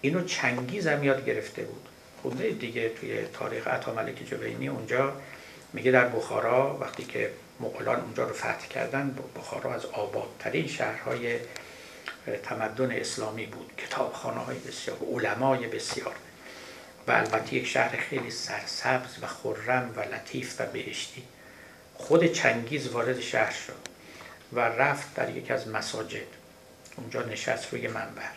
اینو 0.00 0.24
چنگیز 0.24 0.86
هم 0.86 1.04
یاد 1.04 1.26
گرفته 1.26 1.62
بود. 1.62 1.88
خونده 2.22 2.50
دیگه 2.50 2.88
توی 2.88 3.22
تاریخ 3.32 3.68
عطا 3.68 3.94
ملک 3.94 4.24
جوینی 4.24 4.68
اونجا 4.68 5.12
میگه 5.72 5.90
در 5.90 6.08
بخارا 6.08 6.78
وقتی 6.80 7.04
که 7.04 7.30
مغولان 7.60 8.00
اونجا 8.00 8.24
رو 8.24 8.34
فتح 8.34 8.68
کردن. 8.70 9.18
بخارا 9.36 9.74
از 9.74 9.86
آبادترین 9.86 10.66
شهرهای 10.66 11.38
تمدن 12.42 12.90
اسلامی 12.90 13.46
بود. 13.46 13.72
کتابخانه 13.76 14.40
های 14.40 14.58
بسیار 14.58 14.96
علمای 15.12 15.66
بسیار. 15.66 16.14
و 17.06 17.12
البته 17.12 17.54
یک 17.54 17.66
شهر 17.66 17.96
خیلی 17.96 18.30
سرسبز 18.30 19.22
و 19.22 19.26
خرم 19.26 19.92
و 19.96 20.00
لطیف 20.00 20.60
و 20.60 20.66
بهشتی. 20.66 21.22
خود 21.94 22.26
چنگیز 22.26 22.88
وارد 22.88 23.20
شهر 23.20 23.52
شد 23.52 23.88
و 24.52 24.60
رفت 24.60 25.14
در 25.14 25.36
یکی 25.36 25.52
از 25.52 25.68
مساجد. 25.68 26.26
اونجا 26.96 27.22
نشست 27.22 27.72
روی 27.72 27.88
منبر. 27.88 28.30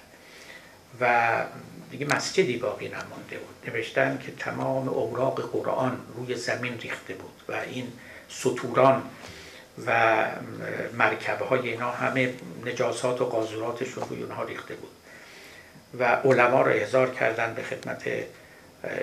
و 1.02 1.44
دیگه 1.92 2.06
مسجدی 2.06 2.58
باقی 2.58 2.88
نمانده 2.88 3.38
بود. 3.38 3.70
نوشتن 3.70 4.20
که 4.26 4.32
تمام 4.32 4.90
اوراق 4.90 5.52
قرآن 5.52 6.00
روی 6.16 6.36
زمین 6.36 6.80
ریخته 6.80 7.14
بود 7.14 7.42
و 7.50 7.54
این 7.54 7.94
سطوران 8.30 9.04
و 9.86 10.26
مرکبه 10.94 11.46
های 11.46 11.70
اینا 11.70 11.92
همه 11.92 12.34
نجاسات 12.66 13.22
و 13.22 13.26
قاضوراتشون 13.26 14.10
روی 14.10 14.24
اونها 14.24 14.44
ریخته 14.44 14.76
بود 14.76 14.92
و 16.00 16.04
علما 16.04 16.62
رو 16.62 16.72
احضار 16.72 17.10
کردن 17.10 17.54
به 17.54 17.64
خدمت 17.64 18.04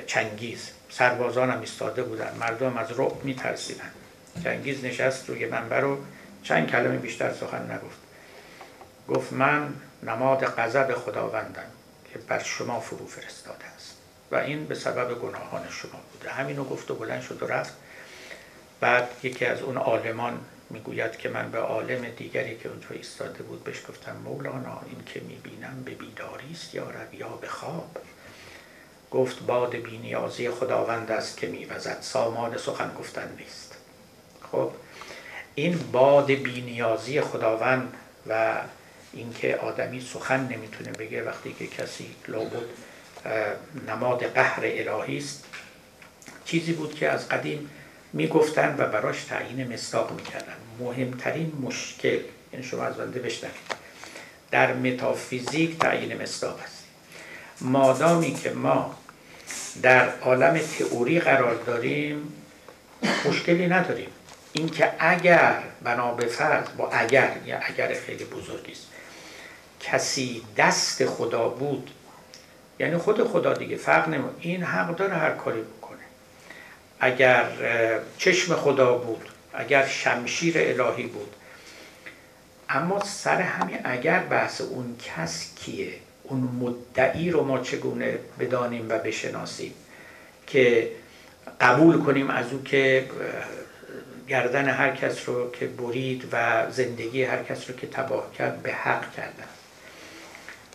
چنگیز. 0.06 0.70
سربازان 0.90 1.50
هم 1.50 1.60
ایستاده 1.60 2.02
بودن. 2.02 2.34
مردم 2.40 2.76
از 2.76 2.98
رعب 2.98 3.24
میترسیدن. 3.24 3.90
چنگیز 4.44 4.84
نشست 4.84 5.28
روی 5.28 5.46
منبر 5.46 5.84
و 5.84 5.98
چند 6.42 6.70
کلمه 6.70 6.96
بیشتر 6.96 7.32
سخن 7.32 7.72
نگفت. 7.72 7.98
گفت 9.08 9.32
من 9.32 9.74
نماد 10.02 10.44
غضب 10.44 10.94
خداوندم 10.94 11.62
که 12.12 12.18
بر 12.18 12.42
شما 12.42 12.80
فرو 12.80 13.06
فرستاده 13.06 13.64
است. 13.76 13.96
و 14.30 14.36
این 14.36 14.66
به 14.66 14.74
سبب 14.74 15.18
گناهان 15.18 15.62
شما 15.70 16.00
بوده. 16.12 16.30
همینو 16.30 16.64
گفت 16.64 16.90
و 16.90 16.94
بلند 16.94 17.22
شد 17.22 17.42
و 17.42 17.46
رفت. 17.46 17.72
بعد 18.84 19.08
یکی 19.22 19.44
از 19.44 19.62
اون 19.62 19.76
عالمان 19.76 20.40
می‌گوید 20.70 21.16
که 21.16 21.28
من 21.28 21.50
به 21.50 21.58
عالم 21.58 22.08
دیگری 22.16 22.56
که 22.56 22.68
اونجا 22.68 22.86
ایستاده 22.90 23.42
بود 23.42 23.64
بهش 23.64 23.82
گفتم 23.88 24.16
مولانا 24.24 24.80
این 24.86 25.04
که 25.06 25.20
می‌بینم 25.20 25.82
به 25.84 25.90
بیداری 25.90 26.52
است 26.52 26.74
یا 26.74 26.86
یا 27.12 27.28
به 27.28 27.48
خواب؟ 27.48 27.96
گفت 29.10 29.42
باد 29.42 29.76
بینیازی 29.76 30.50
خداوند 30.50 31.10
است 31.10 31.36
که 31.36 31.46
میوزد 31.46 31.98
سامان 32.00 32.58
سخن 32.58 32.94
گفتن 32.98 33.36
نیست. 33.38 33.74
خب 34.52 34.70
این 35.54 35.78
باد 35.92 36.26
بینیازی 36.26 37.20
خداوند 37.20 37.94
و 38.26 38.56
اینکه 39.12 39.56
آدمی 39.56 40.00
سخن 40.00 40.40
نمی‌تونه 40.40 40.90
بگه 40.92 41.22
وقتی 41.22 41.52
که 41.52 41.66
کسی 41.66 42.14
لابد 42.28 42.68
نماد 43.88 44.24
قهر 44.24 44.60
الهی 44.64 45.18
است 45.18 45.44
چیزی 46.44 46.72
بود 46.72 46.94
که 46.94 47.10
از 47.10 47.28
قدیم 47.28 47.70
می‌گفتن 48.14 48.74
و 48.78 48.86
براش 48.88 49.24
تعیین 49.24 49.72
مصداق 49.72 50.12
می‌کردن. 50.12 50.56
مهمترین 50.80 51.52
مشکل 51.62 52.18
یعنی 52.52 52.64
شما 52.64 52.84
از 52.84 52.96
بنده 52.96 53.20
بشنوید. 53.20 53.54
در 54.50 54.74
متافیزیک 54.74 55.78
تعیین 55.78 56.22
مصداق 56.22 56.60
است. 56.64 56.84
مادامی 57.60 58.34
که 58.34 58.50
ما 58.50 58.94
در 59.82 60.18
عالم 60.18 60.58
تئوری 60.58 61.20
قرار 61.20 61.54
داریم 61.54 62.32
مشکلی 63.24 63.66
نداریم. 63.66 64.08
اینکه 64.52 64.92
اگر 64.98 65.62
بنا 65.82 66.14
به 66.14 66.26
فرض 66.26 66.66
با 66.76 66.90
اگر 66.90 67.30
یا 67.46 67.58
اگر 67.58 67.94
خیلی 67.94 68.24
بزرگی 68.24 68.72
است 68.72 68.86
کسی 69.80 70.42
دست 70.56 71.06
خدا 71.06 71.48
بود 71.48 71.90
یعنی 72.78 72.96
خود 72.96 73.28
خدا 73.28 73.54
دیگه 73.54 73.76
فرق 73.76 74.08
نمید 74.08 74.30
این 74.40 74.62
حق 74.62 74.96
داره 74.96 75.14
هر 75.14 75.30
کاری 75.30 75.60
اگر 77.04 77.44
چشم 78.18 78.54
خدا 78.54 78.94
بود 78.94 79.28
اگر 79.54 79.86
شمشیر 79.86 80.54
الهی 80.58 81.06
بود. 81.06 81.34
اما 82.68 83.04
سر 83.04 83.40
همین 83.40 83.78
اگر 83.84 84.20
بحث 84.20 84.60
اون 84.60 84.96
کس 85.04 85.52
کیه؟ 85.56 85.92
اون 86.22 86.40
مدعی 86.40 87.30
رو 87.30 87.44
ما 87.44 87.58
چگونه 87.58 88.18
بدانیم 88.40 88.86
و 88.88 88.98
بشناسیم 88.98 89.74
که 90.46 90.90
قبول 91.60 91.98
کنیم 91.98 92.30
از 92.30 92.52
او 92.52 92.62
که 92.62 93.08
گردن 94.28 94.68
هر 94.68 94.90
کس 94.96 95.28
رو 95.28 95.50
که 95.50 95.66
برید 95.66 96.28
و 96.32 96.66
زندگی 96.70 97.24
هر 97.24 97.42
کس 97.42 97.70
رو 97.70 97.76
که 97.76 97.86
تباه 97.86 98.32
کرد 98.32 98.62
به 98.62 98.72
حق 98.72 99.14
کردن. 99.16 99.48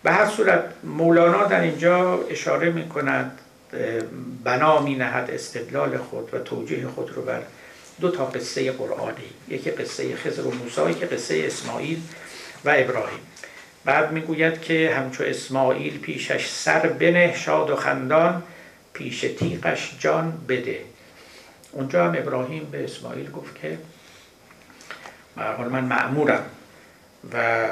به 0.03 0.11
هر 0.11 0.25
صورت 0.25 0.63
مولانا 0.83 1.43
در 1.43 1.61
اینجا 1.61 2.23
اشاره 2.29 2.69
می 2.69 2.89
کند 2.89 3.39
بنا 4.43 4.79
می 4.81 4.95
نهد 4.95 5.29
استدلال 5.29 5.97
خود 5.97 6.33
و 6.33 6.39
توجیه 6.39 6.87
خود 6.87 7.11
رو 7.11 7.21
بر 7.21 7.41
دو 8.01 8.11
تا 8.11 8.25
قصه 8.25 8.71
قرآنی. 8.71 9.29
یکی 9.47 9.71
قصه 9.71 10.15
خضر 10.15 10.41
و 10.41 10.51
موسی 10.51 10.99
که 10.99 11.05
قصه 11.05 11.43
اسماعیل 11.45 12.01
و 12.65 12.73
ابراهیم. 12.77 13.19
بعد 13.85 14.11
می‌گوید 14.11 14.61
که 14.61 14.95
همچو 14.97 15.23
اسماعیل 15.23 15.99
پیشش 15.99 16.47
سر 16.47 16.79
بنه 16.79 17.35
شاد 17.37 17.69
و 17.69 17.75
خندان 17.75 18.43
پیش 18.93 19.21
تیغش 19.21 19.95
جان 19.99 20.41
بده. 20.47 20.79
اونجا 21.71 22.05
هم 22.05 22.15
ابراهیم 22.17 22.65
به 22.71 22.83
اسماعیل 22.83 23.31
گفت 23.31 23.61
که 23.61 23.77
من 25.69 25.83
معمورم 25.83 26.45
و 27.33 27.67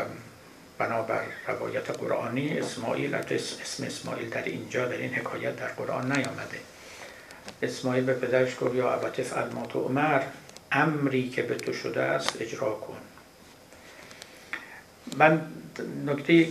بنابر 0.77 1.23
روایت 1.47 1.91
قرآنی 1.91 2.59
اسماعیل 2.59 3.15
اسم 3.15 3.83
اسماعیل 3.83 4.29
در 4.29 4.43
اینجا 4.43 4.85
در 4.85 4.97
این 4.97 5.13
حکایت 5.13 5.55
در 5.55 5.67
قرآن 5.67 6.11
نیامده. 6.11 6.59
اسماعیل 7.61 8.03
به 8.03 8.13
پدرش 8.13 8.55
گفت 8.61 8.75
یا 8.75 8.93
ابتف 8.93 9.37
المات 9.37 9.75
و 9.75 9.79
عمر 9.79 10.21
امری 10.71 11.29
که 11.29 11.41
به 11.41 11.55
تو 11.55 11.73
شده 11.73 12.01
است 12.01 12.41
اجرا 12.41 12.73
کن. 12.73 12.97
من 15.17 15.41
نکته 16.05 16.47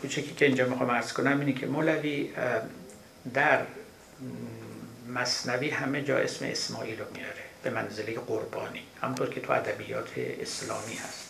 کوچکی 0.00 0.34
که 0.34 0.46
اینجا 0.46 0.66
می‌خوام 0.66 0.90
ارز 0.90 1.12
کنم 1.12 1.40
اینه 1.40 1.52
که 1.52 1.66
مولوی 1.66 2.30
در 3.34 3.62
مصنوی 5.08 5.70
همه 5.70 6.02
جا 6.02 6.18
اسم 6.18 6.44
اسماعیل 6.44 6.98
رو 6.98 7.04
میاره 7.14 7.42
به 7.62 7.70
منزله 7.70 8.14
قربانی 8.14 8.82
همطور 9.02 9.30
که 9.30 9.40
تو 9.40 9.52
ادبیات 9.52 10.10
اسلامی 10.16 10.94
هست. 10.94 11.29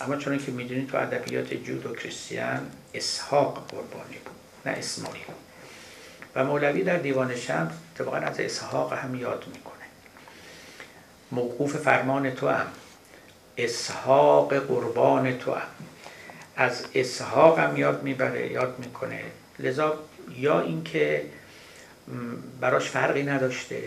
اما 0.00 0.16
چون 0.16 0.38
که 0.38 0.52
می‌دونید 0.52 0.88
تو 0.88 0.96
ادبیات 0.96 1.54
جود 1.54 1.86
و 1.86 1.94
کریستیان 1.94 2.70
اسحاق 2.94 3.66
قربانی 3.68 4.18
بود 4.24 4.36
نه 4.66 4.72
اسماعیل. 4.72 5.24
و 6.34 6.44
مولوی 6.44 6.82
در 6.82 6.96
دیوان 6.96 7.36
شمس 7.36 7.72
طبقا 7.98 8.16
از 8.16 8.40
اسحاق 8.40 8.92
هم 8.92 9.14
یاد 9.14 9.44
می‌کنه. 9.54 9.84
موقوف 11.32 11.76
فرمان 11.76 12.30
تو 12.30 12.48
هم 12.48 12.66
اسحاق 13.56 14.54
قربان 14.54 15.38
تو 15.38 15.54
هم 15.54 15.68
از 16.56 16.84
اسحاق 16.94 17.58
هم 17.58 17.76
یاد 17.76 18.02
می‌بره 18.02 18.52
یاد 18.52 18.78
می‌کنه. 18.78 19.20
لذا 19.58 19.98
یا 20.36 20.60
اینکه 20.60 21.26
براش 22.60 22.88
فرقی 22.88 23.22
نداشته. 23.22 23.82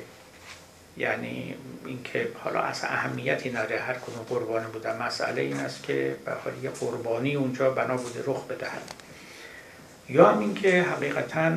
یعنی 0.98 1.56
اینکه 1.86 2.28
حالا 2.44 2.62
اصلا 2.62 2.90
اهمیتی 2.90 3.50
نداره 3.50 3.80
هر 3.80 3.94
کدوم 3.94 4.26
قربانی 4.30 4.66
بودن. 4.66 5.02
مسئله 5.02 5.42
این 5.42 5.58
است 5.58 5.84
که 5.84 6.16
به 6.26 6.32
یه 6.64 6.70
قربانی 6.70 7.36
اونجا 7.36 7.70
بنا 7.70 7.98
بوده 7.98 8.24
رخ 8.26 8.46
بدهد. 8.46 8.94
یا 10.10 10.28
هم 10.28 10.40
اینکه 10.40 10.82
حقیقتا 10.82 11.52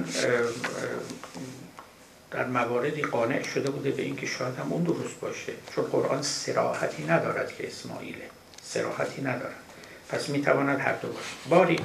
در 2.30 2.46
مواردی 2.46 3.02
قانع 3.02 3.42
شده 3.42 3.70
بوده 3.70 3.90
به 3.90 4.02
اینکه 4.02 4.26
شاید 4.26 4.56
هم 4.56 4.72
اون 4.72 4.82
درست 4.82 5.20
باشه. 5.20 5.52
چون 5.74 5.84
قرآن 5.84 6.22
سراحتی 6.22 7.04
ندارد 7.04 7.56
که 7.56 7.66
اسماعیله. 7.66 8.24
سراحتی 8.62 9.22
ندارد. 9.22 9.56
پس 10.08 10.28
می‌تواند 10.28 10.80
هر 10.80 10.92
دو 10.92 11.08
باشه. 11.08 11.48
باری 11.48 11.76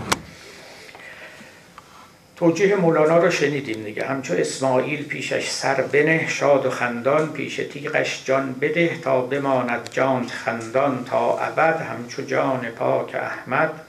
توجیه 2.37 2.75
مولانا 2.75 3.17
رو 3.17 3.31
شنیدیم 3.31 3.83
دیگه. 3.83 4.05
همچو 4.05 4.33
اسماعیل 4.33 5.05
پیشش 5.05 5.49
سر 5.49 5.81
بنه 5.81 6.27
شاد 6.27 6.65
و 6.65 6.69
خندان 6.69 7.33
پیش 7.33 7.55
تیغش 7.55 8.25
جان 8.25 8.53
بده 8.53 8.97
تا 8.97 9.21
بماند 9.21 9.89
جان 9.91 10.27
خندان 10.27 11.05
تا 11.05 11.37
ابد. 11.37 11.81
همچو 11.81 12.21
جان 12.21 12.65
پاک 12.65 13.15
احمد 13.15 13.81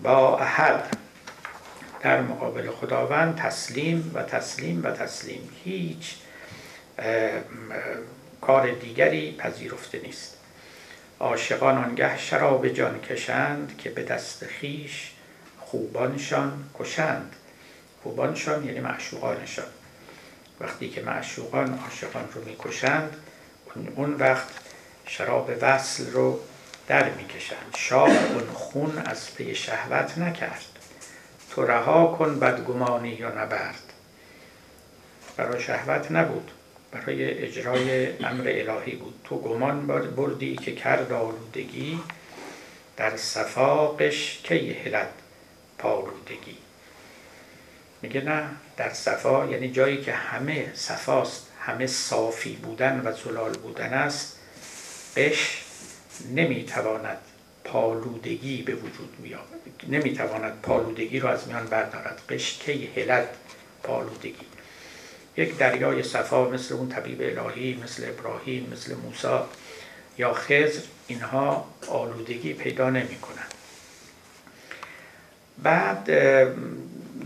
با 0.00 0.38
احد. 0.38 0.96
در 2.00 2.20
مقابل 2.20 2.70
خداوند 2.70 3.36
تسلیم 3.36 4.10
و 4.14 4.22
تسلیم 4.22 4.84
و 4.84 4.90
تسلیم. 4.90 5.48
هیچ 5.64 6.14
کار 8.40 8.70
دیگری 8.70 9.36
پذیرفته 9.38 10.00
نیست. 10.04 10.36
عاشقان 11.20 11.84
آنگه 11.84 12.18
شراب 12.18 12.68
جان 12.68 13.00
کشند 13.00 13.78
که 13.78 13.90
به 13.90 14.02
دست 14.02 14.46
خیش 14.46 15.10
خوبانشان 15.60 16.64
کشند. 16.78 17.36
خوبانشان 18.04 18.64
یعنی 18.64 18.80
معشوقانشان. 18.80 19.64
وقتی 20.60 20.88
که 20.88 21.02
معشوقان 21.02 21.78
عاشقان 21.78 22.28
رو 22.34 22.44
می‌کشند 22.44 23.16
اون 23.96 24.14
وقت 24.14 24.48
شراب 25.06 25.50
وصل 25.60 26.10
رو 26.10 26.40
در 26.88 27.10
می‌کشند. 27.10 27.74
شاه 27.76 28.08
اون 28.08 28.46
خون 28.54 28.98
از 28.98 29.34
پی 29.34 29.54
شهوت 29.54 30.18
نکرد. 30.18 30.64
تو 31.50 31.64
رها 31.66 32.06
کن 32.06 32.38
بدگمانی 32.38 33.08
یا 33.08 33.28
نبرد. 33.28 33.92
برای 35.36 35.62
شهوت 35.62 36.12
نبود. 36.12 36.50
برای 36.92 37.24
اجرای 37.24 38.16
امر 38.24 38.44
الهی 38.46 38.96
بود. 38.96 39.20
تو 39.24 39.38
گمان 39.38 39.86
بردی 39.86 40.56
که 40.56 40.74
کرد 40.74 41.12
آلودگی 41.12 42.00
در 42.96 43.16
صفاقش 43.16 44.40
کی 44.44 44.72
هلد 44.72 45.12
پالودگی. 45.78 46.63
میگه 48.04 48.20
نه 48.20 48.44
در 48.76 48.92
صفا 48.92 49.46
یعنی 49.46 49.70
جایی 49.70 50.00
که 50.02 50.12
همه 50.12 50.72
صفاست 50.74 51.46
همه 51.60 51.86
صافی 51.86 52.56
بودن 52.56 53.02
و 53.04 53.12
زلال 53.12 53.52
بودن 53.52 53.92
است 53.92 54.38
قش 55.16 55.64
نمی‌تواند 56.34 57.18
پالودگی 57.64 58.62
به 58.62 58.74
وجود 58.74 59.16
میاد 59.18 59.44
نمی‌تواند 59.88 60.60
پالودگی 60.62 61.20
رو 61.20 61.28
از 61.28 61.48
میان 61.48 61.66
بردارد. 61.66 62.20
قش 62.28 62.58
کی 62.58 62.90
هلد 62.96 63.28
پالودگی. 63.82 64.46
یک 65.36 65.58
دریای 65.58 66.02
صفا 66.02 66.48
مثل 66.48 66.74
اون 66.74 66.88
طبیب 66.88 67.38
الهی 67.38 67.80
مثل 67.84 68.04
ابراهیم 68.08 68.68
مثل 68.72 68.94
موسی 68.94 69.38
یا 70.18 70.32
خزر 70.34 70.80
اینها 71.06 71.68
آلودگی 71.88 72.52
پیدا 72.52 72.90
نمی 72.90 73.16
کنند 73.16 73.54
بعد 75.62 76.10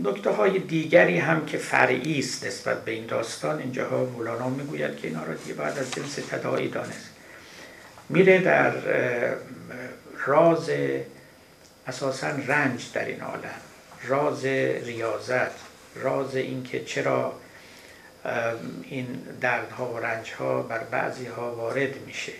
نکته 0.03 0.29
های 0.29 0.59
دیگری 0.59 1.17
هم 1.17 1.45
که 1.45 1.57
فرعی 1.57 2.19
است 2.19 2.45
نسبت 2.45 2.85
به 2.85 2.91
این 2.91 3.05
داستان 3.05 3.59
اینجاها 3.59 4.05
مولانا 4.05 4.49
می‌گوید 4.49 4.97
که 4.97 5.07
اینا 5.07 5.23
را 5.23 5.33
دیگه 5.33 5.53
بعد 5.53 5.79
از 5.79 5.91
جنس 5.91 6.15
تداعی 6.15 6.67
دانست. 6.67 7.09
میره 8.09 8.39
در 8.39 8.73
راز 10.25 10.69
اساسا 11.87 12.27
رنج 12.27 12.91
در 12.93 13.05
این 13.05 13.21
عالم. 13.21 13.61
راز 14.07 14.45
ریاضت 14.45 15.51
راز 15.95 16.35
اینکه 16.35 16.83
چرا 16.83 17.33
این 18.83 19.07
دردها 19.41 19.93
و 19.93 19.99
رنجها 19.99 20.61
بر 20.61 20.79
بعضی 20.79 21.25
ها 21.25 21.55
وارد 21.55 22.01
میشه. 22.05 22.33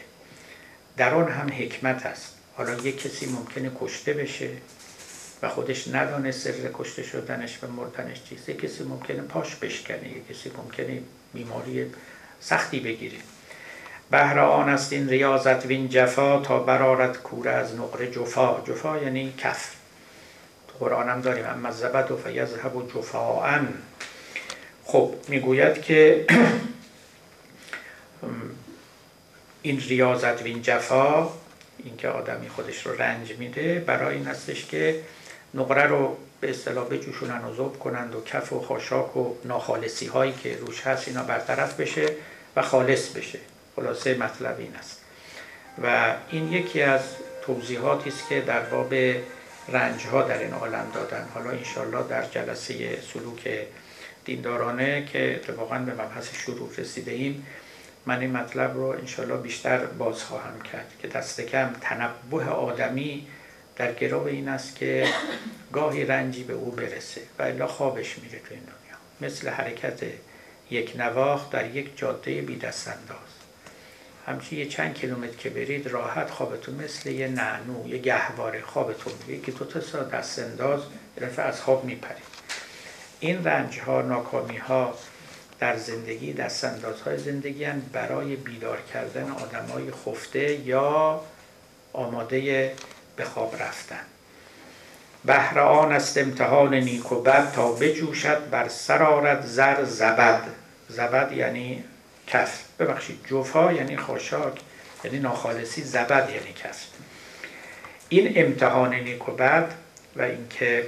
در 0.97 1.14
آن 1.14 1.32
هم 1.32 1.49
حکمت 1.49 2.05
است. 2.05 2.34
حالا 2.57 2.74
یک 2.74 3.01
کسی 3.01 3.26
ممکنه 3.26 3.72
کشته 3.82 4.14
بشه. 4.14 4.49
و 5.42 5.50
خودش 5.50 5.88
ندانه 5.88 6.32
سر 6.32 6.54
کشته 6.74 7.04
شدنش 7.04 7.64
و 7.64 7.68
مردنش 7.68 8.24
چیست. 8.24 8.50
کسی 8.50 8.84
ممکنه 8.84 9.22
پاش 9.22 9.56
بشکنه 9.56 10.10
یک 10.10 10.28
کسی 10.28 10.52
ممکنه 10.58 11.02
بیماری 11.34 11.92
سختی 12.40 12.80
بگیره. 12.80 13.18
بهر 14.12 14.40
آن 14.40 14.70
است 14.70 14.94
این 14.94 15.10
ریاضت 15.10 15.66
وین 15.66 15.90
جفا 15.90 16.40
تا 16.40 16.60
برارت 16.60 17.18
کوره 17.18 17.52
از 17.52 17.76
نقره 17.76 18.12
جفا. 18.12 18.62
جفا 18.68 18.98
یعنی 18.98 19.34
کف. 19.38 19.76
قرآن 20.80 21.10
هم 21.10 21.22
داریم. 21.22 21.46
اما 21.46 21.72
زبد 21.72 22.12
و 22.12 22.18
فیزهب 22.18 22.76
و 22.76 22.88
جفاعن 22.88 23.68
خب 24.84 25.16
می‌گوید 25.28 25.82
که 25.82 26.26
این 29.62 29.80
ریاضت 29.80 30.42
وین 30.42 30.62
جفا 30.62 31.30
اینکه 31.84 32.08
آدمی 32.08 32.50
خودش 32.50 32.86
رو 32.86 33.02
رنج 33.02 33.38
میده 33.38 33.80
برای 33.80 34.16
این 34.16 34.26
هستش 34.26 34.66
که 34.66 35.00
نقره 35.54 35.84
رو 35.84 36.18
به 36.41 36.50
اصطلاح 36.50 36.88
بجوشونن 36.88 37.45
و 37.45 37.56
ذوب 37.56 37.80
کنند 37.80 38.16
و 38.16 38.24
کف 38.24 38.54
و 38.54 38.62
خاشاک 38.62 39.18
و 39.18 39.36
ناخالصی 39.45 40.06
هایی 40.06 40.34
که 40.34 40.58
روش 40.58 40.82
هست 40.82 41.08
اینا 41.08 41.24
برطرف 41.24 41.80
بشه 41.80 42.10
و 42.56 42.62
خالص 42.62 43.10
بشه. 43.10 43.39
خلاصه 43.76 44.18
مطلب 44.18 44.60
این 44.60 44.76
است. 44.76 45.02
و 45.84 46.16
این 46.30 46.54
یکی 46.54 46.82
از 46.82 47.02
توضیحاتی 47.41 48.10
است 48.10 48.30
که 48.30 48.41
در 48.41 48.60
باب 48.60 48.93
رنج 49.70 50.06
ها 50.12 50.22
در 50.22 50.38
این 50.38 50.54
عالم 50.54 50.86
دادن. 50.93 51.28
حالا 51.34 51.50
انشالله 51.50 52.08
در 52.10 52.26
جلسه 52.26 53.02
سلوک 53.14 53.68
دیندارانه 54.26 55.06
که 55.06 55.36
اتفاقا 55.36 55.78
به 55.78 55.93
مبحث 55.93 56.34
شروع 56.34 56.70
رسیده 56.78 57.12
ایم 57.12 57.45
من 58.06 58.20
این 58.20 58.32
مطلب 58.32 58.74
رو 58.78 58.84
انشالله 58.84 59.38
بیشتر 59.38 59.86
باز 59.86 60.24
خواهم 60.24 60.62
کرد 60.62 60.93
که 61.02 61.08
دست 61.08 61.41
کم 61.41 61.74
تنبه 61.82 62.45
آدمی 62.45 63.28
در 63.80 63.94
گرو 63.94 64.24
این 64.24 64.50
است 64.50 64.76
که 64.76 65.08
گاهی 65.74 66.06
رنجی 66.06 66.44
به 66.44 66.54
او 66.54 66.72
برسه 66.72 67.22
و 67.40 67.44
الا 67.44 67.68
خوابش 67.68 68.20
میره 68.20 68.40
تو 68.40 68.54
این 68.54 68.64
دنیا. 68.64 69.30
مثل 69.30 69.50
حرکت 69.50 70.00
یک 70.72 70.94
نواخت 70.98 71.50
در 71.50 71.76
یک 71.76 71.98
جاده 71.98 72.42
بی 72.42 72.56
دست 72.56 72.88
انداز. 72.88 73.30
همچی 74.28 74.56
یه 74.56 74.66
چند 74.66 74.94
کیلومتر 74.94 75.36
که 75.36 75.50
برید 75.50 75.88
راحت 75.88 76.30
خوابتون 76.30 76.76
مثل 76.76 77.10
یه 77.10 77.28
نعنو 77.28 77.88
یه 77.88 77.98
گهواره 77.98 78.62
خوابتون 78.62 79.14
که 79.46 79.52
دو 79.52 79.66
تا 79.66 79.82
سا 79.82 80.04
دست 80.04 80.40
انداز 80.40 80.82
رفع 81.18 81.44
از 81.44 81.62
خواب 81.62 81.86
میپرید. 81.86 82.24
این 83.20 83.44
رنج 83.44 83.80
ها 83.80 84.02
ناکامی 84.02 84.58
ها 84.58 84.94
در 85.60 85.78
زندگی 85.78 86.34
دستانداز 86.34 87.02
های 87.02 87.18
زندگی 87.18 87.66
برای 87.94 88.36
بیدار 88.36 88.82
کردن 88.94 89.32
آدم 89.32 89.66
های 89.66 89.92
خفته 89.92 90.54
یا 90.54 91.22
آماده 91.94 92.74
به 93.20 93.26
خواب 93.26 93.56
رفتن. 93.64 94.00
بهر 95.26 95.60
آن 95.60 95.92
است 95.92 96.18
امتحان 96.18 96.74
نیک 96.74 97.12
و 97.12 97.22
بد 97.22 97.52
تا 97.52 97.72
بجوشد 97.72 98.50
بر 98.50 98.68
سرارت 98.68 99.46
زر 99.46 99.84
زبد. 99.84 100.44
زبد 100.90 101.32
یعنی 101.32 101.84
کف 102.28 102.64
ببخشید 102.80 103.20
جوفا 103.26 103.74
یعنی 103.74 103.98
خاشاک 103.98 104.60
یعنی 105.04 105.20
ناخالصی 105.20 105.84
زبد 105.84 106.30
یعنی 106.30 106.54
کف 106.54 106.86
این 108.10 108.34
امتحان 108.36 108.96
نیک 108.96 109.30
و 109.30 109.32
بد 109.32 109.72
و 110.16 110.22
اینکه 110.22 110.88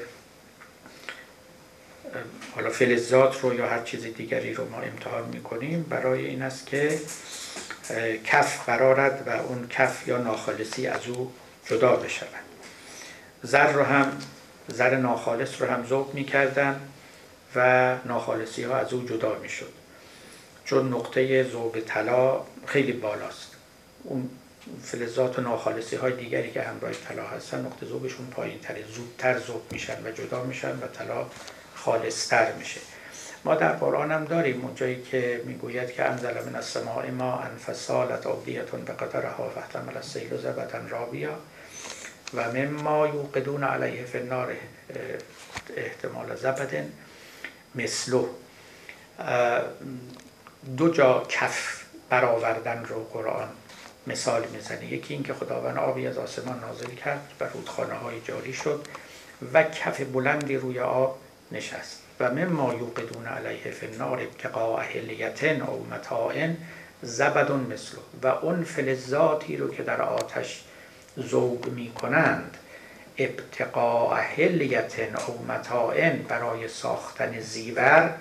حالا 2.55 2.69
فلزات 2.69 3.41
رو 3.41 3.53
یا 3.53 3.67
هر 3.67 3.81
چیز 3.81 4.03
دیگری 4.03 4.53
رو 4.53 4.69
ما 4.69 4.77
امتحان 4.77 5.27
می‌کنیم 5.27 5.83
برای 5.83 6.25
این 6.25 6.41
است 6.41 6.67
که 6.67 6.99
کف 8.25 8.65
قرارد 8.65 9.23
و 9.27 9.29
اون 9.29 9.67
کف 9.67 10.07
یا 10.07 10.17
ناخالصی 10.17 10.87
از 10.87 11.07
او 11.07 11.31
جدا 11.65 11.95
بشود 11.95 12.27
زر 13.43 13.71
رو 13.71 13.83
هم 13.83 14.17
زر 14.67 14.95
ناخالص 14.95 15.61
رو 15.61 15.67
هم 15.67 15.85
ذوب 15.87 16.13
می‌کردن 16.13 16.81
و 17.55 17.95
ناخالصی 18.05 18.63
ها 18.63 18.75
از 18.75 18.93
او 18.93 19.05
جدا 19.05 19.35
می‌شد. 19.35 19.73
چون 20.65 20.93
نقطه 20.93 21.43
ذوب 21.43 21.79
طلا 21.79 22.41
خیلی 22.65 22.91
بالاست. 22.91 23.51
اون 24.03 24.29
فلزات 24.83 25.39
و 25.39 25.41
ناخالصی 25.41 25.95
های 25.95 26.13
دیگری 26.13 26.51
که 26.51 26.61
همراه 26.61 26.91
طلا 26.91 27.23
هستن 27.27 27.65
نقطه 27.65 27.85
ذوبشون 27.85 28.25
پایین 28.25 28.59
تره 28.59 28.83
زودتر 28.91 29.39
ذوب 29.39 29.61
میشن 29.71 30.03
و 30.05 30.11
جدا 30.11 30.43
میشن 30.43 30.71
و 30.71 30.87
طلا 30.93 31.25
خالصتر 31.75 32.51
میشه. 32.51 32.81
ما 33.45 33.55
در 33.55 33.71
قرآن 33.71 34.11
هم 34.11 34.25
داریم 34.25 34.65
اونجایی 34.65 35.01
که 35.01 35.41
می‌گوید 35.45 35.91
که 35.91 36.03
انزل 36.03 36.45
من 36.45 36.55
السماء 36.55 37.11
ما 37.11 37.39
انفصالت 37.39 38.27
عبدیتون 38.27 38.81
به 38.81 38.93
قدرها 38.93 39.49
فاحتمل 39.49 39.97
السیل 39.97 40.37
زبتا 40.37 40.77
رابیا. 40.89 41.35
و 42.33 42.51
مما 42.51 43.07
یوقدون 43.07 43.63
علیه 43.63 44.05
فی 44.05 44.17
النار 44.17 44.55
احتمال 45.77 46.35
زبد 46.35 46.85
مثلو. 47.75 48.27
دو 50.77 50.89
جا 50.89 51.25
کف 51.29 51.83
برآوردن 52.09 52.85
رو 52.85 53.03
قرآن 53.03 53.49
مثال 54.07 54.47
می‌زنه. 54.47 54.93
یکی 54.93 55.13
اینکه 55.13 55.33
خداوند 55.33 55.77
آبی 55.77 56.07
از 56.07 56.17
آسمان 56.17 56.59
نازل 56.59 56.89
کرد 56.89 57.31
و 57.39 57.43
رودخانه 57.43 57.93
های 57.93 58.21
جاری 58.21 58.53
شد 58.53 58.85
و 59.53 59.63
کف 59.63 60.01
بلندی 60.01 60.55
روی 60.55 60.79
آب 60.79 61.17
نشست. 61.51 62.01
و 62.19 62.31
مما 62.31 62.73
یوقدون 62.73 63.25
علیه 63.25 63.71
فی 63.71 63.85
النار 63.85 64.21
ابتقاء 64.21 64.79
اهلیتن 64.79 65.61
او 65.61 65.87
متاعن 65.91 66.57
زبدون 67.01 67.59
مثل 67.59 67.97
و 68.23 68.27
اون 68.27 68.63
فلزاتی 68.63 69.57
رو 69.57 69.73
که 69.73 69.83
در 69.83 70.01
آتش 70.01 70.63
زوگ 71.17 71.67
می 71.67 71.91
کنند 71.91 72.57
ابتقاء 73.17 74.15
اهلیتن 74.15 75.15
او 75.27 75.45
متاعن 75.45 76.17
برای 76.17 76.67
ساختن 76.67 77.39
زیور 77.39 78.13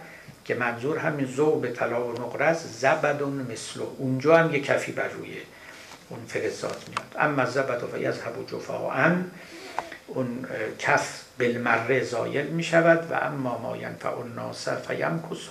که 0.45 0.55
منظور 0.55 0.99
همین 0.99 1.27
زوب 1.27 1.67
طلا 1.67 2.07
و 2.07 2.13
نقره 2.13 2.45
است 2.45 2.67
زبدون 2.67 3.47
مثل 3.53 3.81
اونجا 3.99 4.37
هم 4.37 4.55
یه 4.55 4.61
کفی 4.61 4.93
بر 4.93 5.09
روی 5.09 5.37
اون 6.09 6.21
فلزات 6.29 6.89
میاد. 6.89 7.17
اما 7.19 7.45
زبد 7.45 7.95
و 7.95 7.99
یذهب 7.99 8.47
جفاء 8.47 9.11
اون 10.07 10.47
کف 10.79 11.23
بالمره 11.39 12.05
زایل 12.05 12.47
می 12.47 12.63
شود 12.63 13.11
و 13.11 13.15
اما 13.15 13.59
ما 13.59 13.77
ینفع 13.77 14.19
الناس 14.19 14.69
فیمکسه 14.69 15.51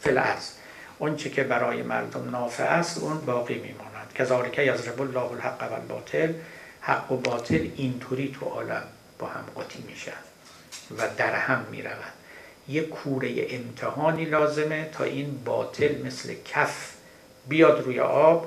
فی 0.00 0.10
الارض. 0.10 0.50
اون 0.98 1.16
چه 1.16 1.30
که 1.30 1.44
برای 1.44 1.82
مردم 1.82 2.30
نافع 2.30 2.64
است 2.64 2.98
اون 2.98 3.20
باقی 3.20 3.54
میماند. 3.54 4.12
کذالک 4.14 4.58
یضرب 4.58 5.00
الله 5.00 5.32
الحق 5.32 5.72
و 5.72 5.74
الباطل 5.74 6.32
حق 6.80 7.12
و 7.12 7.16
باطل 7.16 7.68
اینطوری 7.76 8.36
تو 8.40 8.46
عالم 8.46 8.82
با 9.18 9.26
هم 9.26 9.44
قاطی 9.54 9.84
میشن 9.88 10.12
و 10.98 11.08
در 11.16 11.34
هم 11.34 11.66
می‌روند. 11.70 12.12
یه 12.68 12.82
کوره 12.82 13.46
امتحانی 13.50 14.24
لازمه 14.24 14.90
تا 14.92 15.04
این 15.04 15.44
باطل 15.44 16.06
مثل 16.06 16.34
کف 16.44 16.92
بیاد 17.48 17.80
روی 17.84 18.00
آب 18.00 18.46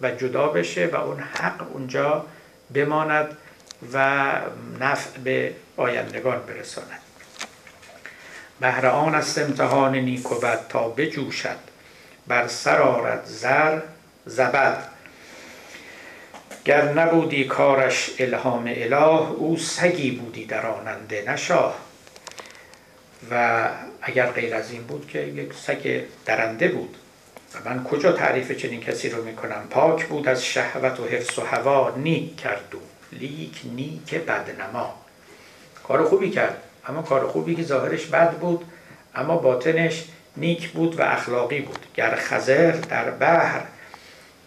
و 0.00 0.10
جدا 0.10 0.48
بشه 0.48 0.86
و 0.86 0.96
اون 0.96 1.20
حق 1.20 1.72
اونجا 1.72 2.26
بماند 2.74 3.36
و 3.92 4.30
نفع 4.80 5.18
به 5.18 5.54
آیندگان 5.76 6.46
برساند. 6.46 7.00
بهر 8.60 8.86
آن 8.86 9.14
است 9.14 9.38
امتحان 9.38 9.94
نیک 9.94 10.32
و 10.32 10.34
بد 10.40 10.68
تا 10.68 10.88
بجوشد. 10.88 11.58
بر 12.26 12.48
سر 12.48 13.18
زر 13.24 13.80
زبد 14.26 14.88
گر 16.64 16.92
نبودی 16.92 17.44
کارش 17.44 18.10
الهام 18.18 18.64
اله 18.66 19.32
او 19.32 19.56
سگی 19.56 20.10
بودی 20.10 20.44
در 20.44 20.66
آننده 20.66 21.24
نشاه. 21.28 21.78
و 23.30 23.68
اگر 24.02 24.26
غیر 24.26 24.54
از 24.54 24.70
این 24.70 24.82
بود 24.82 25.08
که 25.08 25.18
یک 25.18 25.54
سگ 25.54 26.04
درنده 26.26 26.68
بود. 26.68 26.96
و 27.54 27.68
من 27.68 27.84
کجا 27.84 28.12
تعریف 28.12 28.52
چنین 28.52 28.80
کسی 28.80 29.08
رو 29.08 29.24
می‌کنم؟ 29.24 29.66
پاک 29.70 30.06
بود 30.06 30.28
از 30.28 30.44
شهوت 30.44 31.00
و 31.00 31.04
حفظ 31.04 31.38
و 31.38 31.42
هوا 31.42 31.94
نیک 31.96 32.36
کردو 32.36 32.78
لیک 33.12 33.60
نیک 33.64 34.14
بدنما. 34.14 34.94
کار 35.88 36.04
خوبی 36.04 36.30
کرد 36.30 36.62
اما 36.88 37.02
کار 37.02 37.26
خوبی 37.26 37.54
که 37.54 37.62
ظاهرش 37.62 38.06
بد 38.06 38.32
بود 38.32 38.64
اما 39.14 39.36
باطنش 39.36 40.04
نیک 40.36 40.68
بود 40.70 41.00
و 41.00 41.02
اخلاقی 41.02 41.60
بود. 41.60 41.86
گر 41.94 42.14
خزر 42.16 42.70
در 42.70 43.10
بحر 43.10 43.60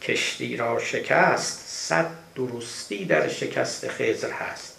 کشتی 0.06 0.58
را 0.58 0.80
شکست 0.80 1.64
صد 1.68 2.08
درستی 2.36 3.06
در 3.06 3.28
شکست 3.28 3.88
خزر 3.88 4.32
هست. 4.32 4.78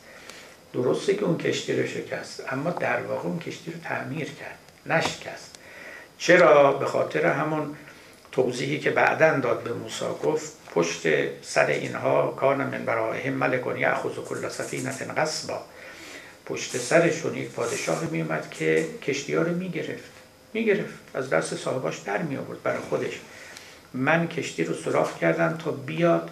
درسته 0.73 1.15
که 1.15 1.25
اون 1.25 1.39
کشتی 1.39 1.83
رو 1.83 1.87
شکست 1.87 2.53
اما 2.53 2.71
در 2.71 3.03
واقع 3.03 3.29
اون 3.29 3.39
کشتی 3.39 3.73
رو 3.73 3.79
تعمیر 3.85 4.25
کرد 4.25 4.59
نشکست. 4.87 5.55
چرا؟ 6.19 6.73
به 6.73 6.87
خاطر 6.87 7.27
همون 7.27 7.77
توضیحی 8.33 8.79
که 8.79 8.91
بعدا 8.91 9.39
داد 9.39 9.63
به 9.63 9.73
موسی 9.73 10.05
گفت 10.25 10.53
پشت 10.75 11.03
سر 11.43 11.67
اینها 11.67 12.27
کان 12.31 12.57
من 12.57 12.85
برایهم 12.85 13.33
ملکون 13.33 13.77
یاخذ 13.77 14.15
کل 14.29 14.49
سفینه 14.49 14.91
قصبا 14.91 15.61
پشت 16.47 16.77
سرشون 16.77 17.37
یک 17.37 17.49
پادشاه 17.49 18.05
میومد 18.11 18.51
که 18.51 18.87
کشتی 19.03 19.35
ها 19.35 19.43
رو 19.43 19.55
می‌گرفت. 19.55 20.13
می‌گرفت. 20.53 20.95
از 21.15 21.31
دست 21.31 21.57
صاحباش 21.57 21.99
در 21.99 22.23
می 22.23 22.37
آورد 22.37 22.63
برای 22.63 22.81
خودش. 22.91 23.21
من 23.97 24.29
کشتی 24.29 24.65
رو 24.65 24.75
سراخ 24.75 25.19
کردم 25.19 25.59
تا 25.65 25.71
بیاد 25.71 26.31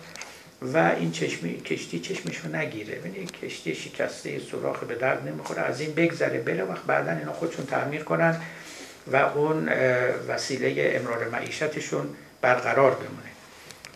و 0.62 0.78
این 0.78 1.12
چشمی 1.12 1.60
کشتی 1.60 2.00
چشمشو 2.00 2.56
نگیره. 2.56 2.94
ببینید 2.94 3.32
کشتی 3.32 3.74
شکسته 3.74 4.38
سوراخ 4.38 4.84
به 4.84 4.94
درد 4.94 5.28
نمی‌خوره. 5.28 5.62
از 5.62 5.80
این 5.80 5.94
بگذره 5.94 6.38
بره 6.40 6.64
وقت 6.64 6.82
بعدا 6.82 7.12
اینا 7.12 7.32
خودشون 7.32 7.66
تعمیر 7.66 8.02
کنن 8.02 8.40
و 9.06 9.16
اون 9.16 9.68
وسیله 10.28 10.92
امرار 10.94 11.28
معیشتشون 11.28 12.06
برقرار 12.40 12.90
بمونه. 12.90 13.30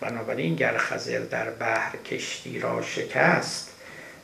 بنابراین 0.00 0.54
گر 0.54 0.78
خزر 0.78 1.18
در 1.18 1.50
بحر 1.50 1.96
کشتی 1.96 2.58
را 2.58 2.82
شکست 2.82 3.70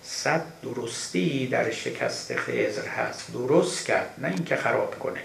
صد 0.02 0.42
درستی 0.62 1.46
در 1.46 1.70
شکست 1.70 2.36
خزر 2.36 2.88
هست. 2.88 3.32
درست 3.32 3.86
کرد. 3.86 4.14
نه 4.18 4.28
اینکه 4.28 4.56
خراب 4.56 4.98
کنه. 4.98 5.20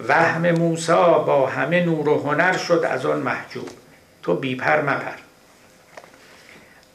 وهم 0.00 0.50
موسا 0.50 1.18
با 1.18 1.46
همه 1.46 1.84
نور 1.84 2.08
و 2.08 2.22
هنر 2.22 2.56
شد 2.56 2.84
از 2.90 3.06
آن 3.06 3.20
محجوب. 3.20 3.68
تو 4.22 4.34
بیپر 4.34 4.82
مپر. 4.82 5.18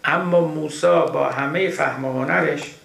اما 0.03 0.41
موسا 0.41 1.05
با 1.05 1.29
همه 1.29 1.69
فهم 1.69 2.05
و 2.05 2.23
هنرش 2.23 2.75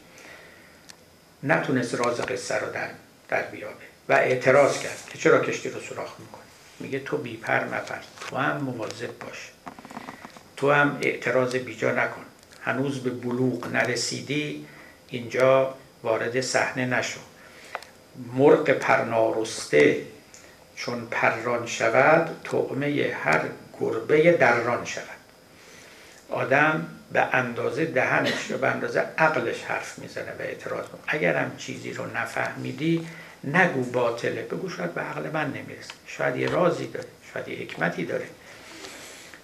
نتونست 1.42 1.94
راز 1.94 2.20
قصه 2.20 2.58
رو 2.58 2.72
در, 2.72 2.88
در 3.28 3.42
بیابه 3.42 3.74
و 4.08 4.12
اعتراض 4.12 4.78
کرد 4.78 4.98
که 5.08 5.18
چرا 5.18 5.40
کشتی 5.40 5.70
رو 5.70 5.80
سراخ 5.80 6.20
می‌کنه 6.20 6.42
میگه 6.80 6.98
تو 6.98 7.16
بیپر 7.16 7.64
مپر. 7.64 7.98
تو 8.20 8.36
هم 8.36 8.56
مواظب 8.56 9.18
باش. 9.18 9.50
تو 10.56 10.72
هم 10.72 10.98
اعتراض 11.02 11.56
بیجا 11.56 11.92
نکن. 11.92 12.22
هنوز 12.62 13.02
به 13.02 13.10
بلوغ 13.10 13.66
نرسیدی 13.66 14.66
اینجا 15.08 15.74
وارد 16.02 16.40
صحنه 16.40 16.86
نشو. 16.86 17.20
مرغ 18.34 18.70
پرنارسته. 18.70 20.02
چون 20.76 21.06
پران 21.10 21.66
شود 21.66 22.40
طعمه 22.44 23.16
هر 23.22 23.40
گربه 23.80 24.32
دران 24.32 24.84
شود. 24.84 25.04
آدم 26.30 26.86
به 27.12 27.20
اندازه 27.20 27.84
دهنش 27.84 28.52
به 28.52 28.66
اندازه 28.68 29.00
عقلش 29.18 29.62
حرف 29.62 29.98
می‌زنه 29.98 30.30
و 30.38 30.42
اعتراض. 30.42 30.86
کنه 30.86 31.00
اگر 31.06 31.36
هم 31.36 31.56
چیزی 31.56 31.92
رو 31.92 32.06
نفهمیدی 32.06 33.06
نگو 33.44 33.82
باطله. 33.82 34.42
بگو 34.42 34.68
شاید 34.68 34.94
به 34.94 35.00
عقل 35.00 35.30
من 35.30 35.46
نمی‌رسه. 35.46 35.92
شاید 36.06 36.36
یه 36.36 36.50
رازی 36.50 36.86
داره. 36.86 37.08
شاید 37.34 37.48
یه 37.48 37.58
حکمتی 37.58 38.04
داره. 38.04 38.26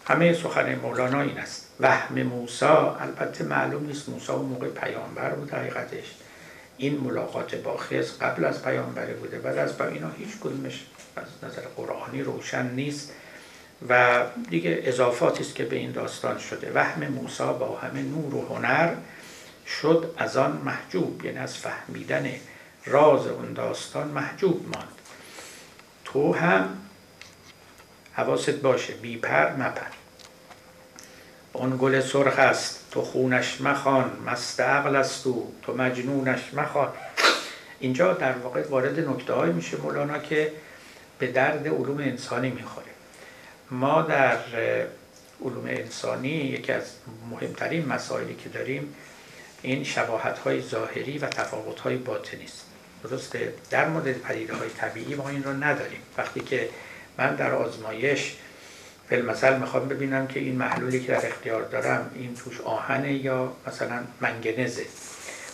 همه 0.06 0.34
سخن 0.34 0.74
مولانا 0.74 1.20
این 1.20 1.38
است. 1.38 1.66
وهم 1.80 2.22
موسا 2.22 2.96
البته 3.00 3.44
معلوم 3.44 3.86
نیست 3.86 4.08
موسا 4.08 4.34
اون 4.34 4.46
موقع 4.46 4.68
پیامبر 4.68 5.30
بود 5.30 5.54
حقیقتش 5.54 6.14
این 6.76 7.00
ملاقات 7.00 7.54
با 7.54 7.76
خز 7.76 8.18
قبل 8.18 8.44
از 8.44 8.64
پیامبره 8.64 9.14
بوده 9.14 9.38
بعد 9.38 9.58
از 9.58 9.80
اینا 9.80 10.10
هیچ 10.10 10.28
کدومش 10.40 10.86
از 11.16 11.24
نظر 11.42 11.62
قرآنی 11.76 12.22
روشن 12.22 12.70
نیست 12.70 13.12
و 13.88 14.22
دیگه 14.50 14.80
اضافاتی 14.84 15.42
است 15.42 15.54
که 15.54 15.64
به 15.64 15.76
این 15.76 15.92
داستان 15.92 16.38
شده. 16.38 16.72
وهم 16.74 17.06
موسا 17.06 17.52
با 17.52 17.78
همه 17.78 18.02
نور 18.02 18.34
و 18.34 18.46
هنر 18.46 18.94
شد 19.66 20.14
از 20.18 20.36
آن 20.36 20.62
محجوب 20.64 21.24
یعنی 21.24 21.38
از 21.38 21.58
فهمیدن 21.58 22.30
راز 22.86 23.26
اون 23.26 23.52
داستان 23.52 24.08
محجوب 24.08 24.62
ماند. 24.74 24.88
تو 26.04 26.34
هم 26.34 26.78
حواست 28.12 28.50
باشه 28.50 28.94
بی 28.94 29.16
پر 29.16 29.52
مپر. 29.52 30.01
اون 31.52 31.76
گل 31.80 32.00
سرخ 32.00 32.38
است. 32.38 32.78
تو 32.90 33.02
خونش 33.02 33.60
مخوان. 33.60 34.10
مست 34.26 34.60
عقل 34.60 34.96
است 34.96 35.24
تو 35.24 35.52
تو 35.62 35.74
مجنونش 35.74 36.54
مخوان. 36.54 36.88
اینجا 37.80 38.12
در 38.12 38.32
واقع 38.32 38.68
وارد 38.68 39.00
نکته 39.00 39.44
میشه 39.44 39.76
مولانا 39.76 40.18
که 40.18 40.52
به 41.18 41.26
درد 41.26 41.68
علوم 41.68 41.98
انسانی 41.98 42.50
می‌خوره. 42.50 42.86
ما 43.70 44.02
در 44.02 44.36
علوم 45.44 45.64
انسانی 45.66 46.28
یکی 46.28 46.72
از 46.72 46.84
مهمترین 47.30 47.88
مسائلی 47.88 48.34
که 48.34 48.48
داریم 48.48 48.94
این 49.62 49.84
شباهت 49.84 50.38
های 50.38 50.62
ظاهری 50.62 51.18
و 51.18 51.26
تفاوت 51.26 51.80
های 51.80 51.96
باطنی 51.96 52.44
است. 52.44 52.66
درسته؟ 53.04 53.54
در 53.70 53.88
مورد 53.88 54.18
پدیده 54.18 54.54
های 54.54 54.68
طبیعی 54.68 55.14
ما 55.14 55.28
این 55.28 55.44
رو 55.44 55.52
نداریم. 55.52 56.00
وقتی 56.18 56.40
که 56.40 56.68
من 57.18 57.34
در 57.34 57.52
آزمایش 57.52 58.36
مثل 59.16 59.58
می‌خوام 59.58 59.88
ببینم 59.88 60.26
که 60.26 60.40
این 60.40 60.56
محلولی 60.56 61.00
که 61.00 61.12
در 61.12 61.26
اختیار 61.26 61.62
دارم 61.62 62.10
این 62.14 62.34
توش 62.34 62.60
آهنه 62.60 63.12
یا 63.12 63.52
مثلا 63.66 64.00
منگنزه؟ 64.20 64.86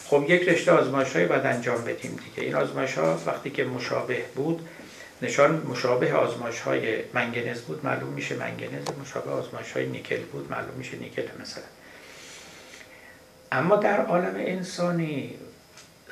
خب 0.07 0.25
یک 0.29 0.49
رشته 0.49 0.73
آزمایش 0.73 1.17
های 1.17 1.27
باید 1.27 1.47
انجام 1.47 1.85
بدیم 1.85 2.19
دیگه. 2.25 2.47
این 2.47 2.55
آزمایش 2.55 2.99
ها 2.99 3.19
وقتی 3.27 3.51
که 3.51 3.65
مشابه 3.65 4.23
بود 4.35 4.69
نشان 5.23 5.63
مشابه 5.71 6.13
آزمایش 6.13 6.61
های 6.61 6.97
منگنز 7.15 7.61
بود 7.61 7.87
معلوم 7.87 8.13
میشه 8.13 8.37
منگنز 8.37 8.87
مشابه 9.01 9.31
آزمایش 9.31 9.73
های 9.73 9.87
نیکل 9.87 10.21
بود 10.33 10.51
معلوم 10.51 10.75
میشه 10.79 10.97
نیکل 10.97 11.23
مثلا. 11.41 11.65
اما 13.53 13.77
در 13.77 14.07
عالم 14.07 14.35
انسانی 14.37 15.35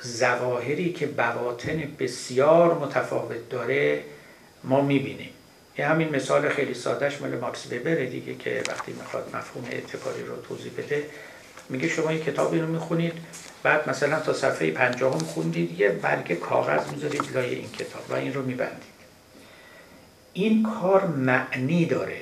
زواهری 0.03 0.93
که 0.93 1.07
بواطن 1.07 1.83
بسیار 1.99 2.75
متفاوت 2.79 3.49
داره 3.51 4.03
ما 4.65 4.81
می‌بینیم. 4.81 5.31
یه 5.79 5.87
همین 5.87 6.17
مثال 6.17 6.49
خیلی 6.49 6.75
سادهش 6.75 7.21
مال 7.21 7.39
ماکس 7.39 7.67
وبره 7.67 8.07
دیگه 8.07 8.35
که 8.35 8.63
وقتی 8.69 8.93
می‌خواد 8.93 9.37
مفهوم 9.37 9.65
اعتباری 9.71 10.23
رو 10.23 10.37
توضیح 10.37 10.73
بده 10.79 11.05
میگه 11.69 11.89
شما 11.89 12.11
این 12.11 12.25
کتاب 12.25 12.55
رو 12.55 12.67
می‌خونید 12.67 13.13
بعد 13.63 13.89
مثلا 13.89 14.21
تا 14.21 14.33
صفحه 14.33 14.71
پنجاهم 14.71 15.19
خوندید 15.19 15.81
یه 15.81 15.89
برگ 15.89 16.35
کاغذ 16.35 16.93
می‌ذارید 16.93 17.23
لای 17.35 17.55
این 17.55 17.71
کتاب 17.73 18.11
و 18.11 18.15
این 18.15 18.35
رو 18.35 18.43
میبندید. 18.43 18.97
این 20.33 20.63
کار 20.81 21.07
معنی 21.07 21.85
داره. 21.85 22.21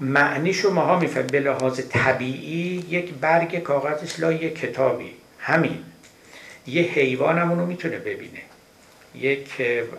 معنیشو 0.00 0.70
ماها 0.70 0.98
میفهم 0.98 1.26
به 1.26 1.40
لحاظ 1.40 1.80
طبیعی 1.88 2.84
یک 2.88 3.14
برگ 3.14 3.58
کاغذ 3.58 4.20
لای 4.20 4.50
کتابی. 4.50 5.14
همین. 5.38 5.84
یه 6.66 6.82
حیوان 6.82 7.38
رو 7.38 7.66
می‌تونه 7.66 7.98
ببینه. 7.98 8.42
یک 9.14 9.48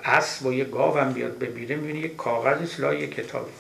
اسب 0.04 0.46
و 0.46 0.54
یک 0.54 0.70
گاو 0.70 0.98
هم 0.98 1.14
بیاد 1.14 1.40
ببینه 1.40 1.76
می‌بینه 1.76 2.00
یک 2.00 2.16
کاغذ 2.16 2.80
لای 2.80 3.00
یک 3.00 3.16
کتابی. 3.16 3.52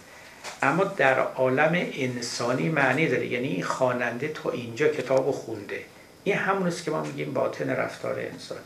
اما 0.61 0.83
در 0.83 1.19
عالم 1.19 1.87
انسانی 1.93 2.69
معنی 2.69 3.07
داره. 3.07 3.27
یعنی 3.27 3.47
این 3.47 3.63
خواننده 3.63 4.27
تا 4.27 4.51
اینجا 4.51 4.87
کتاب 4.87 5.31
خونده. 5.31 5.79
این 6.23 6.35
همون 6.35 6.67
است 6.67 6.83
که 6.83 6.91
ما 6.91 7.03
میگیم 7.03 7.33
باطن 7.33 7.69
رفتار 7.69 8.19
انسانی. 8.19 8.61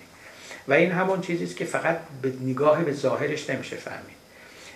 و 0.67 0.73
این 0.73 0.91
همون 0.91 1.21
چیزی 1.21 1.55
که 1.55 1.65
فقط 1.65 1.99
به 2.21 2.33
نگاه 2.41 2.83
به 2.83 2.93
ظاهرش 2.93 3.49
نمیشه 3.49 3.75
فهمید. 3.75 4.17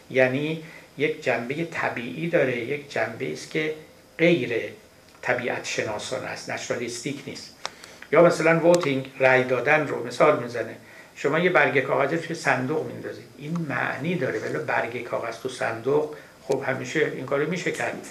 یعنی 0.09 0.63
یک 0.97 1.23
جنبه 1.23 1.65
طبیعی 1.65 2.29
داره. 2.29 2.57
یک 2.57 2.91
جنبه 2.91 3.33
است 3.33 3.49
که 3.49 3.75
غیر 4.17 4.59
طبیعت 5.21 5.65
شناسان 5.65 6.25
است. 6.25 6.49
naturalistic 6.49 7.23
نیست. 7.27 7.55
یا 8.11 8.23
مثلا 8.23 8.59
voting 8.59 9.11
رای 9.19 9.43
دادن 9.43 9.87
رو 9.87 10.07
مثال 10.07 10.43
می‌زنه. 10.43 10.75
شما 11.21 11.39
یه 11.39 11.49
برگ 11.49 11.79
کاغذ 11.79 12.09
توی 12.09 12.35
صندوق 12.35 12.87
میندازید. 12.87 13.25
این 13.37 13.65
معنی 13.69 14.15
داره. 14.15 14.39
ولی 14.39 14.57
برگ 14.57 15.03
کاغذ 15.03 15.37
تو 15.37 15.49
صندوق 15.49 16.15
خب 16.43 16.63
همیشه 16.67 17.11
این 17.15 17.25
کارو 17.25 17.49
میشه 17.49 17.71
کرد. 17.71 18.07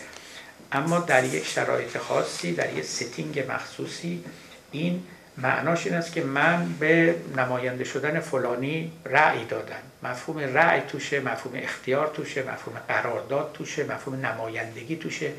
اما 0.73 0.99
در 0.99 1.25
یک 1.25 1.47
شرایط 1.47 1.99
خاصی 1.99 2.53
در 2.53 2.73
یک 2.73 2.85
setting 2.85 3.45
مخصوصی 3.53 4.25
این 4.71 5.03
معناش 5.37 5.87
این 5.87 5.95
است 5.95 6.13
که 6.13 6.23
من 6.23 6.75
به 6.81 7.15
نماینده 7.37 7.85
شدن 7.85 8.21
فلانی 8.21 8.93
رأی 9.05 9.45
دادم. 9.45 9.83
مفهوم 10.03 10.39
رأی 10.39 10.81
توشه 10.81 11.21
مفهوم 11.21 11.55
اختیار 11.63 12.11
توشه 12.15 12.43
مفهوم 12.43 12.77
قرارداد 12.89 13.51
توشه 13.55 13.85
مفهوم 13.85 14.27
نمایندگی 14.27 14.97
توشه. 14.97 15.33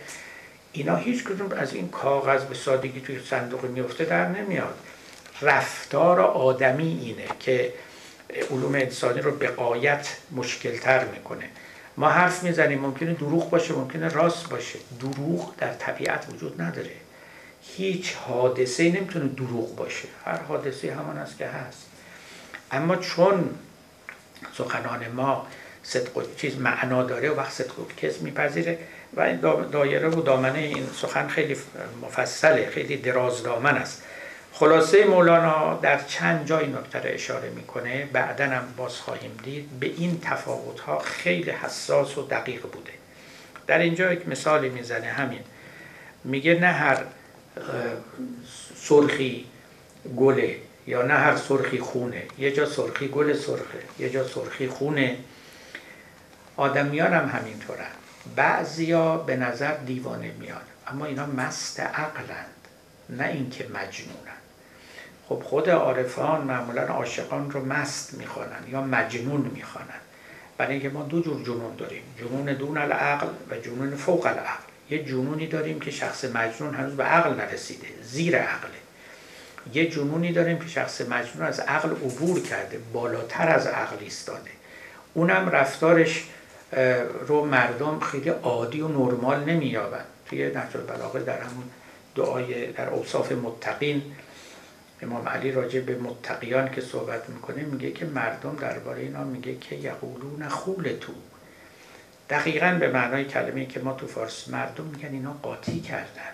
اینا 0.71 0.95
هیچ 0.95 1.23
کدوم 1.23 1.51
از 1.51 1.73
این 1.73 1.89
کاغذ 1.89 2.43
به 2.43 2.55
سادگی 2.55 3.01
توی 3.01 3.19
صندوق 3.19 3.65
میفته 3.65 4.05
در 4.05 4.27
نمیاد. 4.27 4.75
رفتار 5.41 6.19
آدمی 6.19 6.99
اینه 7.01 7.25
که 7.39 7.73
علوم 8.51 8.75
انسانی 8.75 9.21
رو 9.21 9.31
به 9.31 9.47
قایت 9.47 10.17
مشکل 10.31 10.77
تر 10.77 11.05
می‌کنه. 11.05 11.49
ما 11.97 12.09
حرف 12.09 12.43
می‌زنیم 12.43 12.79
ممکنه 12.79 13.13
دروغ 13.13 13.49
باشه 13.49 13.73
ممکنه 13.73 14.09
راست 14.09 14.49
باشه. 14.49 14.79
دروغ 14.99 15.53
در 15.57 15.73
طبیعت 15.73 16.25
وجود 16.33 16.61
نداره. 16.61 16.91
هیچ 17.63 18.13
حادثه 18.13 18.83
نمی‌تونه 18.83 19.27
دروغ 19.27 19.75
باشه. 19.75 20.07
هر 20.25 20.37
حادثه 20.37 20.93
همان 20.93 21.17
است 21.17 21.37
که 21.37 21.47
هست. 21.47 21.85
اما 22.71 22.95
چون 22.95 23.49
سخنان 24.57 25.07
ما 25.07 25.47
صدق 25.83 26.35
چیز 26.37 26.57
معنا 26.57 27.03
داره 27.03 27.29
و 27.29 27.37
وقت 27.37 27.51
صدق 27.51 27.73
کس 27.97 28.21
میپذیره 28.21 28.77
و 29.13 29.21
این 29.21 29.39
دایره 29.71 30.09
و 30.09 30.21
دامنه 30.21 30.59
این 30.59 30.87
سخن 30.95 31.27
خیلی 31.27 31.55
مفصله 32.01 32.69
خیلی 32.69 32.97
دراز 32.97 33.43
دامن 33.43 33.75
است. 33.75 34.03
خلاصه 34.53 35.05
مولانا 35.05 35.77
در 35.77 36.03
چند 36.03 36.47
جای 36.47 36.67
نکته 36.67 37.01
اشاره 37.03 37.49
می‌کنه 37.49 38.05
بعدا 38.05 38.45
هم 38.45 38.73
باز 38.77 38.95
خواهیم 38.95 39.31
دید 39.43 39.79
به 39.79 39.85
این 39.85 40.19
تفاوت 40.21 40.79
ها 40.79 40.99
خیلی 40.99 41.51
حساس 41.51 42.17
و 42.17 42.27
دقیق 42.27 42.61
بوده. 42.61 42.91
در 43.67 43.79
اینجا 43.79 44.13
یک 44.13 44.27
مثالی 44.27 44.69
می‌زنه 44.69 45.07
همین. 45.07 45.43
میگه 46.23 46.59
نه 46.59 46.67
هر 46.67 47.03
سرخی 48.75 49.45
گله 50.17 50.55
یا 50.87 51.01
نه 51.01 51.13
هر 51.13 51.35
سرخی 51.35 51.79
خونه. 51.79 52.23
یه 52.37 52.51
جا 52.51 52.65
سرخی 52.65 53.07
گل 53.07 53.33
سرخه 53.33 53.79
یه 53.99 54.09
جا 54.09 54.27
سرخی 54.27 54.67
خونه. 54.67 55.17
آدمیان 56.57 57.13
هم 57.13 57.39
همینطورن 57.39 57.91
بعضیا 58.35 59.17
به 59.17 59.35
نظر 59.35 59.73
دیوانه 59.73 60.31
میاد 60.39 60.65
اما 60.87 61.05
اینا 61.05 61.25
مست 61.25 61.79
عقلند 61.79 62.45
نه 63.09 63.27
اینکه 63.27 63.63
مجنونن. 63.63 64.40
خب 65.31 65.43
خود 65.43 65.69
عارفان 65.69 66.41
معمولا 66.41 66.81
عاشقان 66.81 67.51
رو 67.51 67.65
مست 67.65 68.13
می‌خوانن 68.13 68.63
یا 68.71 68.81
مجنون 68.81 69.51
می‌خوانن. 69.53 69.87
برای 70.57 70.73
اینکه 70.73 70.89
ما 70.89 71.03
دو 71.03 71.21
جور 71.21 71.43
جنون 71.43 71.75
داریم 71.75 72.03
جنون 72.19 72.53
دون 72.53 72.77
العقل 72.77 73.27
و 73.51 73.57
جنون 73.57 73.95
فوق 73.95 74.25
العقل. 74.25 74.63
یه 74.89 75.03
جنونی 75.03 75.47
داریم 75.47 75.79
که 75.79 75.91
شخص 75.91 76.25
مجنون 76.25 76.75
هنوز 76.75 76.95
به 76.95 77.03
عقل 77.03 77.33
نرسیده 77.33 77.87
زیر 78.01 78.37
عقله. 78.37 78.71
یه 79.73 79.89
جنونی 79.89 80.31
داریم 80.31 80.59
که 80.59 80.67
شخص 80.67 81.01
مجنون 81.01 81.47
از 81.47 81.59
عقل 81.59 81.89
عبور 81.89 82.39
کرده 82.41 82.79
بالاتر 82.93 83.49
از 83.49 83.67
عقل 83.67 83.97
ایستاده. 83.99 84.51
اونم 85.13 85.49
رفتارش 85.49 86.23
رو 87.27 87.45
مردم 87.45 87.99
خیلی 87.99 88.29
عادی 88.29 88.81
و 88.81 88.87
نرمال 88.87 89.43
نمییابند 89.43 90.05
توی 90.25 90.49
نهج 90.49 90.77
البلاغه 90.77 91.19
در 91.19 91.39
همون 91.39 91.63
دعای 92.15 92.71
در 92.71 92.89
اوصاف 92.89 93.31
متقین 93.31 94.01
امام 95.01 95.27
علی 95.29 95.51
راجع 95.51 95.79
به 95.79 95.95
متقیان 95.95 96.71
که 96.71 96.81
صحبت 96.81 97.29
می‌کنه 97.29 97.63
میگه 97.63 97.91
که 97.91 98.05
مردم 98.05 98.55
درباره 98.55 99.01
اینا 99.01 99.23
میگه 99.23 99.55
که 99.55 99.75
یقولون 99.75 100.49
خول 100.49 100.97
تو. 101.01 101.13
دقیقا 102.29 102.77
به 102.79 102.91
معنای 102.91 103.25
کلمه 103.25 103.65
که 103.65 103.79
ما 103.79 103.93
تو 103.93 104.07
فارس 104.07 104.47
مردم 104.47 104.83
میگن 104.83 105.09
اینا 105.09 105.33
قاطی 105.43 105.79
کردن. 105.79 106.31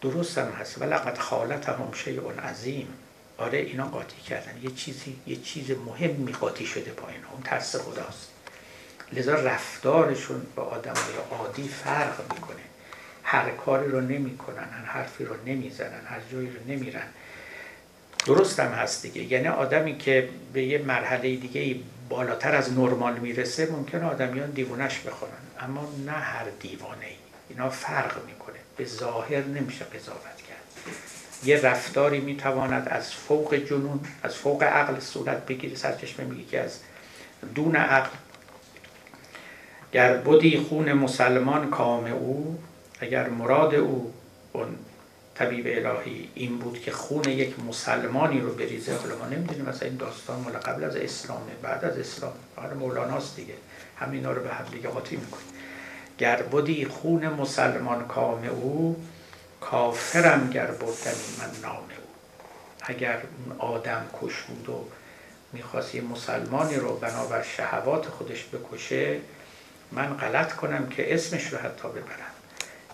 درست 0.00 0.38
هم 0.38 0.48
هست 0.48 0.82
ولقد 0.82 1.18
خالتهم 1.18 1.92
شیء 1.92 2.30
عظیم. 2.30 2.88
آره 3.38 3.58
اینا 3.58 3.84
قاطی 3.84 4.20
کردن. 4.20 4.52
یه 4.62 4.70
چیزی 4.70 5.16
یه 5.26 5.36
چیز 5.36 5.70
مهم 5.70 6.32
قاطی 6.40 6.66
شده 6.66 6.90
پایین. 6.90 7.20
اون 7.32 7.42
ترس 7.42 7.76
خداست. 7.76 8.28
لذا 9.12 9.34
رفتارشون 9.34 10.46
با 10.56 10.62
آدم 10.62 10.94
های 10.94 11.38
عادی 11.38 11.68
فرق 11.68 12.32
می‌کنه. 12.34 12.56
هر 13.30 13.50
کاری 13.50 13.88
رو 13.88 14.00
نمی‌کنن 14.00 14.68
هر 14.72 14.84
حرفی 14.84 15.24
رو 15.24 15.34
نمی‌زنن 15.46 16.06
هر 16.06 16.20
جایی 16.32 16.50
رو 16.50 16.72
نمیرن. 16.72 17.06
درست 18.26 18.60
هم 18.60 18.72
هست 18.72 19.02
دیگه. 19.02 19.22
یعنی 19.22 19.48
آدمی 19.48 19.98
که 19.98 20.28
به 20.52 20.62
یه 20.62 20.78
مرحله 20.78 21.36
دیگه 21.36 21.76
بالاتر 22.08 22.54
از 22.54 22.72
نرمال 22.72 23.18
می‌رسه 23.18 23.70
ممکن 23.72 24.02
آدمیان 24.02 24.50
دیوونش 24.50 25.00
بخونن 25.00 25.32
اما 25.60 25.92
نه 26.06 26.12
هر 26.12 26.44
دیوانه 26.60 27.06
ای 27.06 27.16
اینا 27.48 27.70
فرق 27.70 28.26
می‌کنه. 28.26 28.58
به 28.76 28.84
ظاهر 28.84 29.44
نمیشه 29.44 29.84
قضاوت 29.84 30.36
کرد. 30.48 30.94
یه 31.44 31.60
رفتاری 31.60 32.20
می‌تواند 32.20 32.88
از 32.88 33.12
فوق 33.14 33.54
جنون 33.54 34.00
از 34.22 34.34
فوق 34.34 34.62
عقل 34.62 35.00
صورت 35.00 35.46
بگیره. 35.46 35.76
سرچشمه 35.76 36.26
میگه 36.26 36.44
که 36.44 36.60
از 36.60 36.78
دون 37.54 37.76
عقل. 37.76 38.10
گر 39.92 40.16
بودی 40.16 40.58
خون 40.58 40.92
مسلمان 40.92 41.70
کام 41.70 42.04
او 42.04 42.58
اگر 43.00 43.28
مراد 43.28 43.74
او 43.74 44.14
اون 44.52 44.76
طبیب 45.34 45.86
الهی 45.86 46.28
این 46.34 46.58
بود 46.58 46.80
که 46.82 46.92
خون 46.92 47.24
یک 47.24 47.60
مسلمانی 47.60 48.40
رو 48.40 48.54
بریزه 48.54 48.96
حالا 48.96 49.16
ما 49.16 49.26
نمی‌دونیم 49.26 49.64
مثلا 49.64 49.88
این 49.88 49.96
داستان 49.96 50.40
مال 50.40 50.52
قبل 50.52 50.84
از 50.84 50.96
اسلامه 50.96 51.52
بعد 51.62 51.84
از 51.84 51.98
اسلام. 51.98 52.32
بعد 52.56 52.76
مولاناست 52.76 53.36
دیگه. 53.36 53.54
همینا 53.96 54.32
رو 54.32 54.42
به 54.42 54.54
هم 54.54 54.64
دیگه 54.64 54.88
قاطی 54.88 55.16
می‌کنه 55.16 55.42
گر 56.18 56.42
بودی 56.42 56.84
خون 56.84 57.28
مسلمان 57.28 58.06
کام 58.06 58.44
او 58.44 59.04
کافرم 59.60 60.50
گر 60.50 60.66
بردنی 60.66 61.36
من 61.38 61.68
نام 61.68 61.76
او. 61.76 62.08
اگر 62.80 63.18
آدم 63.58 64.04
کش 64.22 64.42
بود 64.42 64.68
و 64.68 64.84
می‌خواست 65.52 65.94
یه 65.94 66.00
مسلمانی 66.00 66.76
رو 66.76 66.96
بنابر 66.96 67.42
شهوات 67.42 68.06
خودش 68.06 68.44
بکشه 68.44 69.20
من 69.92 70.16
غلط 70.16 70.52
کنم 70.52 70.88
که 70.88 71.14
اسمش 71.14 71.52
رو 71.52 71.58
حتی 71.58 71.88
ببرم. 71.88 72.27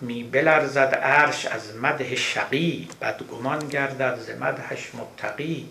می 0.04 0.24
بلرزد 0.24 0.94
عرش 1.02 1.46
از 1.46 1.76
مده 1.76 2.16
شقی 2.16 2.88
بدگمان 3.02 3.58
گردد 3.58 4.18
ز 4.18 4.30
مدهش 4.30 4.90
متقی. 4.94 5.68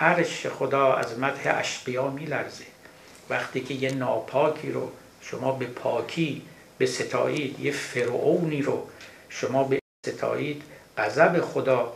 عرش 0.00 0.46
خدا 0.46 0.94
از 0.94 1.18
مده 1.18 1.56
اشقیا 1.56 2.08
میلرزه 2.08 2.64
وقتی 3.30 3.60
که 3.60 3.74
یه 3.74 3.90
ناپاکی 3.90 4.72
رو 4.72 4.90
شما 5.20 5.52
به 5.52 5.66
پاکی 5.66 6.42
به 6.78 6.86
ستایید 6.86 7.60
یه 7.60 7.72
فرعونی 7.72 8.62
رو 8.62 8.86
شما 9.28 9.64
به 9.64 9.78
ستایید 10.06 10.62
غضب 10.98 11.40
خدا 11.40 11.92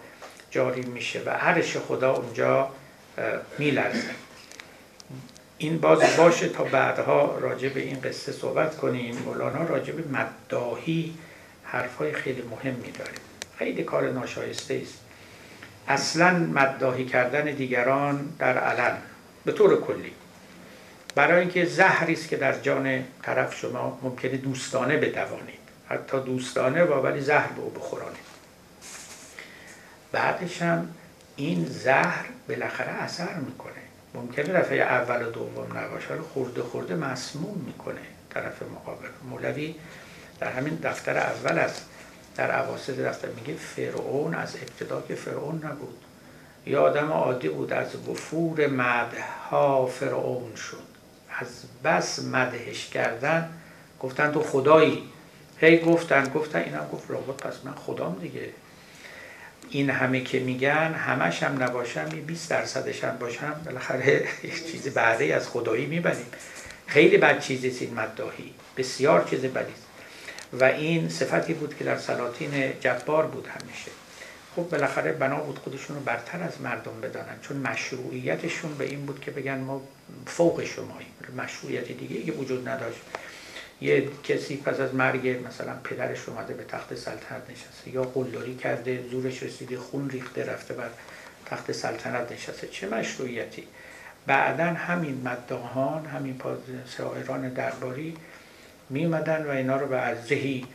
جاری 0.51 0.83
میشه 0.83 1.23
و 1.27 1.31
عرش 1.31 1.77
خدا 1.77 2.15
اونجا 2.15 2.69
میلرزه 3.59 4.11
این 5.59 5.79
باز 5.79 6.17
باشه 6.17 6.49
تا 6.49 6.65
بعدها 6.65 7.39
راجع 7.39 7.69
به 7.69 7.81
این 7.81 8.01
قصه 8.01 8.33
صحبت 8.33 8.77
کنیم. 8.77 9.17
مولانا 9.17 9.65
راجع 9.65 9.93
به 9.93 10.19
مداهی 10.19 11.15
حرفای 11.73 12.13
خیلی 12.13 12.43
مهمی 12.43 12.91
داره 12.91 13.13
خیلی 13.59 13.85
کار 13.85 14.11
ناشایسته 14.11 14.81
است. 14.83 14.99
اصلا 15.89 16.39
مداهی 16.39 17.05
کردن 17.05 17.45
دیگران 17.45 18.33
در 18.39 18.59
علن 18.59 18.99
به 19.45 19.53
طور 19.53 19.81
کلی. 19.81 20.13
برای 21.15 21.41
اینکه 21.41 21.65
زهری 21.65 22.13
است 22.13 22.29
که 22.29 22.37
در 22.37 22.59
جان 22.59 23.05
طرف 23.23 23.55
شما 23.55 23.99
ممکنه 24.03 24.37
دوستانه 24.37 24.97
بدوانید. 24.97 25.63
حتی 25.89 26.21
دوستانه 26.21 26.85
و 26.85 26.93
ولی 26.93 27.21
زهر 27.21 27.49
به 27.49 27.63
او 27.63 27.71
بخورانید. 27.71 28.33
بعدش 30.13 30.63
هم 30.63 30.95
این 31.37 31.67
زهر 31.67 32.25
بالاخره 32.49 32.91
اثر 32.91 33.35
می‌کنه. 33.35 33.73
ممکنه 34.15 34.45
دفعه 34.45 34.79
اول 34.83 35.27
و 35.27 35.31
دوم 35.31 35.79
نباشه 35.79 36.15
رو 36.15 36.23
خورده 36.23 36.63
خورده 36.63 36.95
مسموم 36.95 37.65
می‌کنه 37.67 38.01
طرف 38.35 38.63
مقابل. 38.63 39.09
مولوی 39.31 39.75
در 40.41 40.53
همین 40.53 40.75
دفتر 40.83 41.19
اول 41.19 41.59
است 41.59 41.85
در 42.37 42.51
عواسط 42.51 42.99
دفتر 42.99 43.29
میگه 43.29 43.55
فرعون 43.55 44.35
از 44.35 44.57
ابتدا 44.57 45.01
که 45.09 45.15
فرعون 45.15 45.57
نبود. 45.65 45.99
یا 46.67 46.83
آدم 46.83 47.13
عادی 47.13 47.49
بود 47.49 47.73
از 47.73 48.09
وفور 48.09 48.67
مدها 48.67 49.87
فرعون 49.87 50.55
شد. 50.57 50.93
از 51.39 51.47
بس 51.85 52.25
مدهش 52.25 52.87
کردن 52.87 53.49
گفتن 54.01 54.33
تو 54.33 54.43
خدایی. 54.43 55.03
هی 55.61 55.79
گفتن 55.79 56.29
گفتن 56.35 56.59
اینم 56.59 56.89
گفت 56.93 57.11
رابط 57.11 57.43
پس 57.43 57.55
من 57.65 57.75
خدام 57.75 58.19
دیگه. 58.21 58.49
این 59.71 59.91
همه 59.91 60.21
که 60.21 60.41
میگن 60.41 60.95
همش 60.95 61.43
هم 61.43 61.63
نباشم 61.63 62.09
یه 62.15 62.21
20 62.21 62.51
درصدش 62.51 63.05
هم 63.05 63.19
باشم. 63.19 63.61
بالاخره 63.65 64.25
یک 64.43 64.73
چیز 64.73 64.89
بعدی 64.89 65.33
از 65.33 65.49
خدایی 65.49 65.87
می‌بریم 65.87 66.27
خیلی 66.87 67.19
بد 67.19 67.41
چیزی 67.41 67.85
این 67.85 67.95
مداهی 67.95 68.55
بسیار 68.77 69.25
چیز 69.31 69.41
بدی 69.41 69.73
و 70.53 70.65
این 70.65 71.09
صفتی 71.09 71.55
بود 71.55 71.77
که 71.77 71.85
در 71.85 71.99
سلاطین 71.99 72.81
جبار 72.81 73.27
بود 73.27 73.47
همیشه. 73.47 73.91
خب 74.57 74.63
بالاخره 74.63 75.13
بنا 75.13 75.37
بود 75.37 75.59
خودشون 75.59 75.97
رو 75.97 76.03
برتر 76.03 76.43
از 76.43 76.61
مردم 76.61 77.01
بدانن 77.03 77.41
چون 77.43 77.57
مشروعیتشون 77.57 78.75
به 78.75 78.85
این 78.85 79.07
بود 79.07 79.21
که 79.21 79.31
بگن 79.31 79.59
ما 79.59 79.83
فوق 80.27 80.65
شماییم 80.65 81.11
مشروعیت 81.37 81.93
دیگه 81.93 82.23
که 82.23 82.33
وجود 82.33 82.69
نداشت. 82.69 83.01
یه 83.81 84.09
کسی 84.25 84.57
پس 84.57 84.81
از 84.81 84.95
مرگ 84.95 85.47
مثلا 85.47 85.75
پدرش 85.85 86.29
اومده 86.29 86.55
به 86.55 86.65
تخت 86.65 86.95
سلطنت 86.95 87.43
نشسته 87.51 87.91
یا 87.91 88.03
قلدری 88.03 88.57
کرده 88.57 89.05
زورش 89.11 89.43
رسیده 89.43 89.79
خون 89.79 90.11
ریخته 90.11 90.45
رفته 90.45 90.75
بر 90.75 90.89
تخت 91.47 91.73
سلطنت 91.73 92.33
نشسته. 92.33 92.69
چه 92.69 92.89
مشروعیتی؟ 92.89 93.65
بعدا 94.27 94.65
همین 94.65 95.23
مداهان 95.25 96.07
همین 96.07 96.41
شاعران 96.97 97.49
درباری 97.49 98.17
می 98.91 99.07
و 99.07 99.51
اینا 99.51 99.77
رو 99.77 99.87
به 99.87 99.97
عرضهی 99.97 100.67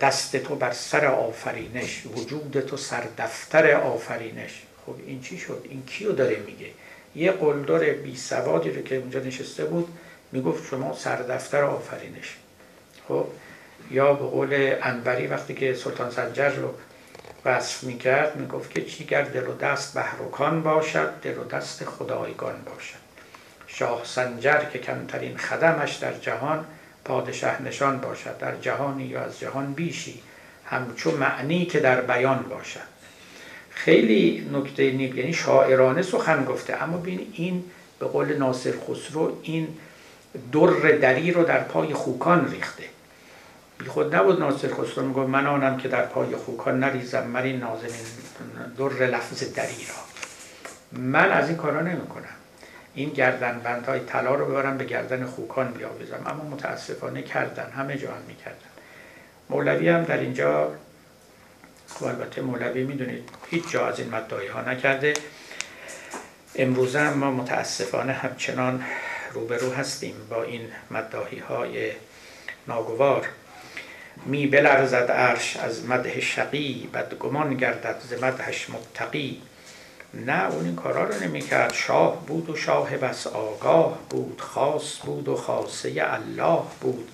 دست 0.00 0.36
تو 0.36 0.54
بر 0.54 0.72
سر 0.72 1.06
آفرینش 1.06 2.02
وجود 2.06 2.60
تو 2.60 2.76
سر 2.76 3.02
دفتر 3.18 3.72
آفرینش. 3.72 4.62
خب 4.86 4.94
این 5.06 5.22
چی 5.22 5.38
شد؟ 5.38 5.66
این 5.70 5.82
کیو 5.86 6.12
داره 6.12 6.36
میگه؟ 6.36 6.66
یه 7.14 7.32
قلدر 7.32 7.90
بی 7.90 8.16
سوادی 8.16 8.70
رو 8.70 8.82
که 8.82 8.96
اونجا 8.96 9.20
نشسته 9.20 9.64
بود 9.64 9.98
می‌گفت 10.32 10.68
شما 10.70 10.94
سر 10.94 11.16
دفتر 11.16 11.62
آفرینش. 11.62 12.36
خب 13.08 13.26
یا 13.90 14.12
به 14.14 14.26
قول 14.26 14.74
انبری 14.82 15.26
وقتی 15.26 15.54
که 15.54 15.74
سلطان 15.74 16.10
سنجر 16.10 16.50
رو 16.50 16.74
وصف 17.44 17.84
می‌کرد 17.84 18.36
می‌گفت 18.36 18.70
که 18.70 18.84
چیگر 18.84 19.22
دل 19.22 19.48
و 19.48 19.56
دست 19.56 19.94
بهروکان 19.94 20.62
باشد 20.62 21.10
دل 21.22 21.38
و 21.38 21.44
دست 21.44 21.84
خدایگان 21.84 22.62
باشد. 22.62 23.06
شاه 23.66 24.02
سنجر 24.04 24.64
که 24.64 24.78
کمترین 24.78 25.36
خدمش 25.36 25.96
در 25.96 26.12
جهان 26.12 26.66
پادشه 27.06 27.62
نشان 27.62 27.98
باشد 27.98 28.38
در 28.38 28.56
جهانی 28.56 29.04
یا 29.04 29.20
از 29.20 29.40
جهان 29.40 29.72
بیشی. 29.72 30.22
همچون 30.64 31.14
معنی 31.14 31.66
که 31.66 31.80
در 31.80 32.00
بیان 32.00 32.42
باشد. 32.42 32.96
خیلی 33.70 34.50
نکته 34.52 34.92
نیب 34.92 35.18
یعنی 35.18 35.32
شاعرانه 35.32 36.02
سخن 36.02 36.44
گفته. 36.44 36.82
اما 36.82 36.96
بین 36.96 37.32
این 37.32 37.64
به 37.98 38.06
قول 38.06 38.36
ناصر 38.36 38.74
خسرو 38.88 39.38
این 39.42 39.68
در 40.52 40.90
دری 40.90 41.32
رو 41.32 41.44
در 41.44 41.60
پای 41.60 41.94
خوکان 41.94 42.50
ریخته. 42.50 42.84
بی 43.78 43.86
خود 43.86 44.14
نبود 44.14 44.40
ناصر 44.40 44.68
خسرو 44.74 45.06
میگو 45.06 45.26
من 45.26 45.46
آنم 45.46 45.76
که 45.76 45.88
در 45.88 46.06
پای 46.06 46.36
خوکان 46.36 46.80
نریزم 46.80 47.26
من 47.26 47.42
این 47.42 47.56
نازنین 47.56 48.06
در 48.78 49.06
لفظ 49.06 49.52
دری 49.54 49.86
را. 49.88 50.06
من 50.92 51.32
از 51.32 51.48
این 51.48 51.56
کارا 51.56 51.80
نمی 51.80 52.06
کنم 52.06 52.35
این 52.96 53.10
گردن 53.10 53.60
بندهای 53.64 54.00
طلا 54.00 54.34
رو 54.34 54.46
ببرم 54.46 54.78
به 54.78 54.84
گردن 54.84 55.26
خوکان 55.26 55.72
بیاویزم. 55.72 56.22
اما 56.26 56.44
متاسفانه 56.44 57.22
کردن 57.22 57.70
همه 57.70 57.98
جا 57.98 58.10
هم 58.10 58.22
می‌کردن. 58.28 58.56
مولوی 59.50 59.88
هم 59.88 60.04
در 60.04 60.18
اینجا 60.18 60.72
خب 61.88 62.04
البته 62.04 62.42
مولوی 62.42 62.84
می‌دونید 62.84 63.28
هیچ 63.50 63.70
جا 63.70 63.86
از 63.86 64.00
این 64.00 64.14
مدعای 64.14 64.46
ها 64.46 64.60
نکرده. 64.60 65.14
امروزه 66.54 67.00
هم 67.00 67.12
ما 67.12 67.30
متاسفانه 67.30 68.12
همچنان 68.12 68.84
روبرو 69.32 69.72
هستیم 69.72 70.14
با 70.30 70.42
این 70.42 70.68
مداهی 70.90 71.38
های 71.38 71.92
ناگوار. 72.68 73.28
می 74.26 74.46
بلرزد 74.46 75.10
عرش 75.10 75.56
از 75.56 75.86
مده 75.86 76.20
شقی 76.20 76.90
بدگمان 76.94 77.54
گردد 77.54 77.96
ز 78.10 78.22
مدهش 78.22 78.70
متقی. 78.70 79.42
نه 80.24 80.50
اون 80.50 80.64
این 80.64 80.76
کارا 80.76 81.04
رو 81.04 81.22
نمی‌کرد. 81.24 81.74
شاه 81.74 82.26
بود 82.26 82.50
و 82.50 82.56
شاه 82.56 82.96
بس 82.96 83.26
آگاه 83.26 83.98
بود 84.10 84.40
خاص 84.40 84.98
بود 85.04 85.28
و 85.28 85.36
خاصه 85.36 85.92
الله 85.96 86.62
بود. 86.80 87.08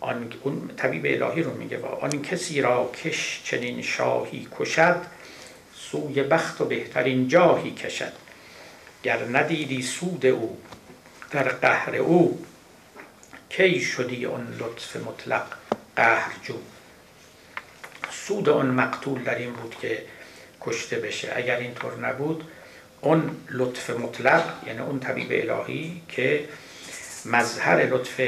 آن 0.00 0.32
اون 0.42 0.70
طبیب 0.76 1.22
الهی 1.22 1.42
رو 1.42 1.54
میگه 1.54 1.76
با 1.76 1.88
آن 1.88 2.22
کسی 2.22 2.60
را 2.60 2.90
کش 3.04 3.40
چنین 3.44 3.82
شاهی 3.82 4.48
کشد 4.58 4.96
سوی 5.74 6.22
بخت 6.22 6.60
و 6.60 6.64
بهترین 6.64 7.28
جاهی 7.28 7.70
کشد. 7.70 8.12
گر 9.02 9.24
ندیدی 9.32 9.82
سود 9.82 10.26
او 10.26 10.58
در 11.30 11.48
قهر 11.48 11.96
او 11.96 12.44
کی 13.50 13.80
شدی 13.80 14.24
اون 14.24 14.56
لطف 14.58 14.96
مطلق 14.96 15.46
قهر 15.96 16.32
جو 16.42 16.54
سود 18.10 18.48
اون 18.48 18.66
مقتول 18.66 19.22
در 19.22 19.34
این 19.34 19.52
بود 19.52 19.76
که 19.80 20.02
کشته 20.66 20.96
بشه. 20.96 21.32
اگر 21.36 21.56
اینطور 21.56 21.98
نبود 21.98 22.44
اون 23.00 23.36
لطف 23.50 23.90
مطلق 23.90 24.44
یعنی 24.66 24.78
اون 24.78 25.00
طبیب 25.00 25.28
الهی 25.30 26.02
که 26.08 26.48
مظهر 27.24 27.76
لطف 27.76 28.20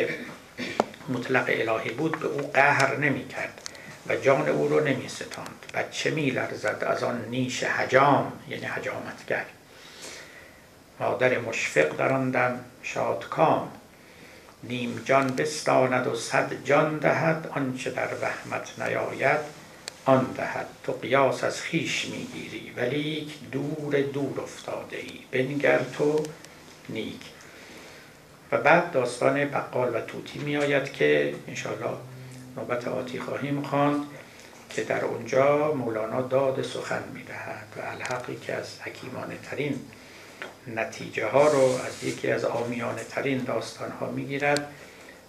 مطلق 1.08 1.44
الهی 1.48 1.90
بود 1.90 2.18
به 2.18 2.26
او 2.26 2.50
قهر 2.54 2.96
نمی 2.96 3.28
کرد 3.28 3.60
و 4.08 4.16
جان 4.16 4.48
او 4.48 4.68
رو 4.68 4.80
نمی 4.80 5.08
ستاند 5.08 5.66
بچه 5.74 6.10
می 6.10 6.30
لرزد 6.30 6.84
از 6.86 7.02
آن 7.02 7.24
نیش 7.30 7.64
حجام 7.64 8.32
یعنی 8.48 8.64
حجامتگر. 8.64 9.44
مادر 11.00 11.38
مشفق 11.38 11.96
در 11.96 12.12
آن 12.12 12.30
دم 12.30 12.60
شادکام. 12.82 13.72
نیم 14.62 15.02
جان 15.04 15.26
بستاند 15.26 16.06
و 16.06 16.16
صد 16.16 16.64
جان 16.64 16.98
دهد 16.98 17.50
آنچه 17.54 17.90
در 17.90 18.08
وحمت 18.22 18.78
نیاید. 18.78 19.40
آن 20.04 20.32
دهد. 20.36 20.66
تو 20.84 20.92
قیاس 20.92 21.44
از 21.44 21.60
خیش 21.60 22.06
می‌گیری 22.06 22.72
ولی 22.76 23.32
دور 23.52 24.00
دور 24.00 24.40
افتاده 24.40 24.96
ای 24.96 25.18
بنگر 25.32 25.78
تو 25.78 26.24
نیک. 26.88 27.20
و 28.52 28.58
بعد 28.58 28.90
داستان 28.90 29.44
بقال 29.44 29.96
و 29.96 30.00
توتی 30.00 30.38
می 30.38 30.56
آید 30.56 30.92
که 30.92 31.34
انشاءالله 31.48 31.96
نوبت 32.56 32.88
آتی 32.88 33.18
خواهیم 33.18 33.62
خواند 33.62 34.02
که 34.70 34.84
در 34.84 35.04
اونجا 35.04 35.74
مولانا 35.74 36.22
داد 36.22 36.62
سخن 36.62 37.02
می 37.14 37.22
دهد 37.22 37.66
و 37.76 37.80
الحقی 37.80 38.36
که 38.36 38.54
از 38.54 38.80
حکیمانه 38.80 39.34
ترین 39.50 39.80
نتیجه 40.66 41.26
ها 41.26 41.48
رو 41.48 41.62
از 41.86 42.04
یکی 42.04 42.30
از 42.30 42.44
آمیانه 42.44 43.04
ترین 43.04 43.38
داستان 43.38 43.90
ها 43.90 44.10
می 44.10 44.24
گیرد 44.24 44.68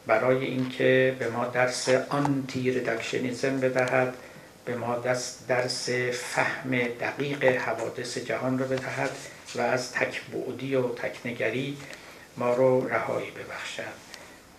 برای 0.08 0.46
اینکه 0.46 1.16
به 1.20 1.30
ما 1.30 1.46
درس 1.46 1.90
آنتی 1.90 2.72
ردکشنیزم 2.72 3.60
بدهد. 3.60 4.14
به 4.66 4.76
ما 4.76 4.96
درس 5.48 5.90
فهم 6.34 6.72
دقیق 6.72 7.44
حوادث 7.44 8.18
جهان 8.18 8.60
رو 8.60 8.66
بدهد 8.66 9.12
و 9.56 9.62
از 9.62 9.92
تکبعدی 9.92 10.76
و 10.76 10.88
تکنگری 10.88 11.78
ما 12.38 12.54
رو 12.54 12.88
رهایی 12.88 13.32
ببخشد. 13.32 14.06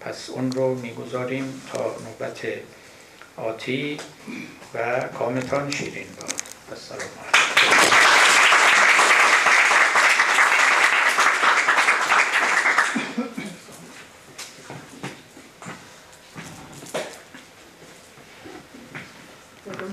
پس 0.00 0.30
اون 0.30 0.52
رو 0.52 0.74
می‌گذاریم 0.74 1.62
تا 1.72 1.96
نوبت 2.04 2.40
آتی 3.36 3.98
و 4.74 5.00
کامتان 5.00 5.70
شیرین 5.70 6.06
باد. 6.20 6.32
السلام 6.70 7.00
علیکم 7.00 8.06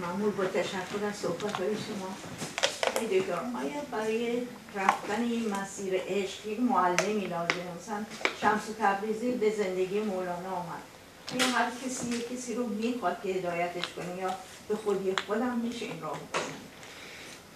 معمول 0.01 0.22
با 0.37 0.45
تشکر 0.45 1.05
از 1.09 1.15
صحبت 1.15 1.53
های 1.53 1.75
شما 1.75 2.15
آیا 3.59 3.81
برای 3.91 4.41
رفتن 4.75 5.21
این 5.21 5.49
مسیر 5.49 5.93
عشق 6.07 6.47
یک 6.47 6.59
معلمی 6.59 7.25
لازم 7.25 7.55
مثلا 7.77 8.05
شمس 8.41 8.61
تبریزی 8.79 9.31
به 9.31 9.49
زندگی 9.49 9.99
مولانا 9.99 10.49
آمد. 10.55 10.83
یا 11.39 11.45
هر 11.45 11.71
کسی 11.85 12.35
کسی 12.35 12.53
رو 12.53 12.67
می‌خواد 12.67 13.17
که 13.23 13.29
هدایتش 13.29 13.83
کنه 13.95 14.21
یا 14.21 14.35
به 14.69 14.75
خودی 14.75 15.15
خودم 15.27 15.57
میشه 15.57 15.85
این 15.85 16.01
راه 16.01 16.19
کنه 16.33 16.43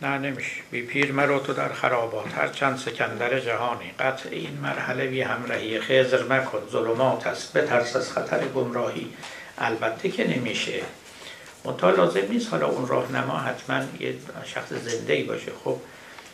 نه 0.02 0.18
نمیشه. 0.18 0.62
بی 0.72 0.82
پیر 0.82 1.12
مرو 1.12 1.40
تو 1.40 1.54
در 1.54 1.74
خرابات. 1.74 2.34
هر 2.34 2.48
چند 2.48 2.78
سکندر 2.78 3.40
جهانی. 3.40 3.92
قطع 4.00 4.30
این 4.32 4.58
مرحله 4.64 5.08
بی 5.08 5.22
همراهی 5.22 5.80
خیزر 5.80 6.24
مکن. 6.24 6.62
ظلمات 6.72 7.28
است. 7.28 7.54
بترس 7.54 7.96
از 7.96 8.12
خطر 8.12 8.48
گمراهی. 8.48 9.14
البته 9.58 10.10
که 10.10 10.28
نمیشه. 10.28 10.82
منتها 11.68 11.90
لازم 11.90 12.28
نیست. 12.30 12.50
حالا 12.50 12.68
اون 12.68 12.88
راهنما 12.88 13.38
حتما 13.38 13.84
یه 14.00 14.16
شخص 14.46 14.74
زنده 14.74 15.14
ای 15.14 15.24
باشه. 15.24 15.52
خب 15.64 15.78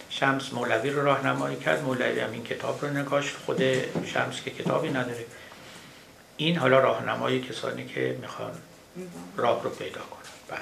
شمس 0.09 0.53
مولوی 0.53 0.89
رو 0.89 1.03
راهنمایی 1.03 1.55
کرد. 1.55 1.83
مولوی 1.83 2.19
هم 2.19 2.31
این 2.31 2.43
کتاب 2.43 2.85
رو 2.85 2.89
نگاشت. 2.89 3.35
خود 3.45 3.61
شمس 4.05 4.41
که 4.41 4.51
کتابی 4.51 4.89
نداره. 4.89 5.25
این 6.37 6.57
حالا 6.57 6.79
راهنمای 6.79 7.41
کسانی 7.41 7.85
که 7.85 8.17
می‌خوان 8.21 8.51
راه 9.37 9.63
رو 9.63 9.69
پیدا 9.69 10.01
کنن. 10.01 10.19
بله. 10.47 10.61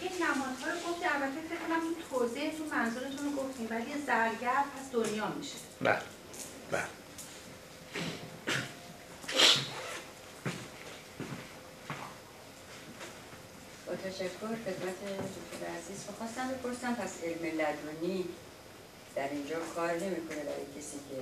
این 0.00 0.12
نمادها 0.12 0.70
رو 0.70 0.90
گفت 0.90 1.02
البته 1.14 1.40
فکر 1.48 1.58
کنم 1.68 1.82
این 1.82 1.94
توضیح 2.10 2.50
تو 2.50 2.76
منظورتون 2.76 3.24
رو 3.26 3.42
گفتیم 3.42 3.66
ولی 3.70 4.02
زرگر 4.06 4.64
پس 4.76 4.92
دنیا 4.92 5.28
میشه. 5.38 5.54
بله. 5.80 5.98
بله. 6.70 6.82
تشکر 13.94 14.52
خدمت 14.64 14.98
دکتر 15.36 15.66
عزیز. 15.78 15.98
خواستم 16.18 16.48
بپرسم 16.48 16.94
پس 16.94 17.12
علم 17.24 17.44
لدنی 17.60 18.24
در 19.16 19.28
اینجا 19.30 19.56
کار 19.74 19.90
نمی‌کنه 19.90 20.42
برای 20.48 20.66
کسی 20.78 20.96
که 21.08 21.16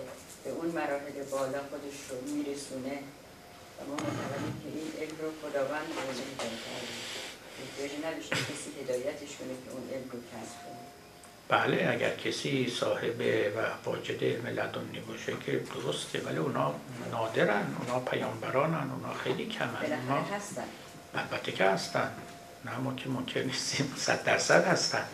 به 0.44 0.50
اون 0.50 0.66
مراحل 0.66 1.22
بالا 1.30 1.58
خودش 1.70 1.96
رو 2.10 2.16
میرسونه؟ 2.34 2.98
و 3.76 3.90
ما 3.90 3.96
که 3.96 4.68
این 4.74 4.92
علم 5.00 5.16
رو 5.22 5.30
خداوند 5.42 5.86
نمیداره 6.18 6.50
احتیاجی 7.62 8.06
نداشته 8.06 8.36
کسی 8.36 8.70
هدایتش 8.80 9.36
کنه 9.36 9.54
که 9.64 9.70
اون 9.72 9.88
علم 9.92 10.10
رو 10.12 10.18
کسب 10.18 10.56
کنه. 10.64 10.84
بله 11.48 11.88
اگر 11.90 12.16
کسی 12.16 12.70
صاحب 12.80 13.20
و 13.56 13.90
واجد 13.90 14.24
علم 14.24 14.46
لدنی 14.46 15.00
باشه 15.00 15.32
که 15.46 15.52
درسته 15.74 16.20
ولی 16.20 16.38
اونا 16.38 16.74
نادرن 17.10 17.76
اونا 17.80 18.00
پیامبرانن 18.00 18.90
اونا 18.90 19.14
خیلی 19.14 19.46
کمن 19.46 19.92
اونا 19.92 20.22
هستن. 20.22 20.64
البته 21.14 21.52
که 21.52 21.64
هستن. 21.64 22.12
نه 22.64 22.78
ما 22.78 22.94
که 22.94 23.08
منکر 23.08 23.42
نیستیم. 23.42 23.94
صد 23.96 24.24
درصد 24.24 24.66
هستن. 24.66 25.04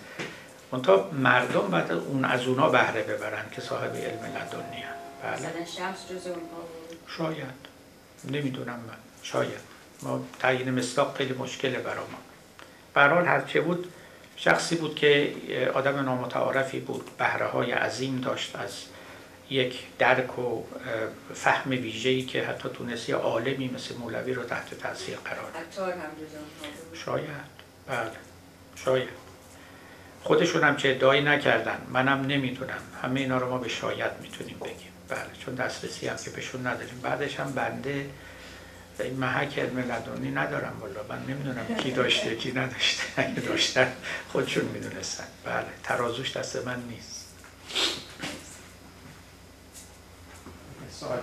منتها 0.72 1.10
مردم 1.12 1.68
بعد 1.68 1.92
اون 1.92 2.24
از 2.24 2.46
اونا 2.46 2.68
بهره 2.68 3.02
ببرن 3.02 3.44
که 3.52 3.60
صاحب 3.60 3.96
علم 3.96 4.24
لدنی 4.24 4.80
هم 4.80 4.94
بله 5.22 5.66
شمس 5.66 6.08
جز 6.10 6.28
شاید. 7.06 7.70
نمی‌دونم 8.24 8.80
من. 8.88 8.96
شاید. 9.22 9.60
ما 10.02 10.24
تعیین 10.38 10.70
مصداق 10.70 11.16
خیلی 11.16 11.34
مشکله 11.34 11.78
برا 11.78 12.02
ما. 12.02 12.18
برحال 12.94 13.26
هرچه 13.26 13.60
بود 13.60 13.92
شخصی 14.36 14.76
بود 14.76 14.94
که 14.94 15.34
آدم 15.74 15.96
نامتعارفی 15.96 16.80
بود. 16.80 17.10
بهره 17.18 17.46
های 17.46 17.72
عظیم 17.72 18.20
داشت 18.20 18.56
از 18.56 18.70
یک 19.50 19.82
درک 19.98 20.38
و 20.38 20.64
فهم 21.34 21.70
ویژه‌ای 21.70 22.22
که 22.22 22.46
حتی 22.46 22.68
تونستی 22.68 23.12
عالمی 23.12 23.68
مثل 23.68 23.96
مولوی 23.96 24.32
رو 24.32 24.44
تحت 24.44 24.74
تاثیر 24.74 25.16
قرار 25.16 25.50
داد 25.50 25.88
شاید. 26.94 27.28
بله. 27.86 28.10
شاید. 28.84 29.08
خودشون 30.22 30.64
هم 30.64 30.76
چه 30.76 30.88
ادعایی 30.88 31.22
نکردن. 31.22 31.78
منم 31.88 32.26
نمی‌دونم. 32.26 32.80
همه 33.02 33.20
اینا 33.20 33.38
رو 33.38 33.50
ما 33.50 33.58
به 33.58 33.68
شاید 33.68 34.12
می‌تونیم 34.22 34.58
بگیم. 34.58 34.92
بله. 35.08 35.30
چون 35.44 35.54
دسترسی 35.54 36.08
هم 36.08 36.16
که 36.16 36.30
بهشون 36.30 36.66
نداریم. 36.66 37.00
بعدش 37.02 37.40
هم 37.40 37.52
بنده 37.52 38.06
این 39.00 39.16
محک 39.16 39.58
علم 39.58 39.78
لدنی 39.78 40.30
ندارم. 40.30 40.76
والا 40.80 41.00
من 41.08 41.22
نمی‌دونم 41.28 41.74
کی 41.78 41.90
داشته 41.90 42.36
کی 42.36 42.52
نداشته. 42.52 43.02
اگه 43.16 43.40
داشتن 43.40 43.92
خودشون 44.32 44.64
می‌دونستن. 44.64 45.26
بله. 45.44 45.66
ترازوش 45.82 46.36
دست 46.36 46.56
من 46.56 46.82
نیست. 46.90 47.26
سوال 51.00 51.18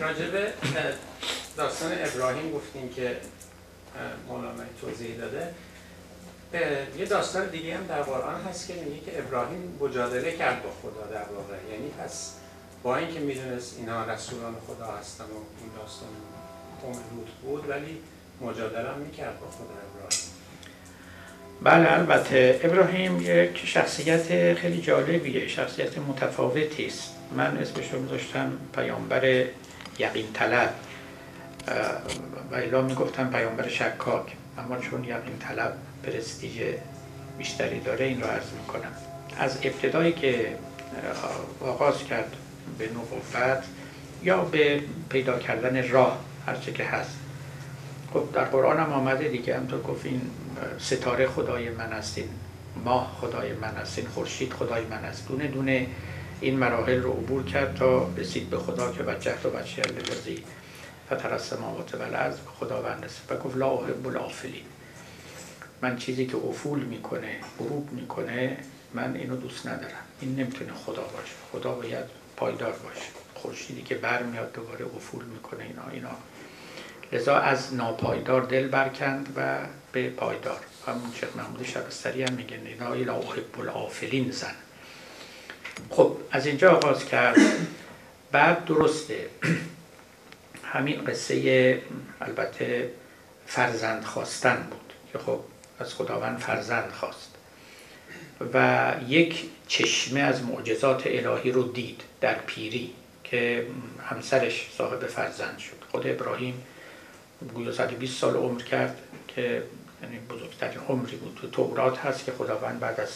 راجبه 0.00 0.52
داستان 1.56 1.92
ابراهیم 1.98 2.52
گفتیم 2.52 2.88
که 2.88 3.16
مولانا 4.28 4.64
توضیح 4.80 5.16
داده. 5.16 5.54
یه 6.98 7.06
داستان 7.06 7.48
دیگه 7.48 7.76
هم 7.76 7.86
در 7.86 8.02
قرآن 8.02 8.40
هست 8.44 8.68
که 8.68 8.74
میگه 8.74 9.00
که 9.00 9.18
ابراهیم 9.18 9.78
مجادله 9.80 10.36
کرد 10.36 10.62
با 10.62 10.70
خدا 10.82 11.06
در 11.06 11.32
واقع. 11.32 11.56
یعنی 11.72 11.88
پس 11.88 12.32
با 12.82 12.96
اینکه 12.96 13.20
می‌دونست 13.20 13.76
اینا 13.78 14.04
رسولان 14.04 14.56
خدا 14.66 14.86
هستن 14.86 15.24
و 15.24 15.36
این 15.60 15.70
داستان 15.76 16.08
قوم 16.82 16.92
لوط 16.92 17.28
بود 17.42 17.68
ولی 17.68 18.02
مجادله 18.40 18.88
هم 18.88 18.98
می‌کرد 18.98 19.40
با 19.40 19.46
خدا. 19.50 19.93
بله 21.62 21.92
البته 21.92 22.60
ابراهیم 22.64 23.20
یک 23.20 23.62
شخصیت 23.64 24.54
خیلی 24.54 24.80
جالبیه 24.80 25.48
شخصیت 25.48 25.98
متفاوتی 25.98 26.86
است. 26.86 27.10
من 27.36 27.56
اسمش 27.56 27.92
رو 27.92 28.00
میذاشتم 28.00 28.52
پیامبر 28.74 29.44
یقین 29.98 30.32
طلب. 30.34 30.74
و 32.50 32.54
الا 32.54 32.82
می‌گفتم 32.82 33.30
پیامبر 33.30 33.68
شکاک 33.68 34.26
اما 34.58 34.78
چون 34.78 35.04
یقین 35.04 35.38
طلب 35.48 35.72
پرستیژ 36.02 36.62
بیشتری 37.38 37.80
داره 37.80 38.04
این 38.04 38.20
رو 38.20 38.26
عرض 38.26 38.50
می‌کنم. 38.60 38.92
از 39.38 39.58
ابتدایی 39.62 40.12
که 40.12 40.46
آغاز 41.60 42.04
کرد 42.04 42.36
به 42.78 42.88
نبوت 42.88 43.64
یا 44.22 44.44
به 44.44 44.80
پیدا 45.08 45.38
کردن 45.38 45.88
راه 45.88 46.18
هرچه 46.46 46.72
که 46.72 46.84
هست. 46.84 47.18
خب 48.14 48.32
در 48.32 48.44
قرآن 48.44 48.76
هم 48.76 48.92
آمده 48.92 49.28
دیگه 49.28 49.56
همطور 49.56 49.82
گفت 49.82 50.06
این 50.06 50.20
ستاره 50.78 51.26
خدای 51.28 51.70
من 51.70 51.92
است 51.92 52.18
این 52.18 52.28
ماه 52.84 53.16
خدای 53.20 53.52
من 53.52 53.76
است 53.76 53.98
این 53.98 54.06
خورشید 54.08 54.52
خدای 54.52 54.84
من 54.84 55.04
است. 55.04 55.28
دونه 55.28 55.48
دونه 55.48 55.86
این 56.40 56.58
مراحل 56.58 57.02
رو 57.02 57.12
عبور 57.12 57.44
کرد 57.44 57.74
تا 57.74 58.08
رسید 58.16 58.50
به 58.50 58.58
خدا 58.58 58.92
که 58.92 59.02
بچه 59.02 59.34
و 59.44 59.50
بچه 59.50 59.82
لذی 59.82 60.44
فتر 61.06 61.34
از 61.34 61.42
سماوات 61.42 61.94
و 61.94 61.98
به 61.98 62.34
خداوند 62.60 63.04
است. 63.04 63.32
و 63.32 63.36
گفت 63.36 63.56
لا 63.56 63.70
احب 63.70 64.06
الافلین 64.06 64.64
من 65.82 65.96
چیزی 65.96 66.26
که 66.26 66.36
افول 66.36 66.80
می‌کنه 66.80 67.36
غروب 67.58 67.92
می‌کنه 67.92 68.56
من 68.94 69.16
اینو 69.16 69.36
دوست 69.36 69.66
ندارم. 69.66 70.04
این 70.20 70.36
نمی‌تونه 70.36 70.72
خدا 70.72 71.02
باشه. 71.02 71.34
خدا 71.52 71.72
باید 71.72 72.04
پایدار 72.36 72.72
باشه. 72.72 73.06
خورشیدی 73.34 73.82
که 73.82 73.94
برمیاد 73.94 74.52
دوباره 74.52 74.84
افول 74.96 75.24
می‌کنه 75.24 75.64
اینا 75.64 75.82
اینا. 75.92 76.16
لذا 77.14 77.36
از 77.36 77.74
ناپایدار 77.74 78.42
دل 78.42 78.68
برکند 78.68 79.28
و 79.36 79.58
به 79.92 80.10
پایدار. 80.10 80.60
همون 80.86 81.12
شیخ 81.20 81.36
محمود 81.36 81.66
شبستری 81.66 82.22
هم 82.22 82.32
میگه 82.32 82.56
ندای 82.56 83.04
لا 83.04 83.16
احب 83.16 83.60
الافلین 83.60 84.30
زن. 84.30 84.54
خب 85.90 86.16
از 86.30 86.46
اینجا 86.46 86.72
آغاز 86.72 87.04
کرد. 87.04 87.36
بعد 88.32 88.64
درسته. 88.64 89.26
همین 90.64 91.04
قصه 91.04 91.82
البته 92.20 92.90
فرزند 93.46 94.04
خواستن 94.04 94.66
بود 94.70 94.92
که 95.12 95.18
خب 95.18 95.40
از 95.80 95.94
خداوند 95.94 96.38
فرزند 96.38 96.90
خواست. 96.90 97.30
و 98.54 98.92
یک 99.08 99.44
چشمه 99.68 100.20
از 100.20 100.42
معجزات 100.42 101.02
الهی 101.06 101.52
رو 101.52 101.62
دید 101.62 102.00
در 102.20 102.34
پیری 102.34 102.90
که 103.24 103.66
همسرش 104.10 104.68
صاحب 104.78 105.06
فرزند 105.06 105.58
شد 105.58 105.84
خود 105.90 106.06
ابراهیم. 106.06 106.62
گویا 107.54 107.72
120 107.72 108.20
سال 108.20 108.36
عمر 108.36 108.62
کرد 108.62 108.98
که 109.28 109.62
یعنی 110.02 110.18
بزرگترین 110.30 110.78
عمری 110.88 111.16
بود 111.16 111.38
تو 111.40 111.50
تورات 111.50 111.98
هست 111.98 112.24
که 112.24 112.32
خداوند 112.32 112.80
بعد 112.80 113.00
از 113.00 113.10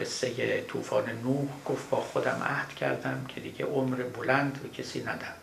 قصه 0.00 0.60
طوفان 0.68 1.04
نوح 1.24 1.48
گفت 1.64 1.90
با 1.90 2.00
خودم 2.00 2.42
عهد 2.46 2.74
کردم 2.74 3.24
که 3.28 3.40
دیگه 3.40 3.64
عمر 3.64 3.96
بلند 3.96 4.60
به 4.62 4.82
کسی 4.82 5.00
ندم. 5.00 5.34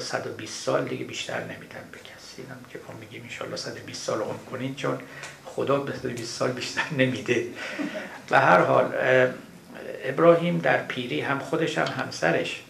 120 0.00 0.64
سال 0.64 0.88
دیگه 0.88 1.04
بیشتر 1.04 1.40
نمیدم 1.40 1.88
به 1.92 1.98
کسی. 1.98 2.42
اینم 2.42 2.58
که 2.72 2.78
ما 2.88 2.94
میگیم 3.00 3.28
ان 3.50 3.56
120 3.56 4.02
سال 4.02 4.20
عمر 4.20 4.38
کنین 4.50 4.74
چون 4.74 4.98
خدا 5.44 5.80
به 5.80 5.92
120 5.92 6.36
سال 6.36 6.52
بیشتر 6.52 6.94
نمیده. 6.98 7.46
و 8.30 8.40
هر 8.40 8.60
حال 8.60 8.92
ابراهیم 10.04 10.58
در 10.58 10.82
پیری 10.82 11.20
هم 11.20 11.38
خودش 11.38 11.78
هم 11.78 12.04
همسرش 12.04 12.62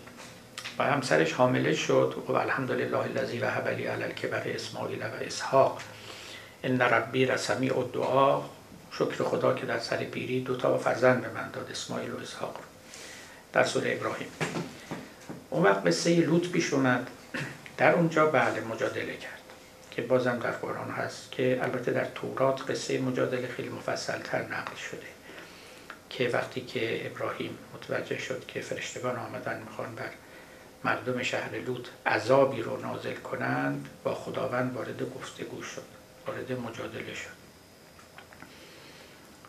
و 0.79 0.83
همسرش 0.83 1.33
حامله 1.33 1.75
شد. 1.75 2.15
و 2.29 2.33
الحمدلله 2.33 2.99
الذی 2.99 3.39
وهب 3.39 3.69
لی 3.69 3.87
علی 3.87 4.05
الکبر 4.05 4.43
اسماعیل 4.47 5.03
و 5.03 5.25
اسحاق. 5.25 5.83
ان 6.63 6.81
ربی 6.81 7.27
رسمی 7.27 7.71
و 7.71 7.83
دعا 7.83 8.43
شکر 8.93 9.25
خدا 9.25 9.55
که 9.55 9.67
در 9.67 9.79
سر 9.79 9.97
پیری 9.97 10.41
دو 10.41 10.57
تا 10.57 10.79
فرزند 10.79 11.23
به 11.23 11.29
من 11.29 11.51
داد 11.51 11.69
اسماعیل 11.71 12.11
و 12.11 12.19
اسحاق. 12.19 12.57
در 13.53 13.65
سوره 13.65 13.93
ابراهیم. 13.93 14.29
اون 15.51 15.63
وقت 15.63 15.87
قصه 15.87 16.17
لوط 16.17 16.49
پیش 16.49 16.73
اومد. 16.73 17.11
در 17.77 17.93
اونجا 17.93 18.27
بله 18.27 18.61
مجادله 18.61 19.17
کرد 19.17 19.43
که 19.91 20.03
بازم 20.03 20.39
در 20.39 20.51
قرآن 20.51 20.91
هست 20.91 21.31
که 21.31 21.61
البته 21.63 21.93
در 21.93 22.05
تورات 22.05 22.71
قصه 22.71 22.99
مجادله 23.01 23.49
خیلی 23.49 23.69
مفصل 23.69 24.19
تر 24.19 24.43
نقل 24.43 24.77
شده. 24.91 25.07
که 26.11 26.29
وقتی 26.29 26.61
که 26.61 27.07
ابراهیم 27.07 27.59
متوجه 27.75 28.19
شد 28.19 28.47
که 28.49 28.61
فرشتگان 28.61 29.17
آمدن 29.17 29.63
می‌خوان 29.67 29.95
بر 29.95 30.11
مردم 30.85 31.23
شهر 31.23 31.59
لوط 31.59 31.89
عذابی 32.07 32.63
رو 32.63 32.81
نازل 32.81 33.15
کنند 33.15 33.89
با 34.05 34.15
خداوند 34.15 34.75
وارد 34.75 35.15
گفتگو 35.15 35.63
شد 35.63 35.83
وارد 36.27 36.53
مجادله 36.53 37.15
شد. 37.15 37.39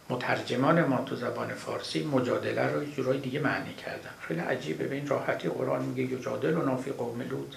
مترجمان 0.09 0.83
ما 0.83 0.97
تو 1.05 1.15
زبان 1.15 1.53
فارسی 1.53 2.03
مجادله 2.03 2.73
رو 2.73 2.85
جورای 2.85 3.17
دیگه 3.17 3.39
معنی 3.39 3.73
کردن. 3.73 4.09
خیلی 4.21 4.39
عجیبه 4.39 4.87
به 4.87 4.95
این 4.95 5.07
راحتی 5.07 5.49
قرآن 5.49 5.85
میگه 5.85 6.13
یجادل 6.13 6.57
و 6.57 6.61
نافی 6.61 6.91
قوم 6.91 7.21
لوط. 7.21 7.55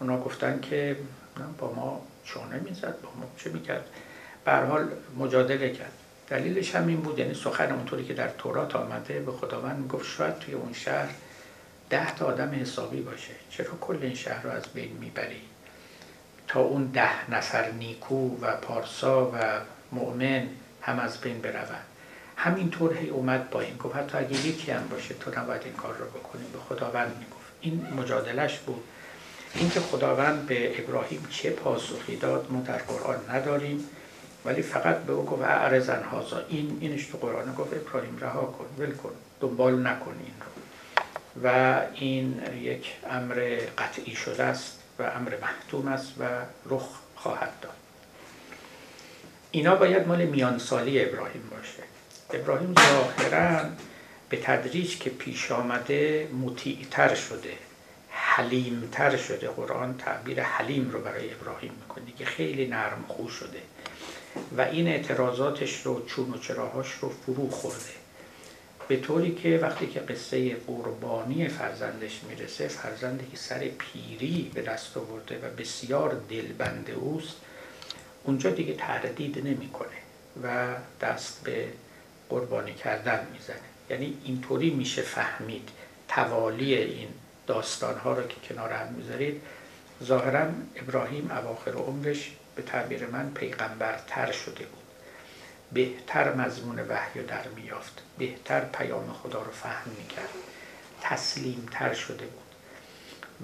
اونا 0.00 0.20
گفتن 0.20 0.60
که 0.60 0.96
با 1.58 1.72
ما 1.72 2.06
چونه 2.24 2.60
می‌زد 2.64 3.00
با 3.02 3.08
ما 3.20 3.26
چه 3.36 3.50
می‌کرد؟ 3.50 3.86
به 4.44 4.52
حال 4.52 4.88
مجادله 5.18 5.70
کرد. 5.70 5.92
دلیلش 6.28 6.74
هم 6.74 6.86
این 6.86 7.00
بود 7.00 7.18
یعنی 7.18 7.34
سخن 7.34 7.72
اونطوری 7.72 8.04
که 8.04 8.14
در 8.14 8.28
تورات 8.28 8.76
آمده 8.76 9.20
به 9.20 9.32
خداوند 9.32 9.78
می‌گفت 9.78 10.06
شاید 10.06 10.38
توی 10.38 10.54
اون 10.54 10.72
شهر 10.72 11.08
ده 11.90 12.14
تا 12.14 12.26
آدم 12.26 12.50
حسابی 12.60 13.00
باشه. 13.00 13.32
چرا 13.50 13.70
کل 13.80 13.98
این 14.02 14.14
شهر 14.14 14.42
رو 14.42 14.50
از 14.50 14.62
بین 14.74 14.92
می‌بری؟ 15.00 15.40
تا 16.48 16.60
اون 16.60 16.86
ده 16.86 17.30
نفر 17.30 17.70
نیکو 17.70 18.36
و 18.40 18.56
پارسا 18.56 19.30
و 19.30 19.60
مؤمن 19.92 20.48
هم 20.82 20.98
از 20.98 21.20
بین 21.20 21.40
بروند. 21.40 21.84
همینطور 22.36 22.96
هی 22.96 23.08
اومد 23.08 23.50
با 23.50 23.60
این. 23.60 23.76
گفت 23.76 23.96
حتی 23.96 24.18
اگه 24.18 24.46
یکی 24.46 24.70
هم 24.70 24.88
باشه 24.88 25.14
تو 25.14 25.40
نباید 25.40 25.62
این 25.64 25.74
کار 25.74 25.96
رو 25.96 26.04
بکنی. 26.04 26.44
به 26.52 26.58
خداوند 26.58 27.16
می‌گفت. 27.18 27.52
این 27.60 27.86
مجادلش 27.96 28.58
بود. 28.58 28.82
اینکه 29.54 29.80
خداوند 29.80 30.46
به 30.46 30.82
ابراهیم 30.82 31.26
چه 31.30 31.50
پاسخی 31.50 32.16
داد 32.16 32.46
ما 32.50 32.60
در 32.60 32.78
قرآن 32.78 33.16
نداریم. 33.30 33.84
ولی 34.44 34.62
فقط 34.62 34.96
به 34.96 35.12
او 35.12 35.24
گفت 35.24 35.42
اعرزن 35.42 36.02
هازا 36.02 36.42
این 36.48 36.78
اینش 36.80 37.06
تو 37.06 37.18
قرآن. 37.18 37.54
گفت 37.54 37.74
ابراهیم 37.74 38.18
رها 38.20 38.42
کن 38.42 38.66
ول 38.78 38.92
کن. 38.92 39.12
دنبال 39.40 39.86
نکن 39.86 40.14
این 40.18 40.34
رو. 40.40 40.65
و 41.44 41.80
این 41.94 42.42
یک 42.62 42.92
امر 43.10 43.58
قطعی 43.78 44.14
شده 44.14 44.42
است 44.42 44.78
و 44.98 45.02
امر 45.02 45.32
محتوم 45.42 45.88
است 45.88 46.12
و 46.18 46.24
رخ 46.66 46.88
خواهد 47.16 47.52
داد. 47.60 47.72
اینا 49.50 49.76
باید 49.76 50.06
مال 50.06 50.24
میانسالی 50.24 51.04
ابراهیم 51.04 51.42
باشه. 51.50 51.82
ابراهیم 52.40 52.74
ظاهرا 52.74 53.64
به 54.28 54.36
تدریج 54.36 54.98
که 54.98 55.10
پیش 55.10 55.52
آمده 55.52 56.28
مطیعتر 56.44 57.14
شده 57.14 57.52
حلیمتر 58.10 59.16
شده. 59.16 59.48
قرآن 59.48 59.96
تعبیر 59.98 60.42
حلیم 60.42 60.90
رو 60.90 61.00
برای 61.00 61.32
ابراهیم 61.32 61.72
می‌کنه 61.80 62.12
که 62.18 62.24
خیلی 62.24 62.66
نرم 62.66 63.04
خو 63.08 63.28
شده 63.28 63.62
و 64.56 64.60
این 64.60 64.88
اعتراضاتش 64.88 65.82
رو 65.82 66.06
چون 66.06 66.30
و 66.30 66.38
چراهاش 66.38 66.92
رو 67.00 67.08
فرو 67.08 67.50
خورده. 67.50 68.05
به 68.88 68.96
طوری 68.96 69.34
که 69.34 69.58
وقتی 69.62 69.86
که 69.86 70.00
قصه 70.00 70.54
قربانی 70.54 71.48
فرزندش 71.48 72.20
می‌رسه 72.28 72.68
فرزندی 72.68 73.26
که 73.30 73.36
سر 73.36 73.58
پیری 73.58 74.50
به 74.54 74.62
دست 74.62 74.96
آورده 74.96 75.38
و 75.38 75.50
بسیار 75.50 76.20
دلبند 76.30 76.90
اوست 76.90 77.36
اونجا 78.24 78.50
دیگه 78.50 78.74
تردید 78.74 79.46
نمی‌کنه 79.48 79.96
و 80.42 80.74
دست 81.00 81.44
به 81.44 81.68
قربانی 82.28 82.74
کردن 82.74 83.26
می‌زنه. 83.32 83.56
یعنی 83.90 84.18
اینطوری 84.24 84.70
میشه 84.70 85.02
فهمید 85.02 85.68
توالی 86.08 86.74
این 86.74 87.08
داستان 87.46 87.98
ها 87.98 88.12
رو 88.12 88.26
که 88.26 88.36
کنار 88.48 88.72
هم 88.72 88.92
می‌ذارید. 88.92 89.42
ظاهرا 90.04 90.46
ابراهیم 90.76 91.30
اواخر 91.30 91.72
عمرش 91.72 92.32
به 92.56 92.62
تعبیر 92.62 93.06
من 93.06 93.30
پیغمبرتر 93.34 94.32
شده 94.32 94.64
بود. 94.64 94.75
بهتر 95.72 96.34
مضمون 96.34 96.80
وحی 96.88 97.22
در 97.22 97.48
میافت. 97.48 98.02
بهتر 98.18 98.60
پیام 98.60 99.12
خدا 99.12 99.42
رو 99.42 99.50
فهم 99.50 99.90
می‌کرد. 99.98 100.28
تسلیمتر 101.02 101.94
شده 101.94 102.26
بود. 102.26 102.46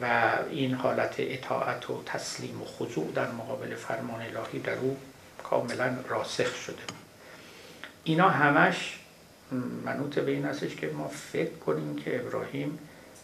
و 0.00 0.32
این 0.50 0.74
حالت 0.74 1.14
اطاعت 1.18 1.90
و 1.90 2.02
تسلیم 2.06 2.62
و 2.62 2.64
خضوع 2.64 3.12
در 3.14 3.30
مقابل 3.30 3.74
فرمان 3.74 4.20
الهی 4.22 4.58
در 4.58 4.74
او 4.78 4.96
کاملا 5.42 5.96
راسخ 6.08 6.54
شده 6.54 6.82
اینا 8.04 8.28
همش 8.28 8.98
منوط 9.84 10.18
به 10.18 10.30
این 10.30 10.44
هستش 10.44 10.74
که 10.76 10.86
ما 10.86 11.08
فکر 11.08 11.54
کنیم 11.54 11.96
که 11.96 12.20
ابراهیم 12.20 12.78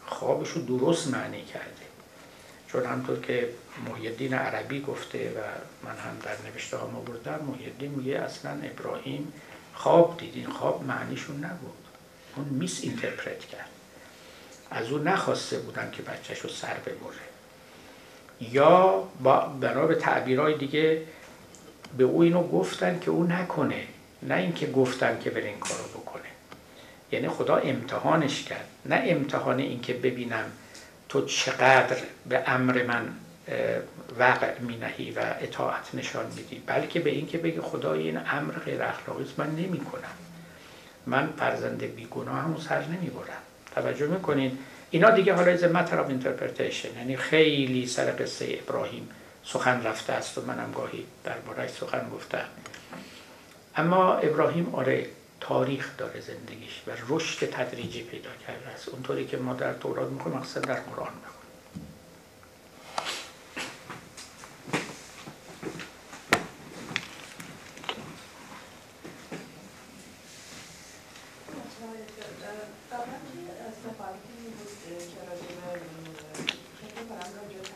خوابش 0.06 0.48
رو 0.48 0.62
درست 0.62 1.08
معنی 1.08 1.44
کرده. 1.44 1.88
چون 2.72 2.86
همطور 2.86 3.20
که 3.20 3.48
محیدین 3.88 4.34
عربی 4.34 4.80
گفته 4.80 5.30
و 5.30 5.40
من 5.86 5.96
هم 5.96 6.18
در 6.22 6.50
نوشته 6.50 6.76
ها 6.76 6.86
ما 6.86 7.00
بردم 7.00 7.44
محیدین 7.44 7.90
میگه 7.90 8.18
اصلا 8.18 8.50
ابراهیم 8.50 9.32
خواب 9.74 10.16
دید. 10.18 10.32
این 10.34 10.46
خواب 10.46 10.84
معنیشون 10.84 11.36
نبود. 11.36 11.78
اون 12.36 12.44
میس 12.44 12.80
اینترپرت 12.82 13.40
کرد. 13.40 13.68
از 14.70 14.90
او 14.90 14.98
نخواسته 14.98 15.58
بودن 15.58 15.90
که 15.90 16.02
بچهش 16.02 16.38
رو 16.38 16.48
سر 16.48 16.74
ببره. 16.74 17.28
یا 18.40 19.08
بنا 19.60 19.86
به 19.86 19.94
تعبیرهای 19.94 20.58
دیگه 20.58 21.02
به 21.98 22.04
او 22.04 22.22
اینو 22.22 22.48
گفتن 22.48 23.00
که 23.00 23.10
او 23.10 23.24
نکنه. 23.24 23.86
نه 24.22 24.34
اینکه 24.34 24.66
گفتن 24.66 25.20
که 25.20 25.30
بره 25.30 25.44
این 25.44 25.58
کارو 25.58 25.84
بکنه. 25.84 26.22
یعنی 27.12 27.28
خدا 27.28 27.56
امتحانش 27.56 28.44
کرد. 28.44 28.68
نه 28.86 29.02
امتحان 29.06 29.58
اینکه 29.58 29.92
ببینم 29.92 30.44
تو 31.09 31.24
چقدر 31.24 31.97
به 32.28 32.43
امر 32.47 32.82
من 32.82 33.09
وقع 34.18 34.59
می 34.59 34.76
نهی 34.76 35.10
و 35.10 35.20
اطاعت 35.40 35.94
نشان 35.94 36.26
میدی؟ 36.36 36.62
بلکه 36.66 37.01
به 37.01 37.10
اینکه 37.10 37.39
بگی 37.39 37.60
خدا 37.60 37.93
این 37.93 38.16
امر 38.16 38.55
غیر 38.55 38.82
اخلاقی 38.82 39.24
من 39.36 39.51
نمی 39.51 39.78
کنم 39.78 40.02
من 41.06 41.28
فرزند 41.39 41.82
بیگناه 41.82 42.43
همون 42.43 42.60
سر 42.60 42.85
نمی 42.85 43.10
برم 43.10 43.43
توجه 43.74 44.06
می‌کنین؟ 44.06 44.59
اینا 44.90 45.10
دیگه 45.10 45.35
حالا 45.35 45.52
از 45.52 45.64
matter 45.64 46.00
of 46.00 46.09
interpretation 46.09 46.96
یعنی 46.97 47.16
خیلی 47.16 47.86
سر 47.86 48.14
قصه 48.18 48.59
ابراهیم 48.62 49.09
سخن 49.44 49.82
رفته 49.82 50.12
است 50.12 50.39
و 50.39 50.43
منم 50.43 50.72
گاهی 50.74 51.05
دربارهش 51.24 51.70
سخن 51.70 52.09
گفتم. 52.14 52.44
اما 53.76 54.14
ابراهیم 54.14 54.74
آره 54.74 55.06
تاریخ 55.40 55.97
داره 55.98 56.20
زندگیش 56.20 56.82
و 56.86 56.90
رشد 57.09 57.51
تدریجی 57.51 58.02
پیدا 58.02 58.31
کرده 58.47 58.66
است. 58.69 58.89
اونطوری 58.89 59.27
که 59.27 59.36
ما 59.36 59.55
در 59.55 59.73
تورات 59.73 60.10
می‌خوایم 60.10 60.39
مقصد 60.39 60.66
در 60.66 60.81
قرآن 60.81 61.12
به 61.12 61.28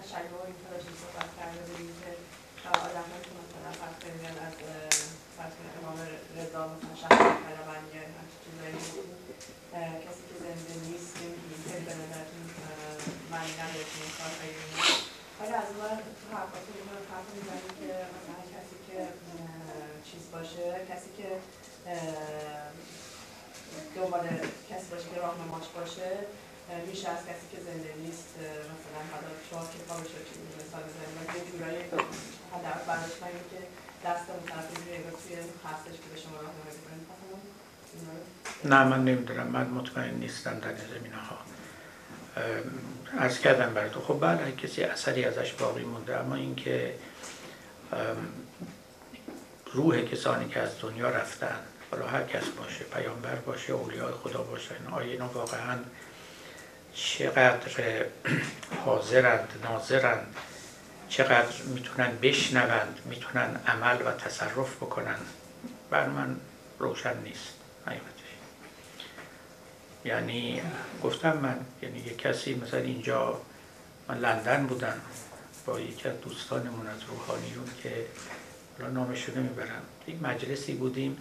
تشیع 0.03 0.31
و 0.35 0.39
این 0.47 0.57
تلاشی 0.63 0.93
صحبت 1.03 1.31
کرده 1.39 1.61
بودیم 1.69 1.95
که 2.03 2.69
آدم 2.87 3.09
که 3.25 3.33
مثلا 3.41 3.71
فرض 3.81 3.97
کنید 4.03 4.25
از 4.47 4.57
فرض 5.37 5.53
کنید 5.57 5.75
امام 5.81 5.99
رضا 6.39 6.63
مثلا 6.73 6.95
شخص 7.03 7.21
طلبن 7.45 7.83
یا 7.95 8.03
همچین 8.19 8.41
چیزایی 8.45 8.77
کسی 10.05 10.23
که 10.29 10.35
زنده 10.43 10.75
نیست 10.87 11.13
نمی‌دونیم 11.21 11.61
خیلی 11.67 11.85
به 11.89 11.95
نظرتون 12.01 12.45
معنی 13.33 13.55
نداره 13.61 13.85
که 13.91 13.99
این 14.03 14.13
کار 14.19 14.31
خیلی 14.41 14.63
ولی 15.39 15.55
از 15.63 15.69
اون 16.43 16.63
تو 16.67 16.73
حرفاتون 16.91 17.03
حرف 17.13 17.29
می‌زنید 17.37 17.73
که 17.81 17.91
مثلا 18.15 18.41
کسی 18.55 18.77
که 18.87 18.99
چیز 20.09 20.23
باشه 20.35 20.67
کسی 20.91 21.11
که 21.19 21.29
دنبال 23.97 24.25
کسی 24.71 24.87
باشه 24.93 25.07
که 25.11 25.19
راهنماش 25.25 25.67
باشه 25.77 26.11
میشه 26.89 27.07
از 27.15 27.23
کسی 27.29 27.45
که 27.53 27.59
زنده 27.67 27.93
نیست 28.05 28.31
مثلا 28.73 29.01
حالا 29.13 29.31
شما 29.49 29.63
که 29.73 29.79
باشه 29.89 30.19
که 30.29 30.35
مثال 30.59 30.83
بزنید 30.89 31.15
و 31.19 31.23
یه 31.37 31.43
جورایی 31.51 31.81
حداقل 32.53 32.83
برداشت 32.89 33.19
کنید 33.23 33.47
که 33.53 33.61
دست 34.07 34.27
اون 34.31 34.45
توی 35.21 35.37
هستش 35.71 35.97
که 36.03 36.09
به 36.13 36.19
شما 36.23 36.37
راهنمایی 36.45 36.79
نه 38.65 38.85
من 38.85 39.05
نمی‌دونم. 39.05 39.47
من 39.47 39.67
مطمئن 39.67 40.15
نیستم 40.15 40.59
در 40.59 40.69
این 40.69 40.87
زمینه 40.95 41.17
ها 41.17 41.37
از 43.19 43.39
کردم 43.39 43.75
برای 43.75 43.91
تو. 43.91 44.01
خب 44.01 44.19
بله 44.21 44.53
کسی 44.53 44.83
اثری 44.83 45.25
ازش 45.25 45.53
باقی 45.53 45.85
مونده 45.85 46.17
اما 46.17 46.35
اینکه 46.35 46.95
روح 49.73 50.03
کسانی 50.03 50.49
که 50.49 50.61
از 50.61 50.81
دنیا 50.81 51.11
رفتن 51.11 51.57
حالا 51.91 52.07
هر 52.07 52.23
کس 52.23 52.45
باشه 52.49 52.85
پیامبر 52.85 53.35
باشه 53.35 53.73
اولیاء 53.73 54.13
خدا 54.13 54.43
باشه 54.43 54.75
آیا 54.93 55.13
اینا 55.13 55.29
واقعا 55.29 55.79
چقدر 56.95 58.07
حاضرند 58.85 59.49
ناظرند 59.65 60.37
چقدر 61.09 61.63
می‌تونن 61.75 62.17
بشنوند 62.23 62.99
می‌تونن 63.05 63.61
عمل 63.67 63.97
و 64.07 64.13
تصرف 64.13 64.77
بکنن 64.77 65.19
بر 65.91 66.09
من 66.09 66.37
روشن 66.79 67.19
نیست. 67.25 67.55
یعنی 70.05 70.61
گفتم 71.03 71.37
من 71.37 71.57
یعنی 71.83 71.99
یه 71.99 72.15
کسی 72.15 72.55
مثلا 72.55 72.81
اینجا 72.81 73.41
من 74.09 74.19
لندن 74.19 74.67
بودم 74.67 74.95
با 75.67 75.81
یکی 75.81 76.09
از 76.09 76.21
دوستانمون 76.21 76.87
از 76.87 77.03
روحانیون 77.09 77.65
که 77.83 78.07
الان 78.81 78.93
نامشو 78.93 79.39
نمی‌برم. 79.39 79.83
یک 80.09 80.23
مجلسی 80.23 80.75
بودیم 80.75 81.17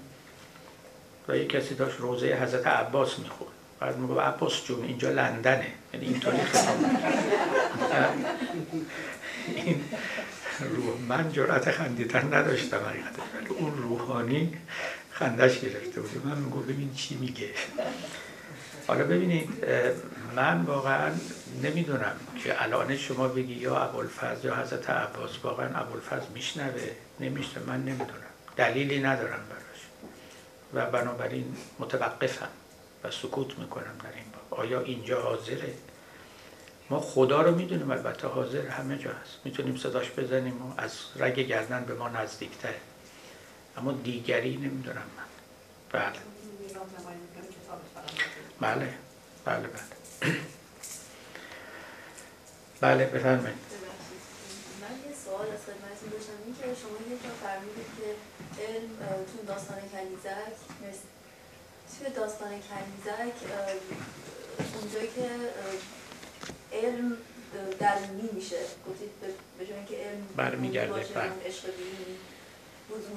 و 1.27 1.37
یک 1.37 1.49
کسی 1.49 1.75
داشت 1.75 1.99
روزه 1.99 2.27
حضرت 2.27 2.67
عباس 2.67 3.19
می‌خورد. 3.19 3.51
بعد 3.79 3.97
میگو 3.97 4.19
عباس 4.19 4.65
جون 4.65 4.83
اینجا 4.83 5.09
لندنه. 5.09 5.67
یعنی 5.93 6.05
اینطوری 6.05 6.37
این 9.55 9.83
روح 10.59 10.97
من 11.07 11.31
جرأت 11.31 11.71
خندیدن 11.71 12.33
نداشتم 12.33 12.77
حقیقتا. 12.77 13.21
ولی 13.37 13.47
اون 13.47 13.77
روحانی 13.77 14.57
خندش 15.11 15.59
گرفته 15.59 16.01
بود. 16.01 16.25
من 16.25 16.37
میگو 16.37 16.59
ببین 16.59 16.93
چی 16.93 17.15
میگه. 17.15 17.49
حالا 18.91 19.03
ببینید 19.03 19.49
من 20.35 20.61
واقعا 20.61 21.11
نمی‌دونم 21.63 22.15
که 22.43 22.63
الان 22.63 22.97
شما 22.97 23.27
بگی 23.27 23.53
یا 23.53 23.77
ابوالفضل 23.77 24.47
یا 24.47 24.55
حضرت 24.55 24.89
عباس 24.89 25.31
واقعا 25.43 25.79
ابوالفضل 25.79 26.27
میشنوه؟ 26.33 26.89
نمیشنوه 27.19 27.65
من 27.67 27.79
نمی‌دونم. 27.85 28.31
دلیلی 28.55 28.99
ندارم 28.99 29.39
براش. 29.49 29.81
و 30.73 30.91
بنابراین 30.91 31.55
متوقفم 31.79 32.47
و 33.03 33.11
سکوت 33.11 33.59
می‌کنم 33.59 33.97
در 34.03 34.15
این 34.15 34.25
باب. 34.33 34.59
آیا 34.59 34.81
اینجا 34.81 35.21
حاضره؟ 35.21 35.73
ما 36.89 36.99
خدا 36.99 37.41
رو 37.41 37.55
می‌دونیم 37.55 37.91
البته 37.91 38.27
حاضر 38.27 38.67
همه 38.67 38.97
جا 38.97 39.09
هست. 39.09 39.39
می‌تونیم 39.45 39.77
صداش 39.77 40.11
بزنیم 40.17 40.61
و 40.61 40.73
از 40.77 40.91
رگ 41.15 41.39
گردن 41.39 41.85
به 41.85 41.93
ما 41.93 42.09
نزدیکتره. 42.09 42.79
اما 43.77 43.91
دیگری 43.91 44.57
نمی‌دونم 44.57 44.95
من. 45.17 45.23
بله. 45.91 46.30
بله 48.61 48.93
بله 49.45 49.67
بله 49.67 50.37
بله 52.81 53.05
بفرمایید 53.05 53.57
سوال 55.25 55.47
از 55.55 55.61
خدمتتون 55.67 56.09
داشتم 56.11 56.37
این 56.45 56.55
که 56.55 56.81
شما 56.81 56.97
یه 57.09 57.17
جا 57.23 57.29
فرمودید 57.43 57.89
که 57.97 58.07
علم 58.63 58.89
تو 59.29 59.45
داستان 59.47 59.77
کنیزک 59.91 60.55
توی 61.91 62.09
داستان 62.15 62.49
کنیزک 62.49 63.35
اونجایی 64.81 65.07
که 65.15 65.29
علم 66.77 67.17
درونی 67.79 68.29
میشه 68.33 68.59
گفتید 68.89 69.09
به 69.59 69.65
جای 69.65 69.77
اینکه 69.77 69.95
علم 69.95 70.27
برمیگرده 70.35 71.05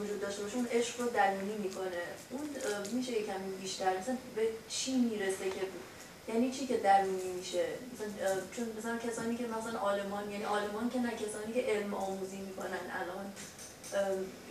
وجود 0.00 0.20
داشته 0.20 0.42
باشه 0.42 0.56
اون 0.56 0.68
عشق 0.72 1.00
رو 1.00 1.08
درونی 1.08 1.56
می‌کنه. 1.58 2.02
اون 2.30 2.48
میشه 2.92 3.12
یکم 3.12 3.40
بیشتر 3.62 3.98
مثلا 3.98 4.16
به 4.36 4.48
چی 4.68 4.96
می‌رسه 4.96 5.50
که 5.50 5.60
یعنی 6.28 6.52
چی 6.52 6.66
که 6.66 6.76
درونی 6.76 7.32
میشه؟ 7.32 7.64
مثلا 7.94 8.36
چون 8.56 8.72
مثلا 8.78 8.98
کسانی 8.98 9.36
که 9.36 9.46
مثلا 9.46 9.78
آلمان 9.78 10.30
یعنی 10.30 10.44
آلمان 10.44 10.90
که 10.90 10.98
نه 10.98 11.10
کسانی 11.10 11.52
که 11.54 11.60
علم 11.60 11.94
آموزی 11.94 12.36
می‌کنن 12.36 12.80
الان 13.00 13.32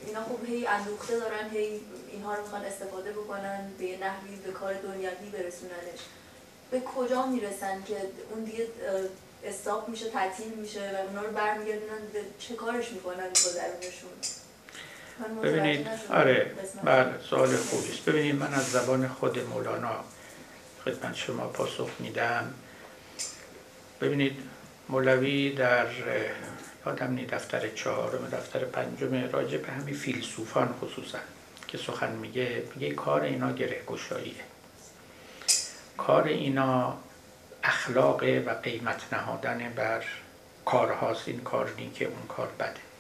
اینا 0.08 0.24
خب 0.24 0.45
هی 0.45 0.68
اندوخته 0.68 1.20
دارن 1.20 1.50
هی 1.50 1.82
اینها 2.12 2.36
رو 2.36 2.41
می‌خوان 2.41 2.66
استفاده 2.66 3.12
بکنن 3.12 3.72
به 3.80 3.98
نحوی 3.98 4.36
به 4.45 4.52
کار 4.52 4.74
دنیوی 4.74 5.30
برسوننش. 5.34 6.00
به 6.72 6.80
کجا 6.80 7.26
می‌رسن 7.26 7.84
که 7.84 7.98
اون 8.32 8.44
دیگه 8.44 8.68
استاپ 9.44 9.90
میشه 9.90 10.10
تعطیل 10.10 10.54
میشه 10.54 10.91
و 10.94 11.08
اونا 11.08 11.22
رو 11.22 11.32
برمیگردونن؟ 11.32 12.08
به 12.14 12.22
چه 12.40 12.56
کارش 12.56 12.91
می‌کنن 12.91 13.30
با 13.30 13.52
درونشون؟ 13.56 14.43
ببینید 15.44 15.88
آره 16.10 16.52
بله 16.84 17.19
سوال 17.30 17.57
خوبی 17.57 17.91
است 17.91 18.06
ببینید 18.06 18.35
من 18.35 18.53
از 18.53 18.72
زبان 18.72 19.07
خود 19.07 19.40
مولانا 19.40 19.95
خدمت 20.85 21.15
شما 21.15 21.48
پاسخ 21.48 21.90
میدم. 21.99 22.53
ببینید 24.02 24.38
مولوی 24.90 25.49
در 25.56 25.88
یادم 26.85 27.14
نی 27.14 27.26
دفتر 27.26 27.69
چهارم 27.69 28.30
دفتر 28.31 28.60
پنجم 28.60 29.30
راجع 29.31 29.57
به 29.57 29.72
همین 29.72 29.95
فیلسوفان 29.95 30.76
خصوصا 30.81 31.19
که 31.68 31.77
سخن 31.77 32.11
میگه 32.11 32.64
میگه 32.76 32.95
کار 32.95 33.22
اینا 33.22 33.52
گره 33.52 33.81
گشاییه 33.88 34.44
کار 35.98 36.23
اینا 36.23 36.98
اخلاق 37.64 38.23
و 38.23 38.49
قیمت 38.49 39.14
نهادن 39.14 39.73
بر 39.76 40.03
کارهاست 40.65 41.27
این 41.27 41.40
کار 41.40 41.72
که 41.95 42.06
اون 42.06 42.27
کار 42.27 42.48
بده. 42.60 42.93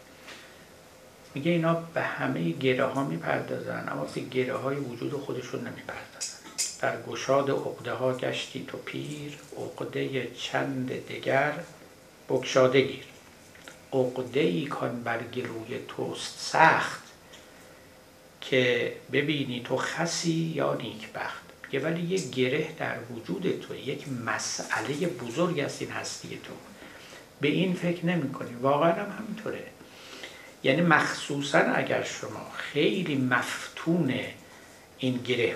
میگه 1.33 1.51
اینا 1.51 1.73
به 1.73 2.01
همه 2.01 2.49
گره 2.49 2.85
ها 2.85 3.03
می‌پردازن 3.03 3.89
اما 3.91 4.05
به 4.05 4.21
گره 4.21 4.53
های 4.53 4.75
وجود 4.75 5.13
خودشون 5.13 5.59
نمی‌پردازن. 5.59 6.33
در 6.81 7.01
گشاد 7.01 7.49
عقده 7.49 7.93
ها 7.93 8.13
گشتی 8.13 8.65
تو 8.67 8.77
پیر 8.77 9.37
عقده 9.57 10.27
چند 10.37 10.91
دگر 11.07 11.53
بکشاده 12.29 12.81
گیر. 12.81 13.03
عقده 13.93 14.39
ای 14.39 14.65
کان 14.65 15.03
بر 15.03 15.19
توست 15.87 16.39
سخت 16.39 17.03
که 18.41 18.93
ببینی 19.11 19.61
تو 19.65 19.77
خسی 19.77 20.53
یا 20.55 20.73
نیکبخت. 20.73 21.43
میگه 21.63 21.85
ولی 21.85 22.01
یک 22.01 22.29
گره 22.29 22.67
در 22.79 22.95
وجود 23.11 23.59
تو 23.61 23.75
یک 23.75 24.05
مسئله 24.25 25.07
بزرگ 25.07 25.59
است 25.59 25.81
این 25.81 25.91
هستی 25.91 26.39
تو. 26.43 26.53
به 27.41 27.47
این 27.47 27.73
فکر 27.73 28.05
نمی 28.05 28.31
کنی 28.31 28.53
واقعا 28.61 28.91
هم 28.91 29.17
همینطوره. 29.19 29.63
یعنی 30.63 30.81
مخصوصا 30.81 31.59
اگر 31.59 32.03
شما 32.03 32.51
خیلی 32.57 33.15
مفتون 33.15 34.13
این 34.97 35.17
گره 35.17 35.55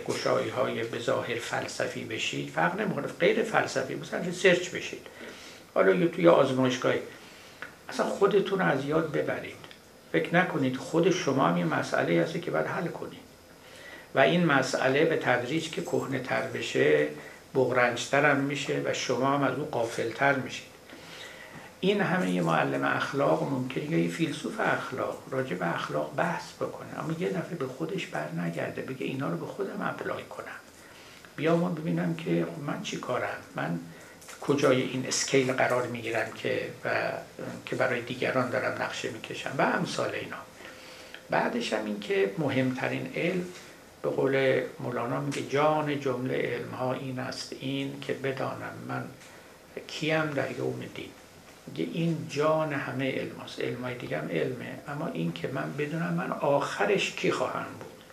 های 0.56 0.84
به 0.84 1.00
ظاهر 1.00 1.36
فلسفی 1.36 2.04
بشید 2.04 2.50
فرق 2.50 2.82
نمی‌کنه 2.82 3.08
غیر 3.08 3.44
فلسفی 3.44 3.96
مثلا 3.96 4.32
سرچ 4.32 4.70
بشید. 4.70 5.08
حالا 5.74 5.94
یا 5.94 6.08
توی 6.08 6.28
آزمایشگاهی 6.28 7.00
اصلا 7.90 8.06
خودتون 8.06 8.62
از 8.62 8.86
یاد 8.86 9.12
ببرید. 9.12 9.56
فکر 10.12 10.36
نکنید 10.36 10.78
خود 10.78 11.10
شما 11.10 11.48
هم 11.48 11.58
یه 11.58 11.66
مسئله 11.66 12.22
هستی 12.22 12.40
که 12.40 12.52
باید 12.52 12.66
حل 12.66 12.88
کنید. 12.88 13.20
و 14.16 14.20
این 14.20 14.46
مسئله 14.46 15.06
به 15.06 15.18
تدریج 15.18 15.70
که 15.70 15.82
کهنه 15.82 16.20
تر 16.20 16.42
بشه 16.42 17.08
بغرنجتر 17.56 18.32
هم 18.32 18.38
میشه 18.38 18.82
و 18.86 18.94
شما 18.94 19.28
هم 19.28 19.44
از 19.44 19.56
اون 19.58 19.66
قافلتر 19.66 20.34
میشید. 20.34 20.67
این 21.80 22.02
همه 22.02 22.32
یه 22.32 22.42
معلم 22.42 22.84
اخلاق 22.84 23.44
ممکنه 23.44 23.92
یا 23.92 23.98
یه 23.98 24.10
فیلسوف 24.10 24.60
اخلاق 24.60 25.24
راجع 25.32 25.56
به 25.56 25.76
اخلاق 25.76 26.16
بحث 26.16 26.54
بکنه. 26.54 27.00
اما 27.00 27.14
یه 27.20 27.30
دفعه 27.30 27.56
به 27.56 27.68
خودش 27.68 28.06
بر 28.06 28.32
نگرده 28.32 28.82
بگه 28.82 29.06
اینا 29.06 29.30
رو 29.30 29.38
به 29.38 29.46
خودم 29.46 29.82
اپلای 29.82 30.24
کنم. 30.24 30.46
بیا 31.36 31.56
ما 31.56 31.70
ببینم 31.70 32.16
که 32.16 32.48
من 32.68 32.82
چی 32.82 32.98
کارم؟ 32.98 33.38
من 33.56 33.80
کجای 34.42 34.82
این 34.82 35.06
اسکیل 35.08 35.54
قرار 35.54 35.88
می‌گیرم 35.88 36.32
که 36.36 36.70
و 36.86 37.12
که 37.66 37.76
برای 37.76 38.02
دیگران 38.02 38.50
دارم 38.50 38.82
نقشه 38.82 39.10
می‌کشم؟ 39.10 39.52
و 39.58 39.62
امثال 39.62 40.10
اینا. 40.10 40.38
بعدش 41.30 41.74
هم 41.74 41.86
این 41.86 42.00
که 42.00 42.32
مهمترین 42.38 43.12
علم 43.16 43.46
به 44.02 44.10
قول 44.10 44.62
مولانا 44.80 45.22
میگه 45.22 45.42
جان 45.42 46.00
جمله 46.00 46.36
علم 46.36 46.72
ها 46.72 46.94
این 46.94 47.20
است 47.20 47.54
این 47.60 48.02
که 48.02 48.14
بدانم 48.14 48.74
من 48.88 49.04
کیم 49.88 50.26
در 50.26 50.52
یوم 50.52 50.80
دین. 50.96 51.10
میگه 51.68 51.92
این 51.94 52.28
جان 52.30 52.74
همه 52.74 53.12
علم 53.12 53.40
هست 53.46 53.62
علم 53.62 53.84
های 53.84 53.96
دیگه 53.96 54.18
هم 54.18 54.30
علمه. 54.30 54.80
اما 54.88 55.08
این 55.08 55.34
که 55.34 55.48
من 55.48 55.74
بدونم 55.78 56.14
من 56.14 56.32
آخرش 56.32 57.12
کی 57.12 57.32
خواهم 57.32 57.66
بود 57.80 58.04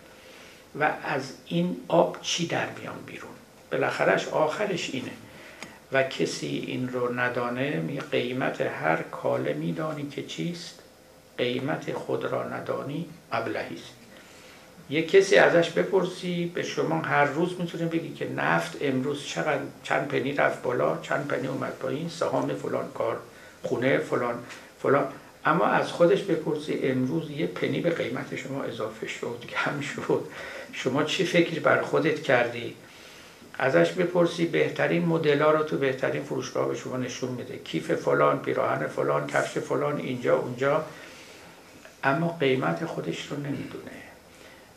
و 0.81 0.93
از 1.05 1.33
این 1.47 1.77
آب 1.89 2.19
چی 2.23 2.47
در 2.47 2.67
بیام 2.67 2.99
بیرون؟ 3.07 3.31
بالاخرش 3.71 4.29
آخرش 4.29 4.91
اینه. 4.93 5.11
و 5.93 6.03
کسی 6.03 6.65
این 6.67 6.89
رو 6.89 7.21
ندانه 7.21 7.77
می 7.77 8.01
قیمت 8.01 8.61
هر 8.61 9.03
کاله 9.03 9.53
میدانی 9.53 10.09
که 10.09 10.23
چیست؟ 10.23 10.79
قیمت 11.39 11.93
خود 11.93 12.25
را 12.25 12.49
ندانی 12.49 13.07
ابلهی 13.33 13.75
است. 13.75 13.93
یه 14.91 15.03
کسی 15.03 15.37
ازش 15.37 15.71
بپرسی 15.71 16.53
به 16.55 16.63
شما 16.63 17.01
هر 17.01 17.25
روز 17.25 17.61
می‌تونه 17.61 17.87
بگی 17.87 18.15
که 18.15 18.29
نفت 18.31 18.77
امروز 18.81 19.25
چقدر 19.25 19.63
چند 19.83 20.09
پنی 20.09 20.33
رفت 20.33 20.63
بالا 20.63 20.99
چند 21.03 21.29
پنی 21.29 21.47
اومد 21.47 21.73
پایین 21.73 22.09
سهام 22.09 22.55
فلان 22.55 22.89
کار. 22.95 23.19
خونه 23.65 23.99
فلان 23.99 24.35
فلان. 24.82 25.09
اما 25.45 25.65
از 25.65 25.93
خودش 25.93 26.23
بپرسی 26.23 26.81
امروز 26.82 27.31
یه 27.31 27.47
پنی 27.47 27.81
به 27.81 27.91
قیمت 27.91 28.36
شما 28.36 28.62
اضافه 28.62 29.07
شد 29.07 29.45
کم 29.49 29.81
شد. 29.81 30.24
شما 30.73 31.05
چی 31.05 31.24
فکر 31.24 31.61
بر 31.61 31.82
خودت 31.82 32.23
کردی؟ 32.23 32.74
ازش 33.59 33.93
بپرسی 33.93 34.47
بهترین 34.47 35.05
مدل 35.05 35.43
رو 35.43 35.62
تو 35.62 35.77
بهترین 35.77 36.23
فروشگاه 36.23 36.69
به 36.69 36.74
شما 36.74 36.97
نشون 36.97 37.31
میده. 37.31 37.59
کیف 37.59 37.93
فلان 37.93 38.39
پیراهن 38.39 38.86
فلان 38.86 39.27
کفش 39.27 39.59
فلان 39.59 39.97
اینجا 39.97 40.36
اونجا. 40.36 40.85
اما 42.05 42.36
قیمت 42.41 42.85
خودش 42.85 43.27
رو 43.27 43.36
نمی‌دونه. 43.36 44.04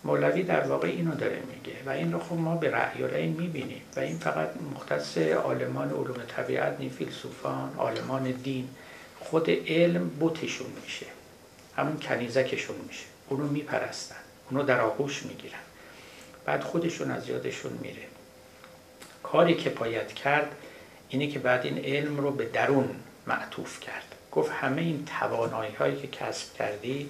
مولوی 0.07 0.43
در 0.43 0.67
واقع 0.67 0.88
اینو 0.88 1.15
داره 1.15 1.41
میگه 1.55 1.77
و 1.85 1.89
این 1.89 2.13
رو 2.13 2.19
خب 2.19 2.35
ما 2.35 2.55
به 2.55 2.71
رأی 2.71 3.03
و 3.03 3.07
می‌بینیم 3.41 3.81
و 3.95 3.99
این 3.99 4.17
فقط 4.17 4.49
مختص 4.75 5.17
عالمان 5.17 5.89
علوم 5.89 6.21
طبیعت 6.27 6.79
نی 6.79 6.89
فیلسوفان 6.89 7.73
عالمان 7.77 8.31
دین 8.31 8.69
خود 9.19 9.49
علم 9.49 10.09
بوتشون 10.09 10.67
میشه. 10.84 11.05
همون 11.75 11.99
کنیزکشون 11.99 12.75
میشه. 12.88 13.05
اونو 13.29 13.47
میپرستن. 13.47 14.15
اونو 14.51 14.63
در 14.63 14.81
آغوش 14.81 15.23
می‌گیرن. 15.23 15.59
بعد 16.45 16.63
خودشون 16.63 17.11
از 17.11 17.29
یادشون 17.29 17.71
میره. 17.81 18.03
کاری 19.23 19.55
که 19.55 19.69
باید 19.69 20.13
کرد 20.13 20.55
اینه 21.09 21.27
که 21.27 21.39
بعد 21.39 21.65
این 21.65 21.77
علم 21.77 22.17
رو 22.17 22.31
به 22.31 22.45
درون 22.45 22.89
معطوف 23.27 23.79
کرد. 23.79 24.15
گفت 24.31 24.51
همه 24.51 24.81
این 24.81 25.07
توانایی 25.19 25.75
هایی 25.75 25.95
که 25.95 26.07
کسب 26.07 26.53
کردی 26.53 27.09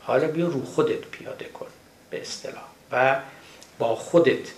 حالا 0.00 0.28
بیا 0.28 0.46
رو 0.46 0.64
خودت 0.64 1.00
پیاده 1.00 1.44
کن. 1.44 1.66
به 2.10 2.20
اصطلاح 2.20 2.64
و 2.92 3.20
با 3.78 3.94
خودت 3.96 4.48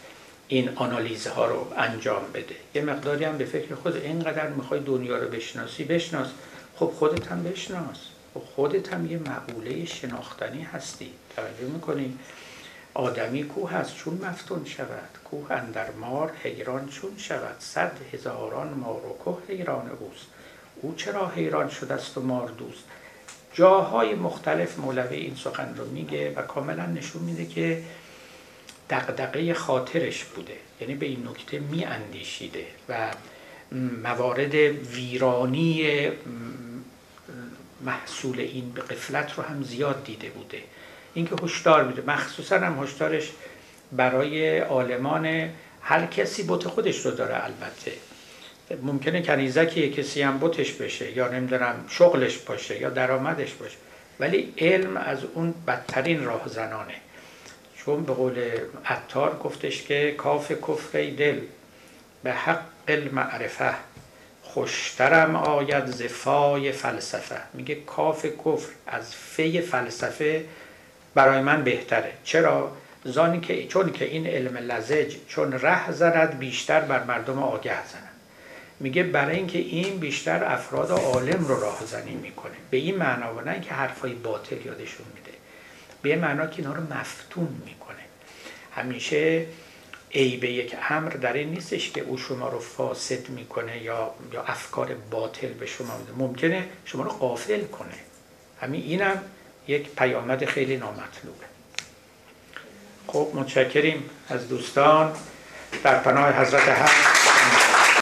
این 0.49 0.69
آنالیزه 0.69 1.31
ها 1.31 1.47
رو 1.47 1.73
انجام 1.77 2.23
بده. 2.35 2.57
یه 2.75 2.83
مقداری 2.83 3.25
هم 3.25 3.39
به 3.39 3.45
فکر 3.45 3.75
خود 3.75 3.97
اینقدر 3.97 4.49
می‌خوای 4.49 4.81
دنیا 4.81 5.19
رو 5.19 5.29
بشناسی 5.29 5.85
بشناس. 5.85 6.29
خب 6.77 6.87
خودت 6.87 7.27
هم 7.27 7.43
بشناس. 7.43 7.97
خب 8.35 8.41
خودت 8.41 8.93
هم 8.93 9.11
یه 9.11 9.19
مقوله 9.19 9.85
شناختنی 9.85 10.63
هستی. 10.63 11.11
توجه 11.37 11.73
می‌کنی؟ 11.75 12.19
آدمی 12.95 13.45
کوه 13.45 13.71
هست 13.71 13.97
چون 13.97 14.21
مفتون 14.25 14.65
شود. 14.65 15.19
کوه 15.25 15.53
اندر 15.53 15.91
مار 15.91 16.33
حیران 16.43 16.89
چون 16.89 17.11
شود. 17.17 17.57
صد 17.59 17.93
هزاران 18.13 18.69
مار 18.69 19.07
و 19.07 19.09
کوه 19.09 19.43
حیران 19.49 19.91
اوست. 20.01 20.27
او 20.83 20.95
چرا 20.97 21.29
حیران 21.29 21.69
شده 21.69 21.95
است 21.95 22.19
و 22.19 22.21
مار 22.21 22.49
دوست؟ 22.49 22.85
جاهای 23.53 24.15
مختلف 24.15 24.79
مولوی 24.79 25.17
این 25.17 25.35
سخن 25.35 25.75
رو 25.77 25.87
میگه 25.87 26.35
و 26.37 26.43
کاملا 26.43 26.87
نشون 26.87 27.23
میده 27.23 27.47
که 27.47 27.83
دقدقه 28.91 29.55
خاطرش 29.55 30.25
بوده. 30.25 30.57
یعنی 30.81 30.95
به 30.95 31.07
این 31.07 31.29
نکته 31.29 31.59
می 31.59 31.85
اندیشیده 31.85 32.67
و 32.89 33.11
موارد 34.03 34.55
ویرانی 34.95 36.09
محصول 37.81 38.41
این 38.41 38.71
به 38.71 38.81
قفلت 38.81 39.33
رو 39.37 39.43
هم 39.43 39.63
زیاد 39.63 40.05
دیده 40.05 40.29
بوده. 40.29 40.63
اینکه 41.15 41.35
هشدار 41.43 41.85
میده. 41.85 42.03
مخصوصا 42.07 42.59
هم 42.59 42.83
هشدارش 42.83 43.31
برای 43.93 44.59
عالمان 44.59 45.51
هر 45.83 46.07
کسی 46.07 46.43
بوت 46.43 46.69
خودش 46.69 47.07
رو 47.07 47.11
داره 47.11 47.45
البته. 47.45 47.93
ممکنه 48.83 49.23
کنیزکی 49.23 49.91
کسی 49.91 50.23
هم 50.23 50.39
بوتش 50.39 50.73
بشه 50.73 51.17
یا 51.17 51.29
نمی‌دونم 51.29 51.85
شغلش 51.89 52.39
باشه 52.39 52.81
یا 52.81 52.91
درآمدش 52.91 53.53
باشه. 53.53 53.77
ولی 54.21 54.55
علم 54.59 54.97
از 54.97 55.19
اون 55.35 55.55
بدترین 55.67 56.25
راهزنانه 56.25 56.95
چون 57.77 58.05
به 58.05 58.13
قول 58.13 58.51
عطار 58.87 59.39
گفتش 59.39 59.83
که 59.83 60.15
کاف 60.19 60.53
کفر 60.53 61.11
دل 61.19 61.41
به 62.23 62.33
حق 62.33 62.63
المعرفه. 62.89 63.75
خوشترم 64.43 65.37
آید 65.37 65.87
زفای 65.87 66.73
فلسفه. 66.73 67.41
میگه 67.55 67.75
کاف 67.75 68.27
کفر 68.27 68.69
از 68.87 69.15
فی 69.15 69.61
فلسفه 69.61 70.45
برای 71.15 71.41
من 71.41 71.65
بهتره. 71.65 72.13
چرا؟ 72.25 72.73
زانی 73.05 73.41
که 73.41 73.67
چون 73.67 73.93
که 73.93 74.05
این 74.05 74.27
علم 74.27 74.57
لزج 74.57 75.17
چون 75.29 75.53
ره 75.53 75.93
زند 75.93 76.39
بیشتر 76.39 76.81
بر 76.81 77.05
مردم 77.05 77.43
آگه 77.43 77.87
زند. 77.87 78.10
میگه 78.81 79.03
برای 79.03 79.37
اینکه 79.37 79.59
این 79.59 79.99
بیشتر 79.99 80.45
افراد 80.45 80.91
عالم 80.91 81.45
رو 81.45 81.61
راهزنی 81.61 82.15
می‌کنه. 82.15 82.55
به 82.71 82.77
این 82.77 82.97
معنا 82.97 83.35
و 83.35 83.41
نه 83.41 83.53
اینکه 83.53 83.75
حرفای 83.75 84.13
باطل 84.13 84.67
یادشون 84.67 85.07
میده. 85.15 85.39
به 86.03 86.09
این 86.09 86.19
معنا 86.19 86.47
که 86.47 86.63
اینا 86.63 86.75
رو 86.75 86.83
مفتون 86.95 87.63
می‌کنه. 87.67 87.97
همیشه 88.77 89.47
عیب 90.15 90.45
یک 90.45 90.77
امر 90.89 91.09
در 91.11 91.33
این 91.33 91.51
نیستش 91.51 91.91
که 91.91 92.01
او 92.01 92.19
شما 92.19 92.49
رو 92.49 92.59
فاسد 92.59 93.29
می‌کنه 93.29 93.83
یا 93.83 94.15
یا 94.33 94.43
افکار 94.43 94.95
باطل 95.11 95.49
به 95.49 95.67
شما 95.67 95.97
میده. 95.99 96.13
ممکنه 96.19 96.65
شما 96.85 97.03
رو 97.03 97.11
قافل 97.11 97.65
کنه. 97.65 97.95
همین 98.61 98.83
اینم 98.83 99.23
یک 99.69 99.91
پیامد 99.97 100.45
خیلی 100.45 100.77
نامطلوبه. 100.77 101.45
خب 103.07 103.29
متشکریم 103.35 104.11
از 104.29 104.49
دوستان. 104.49 105.13
در 105.85 105.99
پناه 105.99 106.43
حضرت 106.43 106.69
حق. 106.69 107.30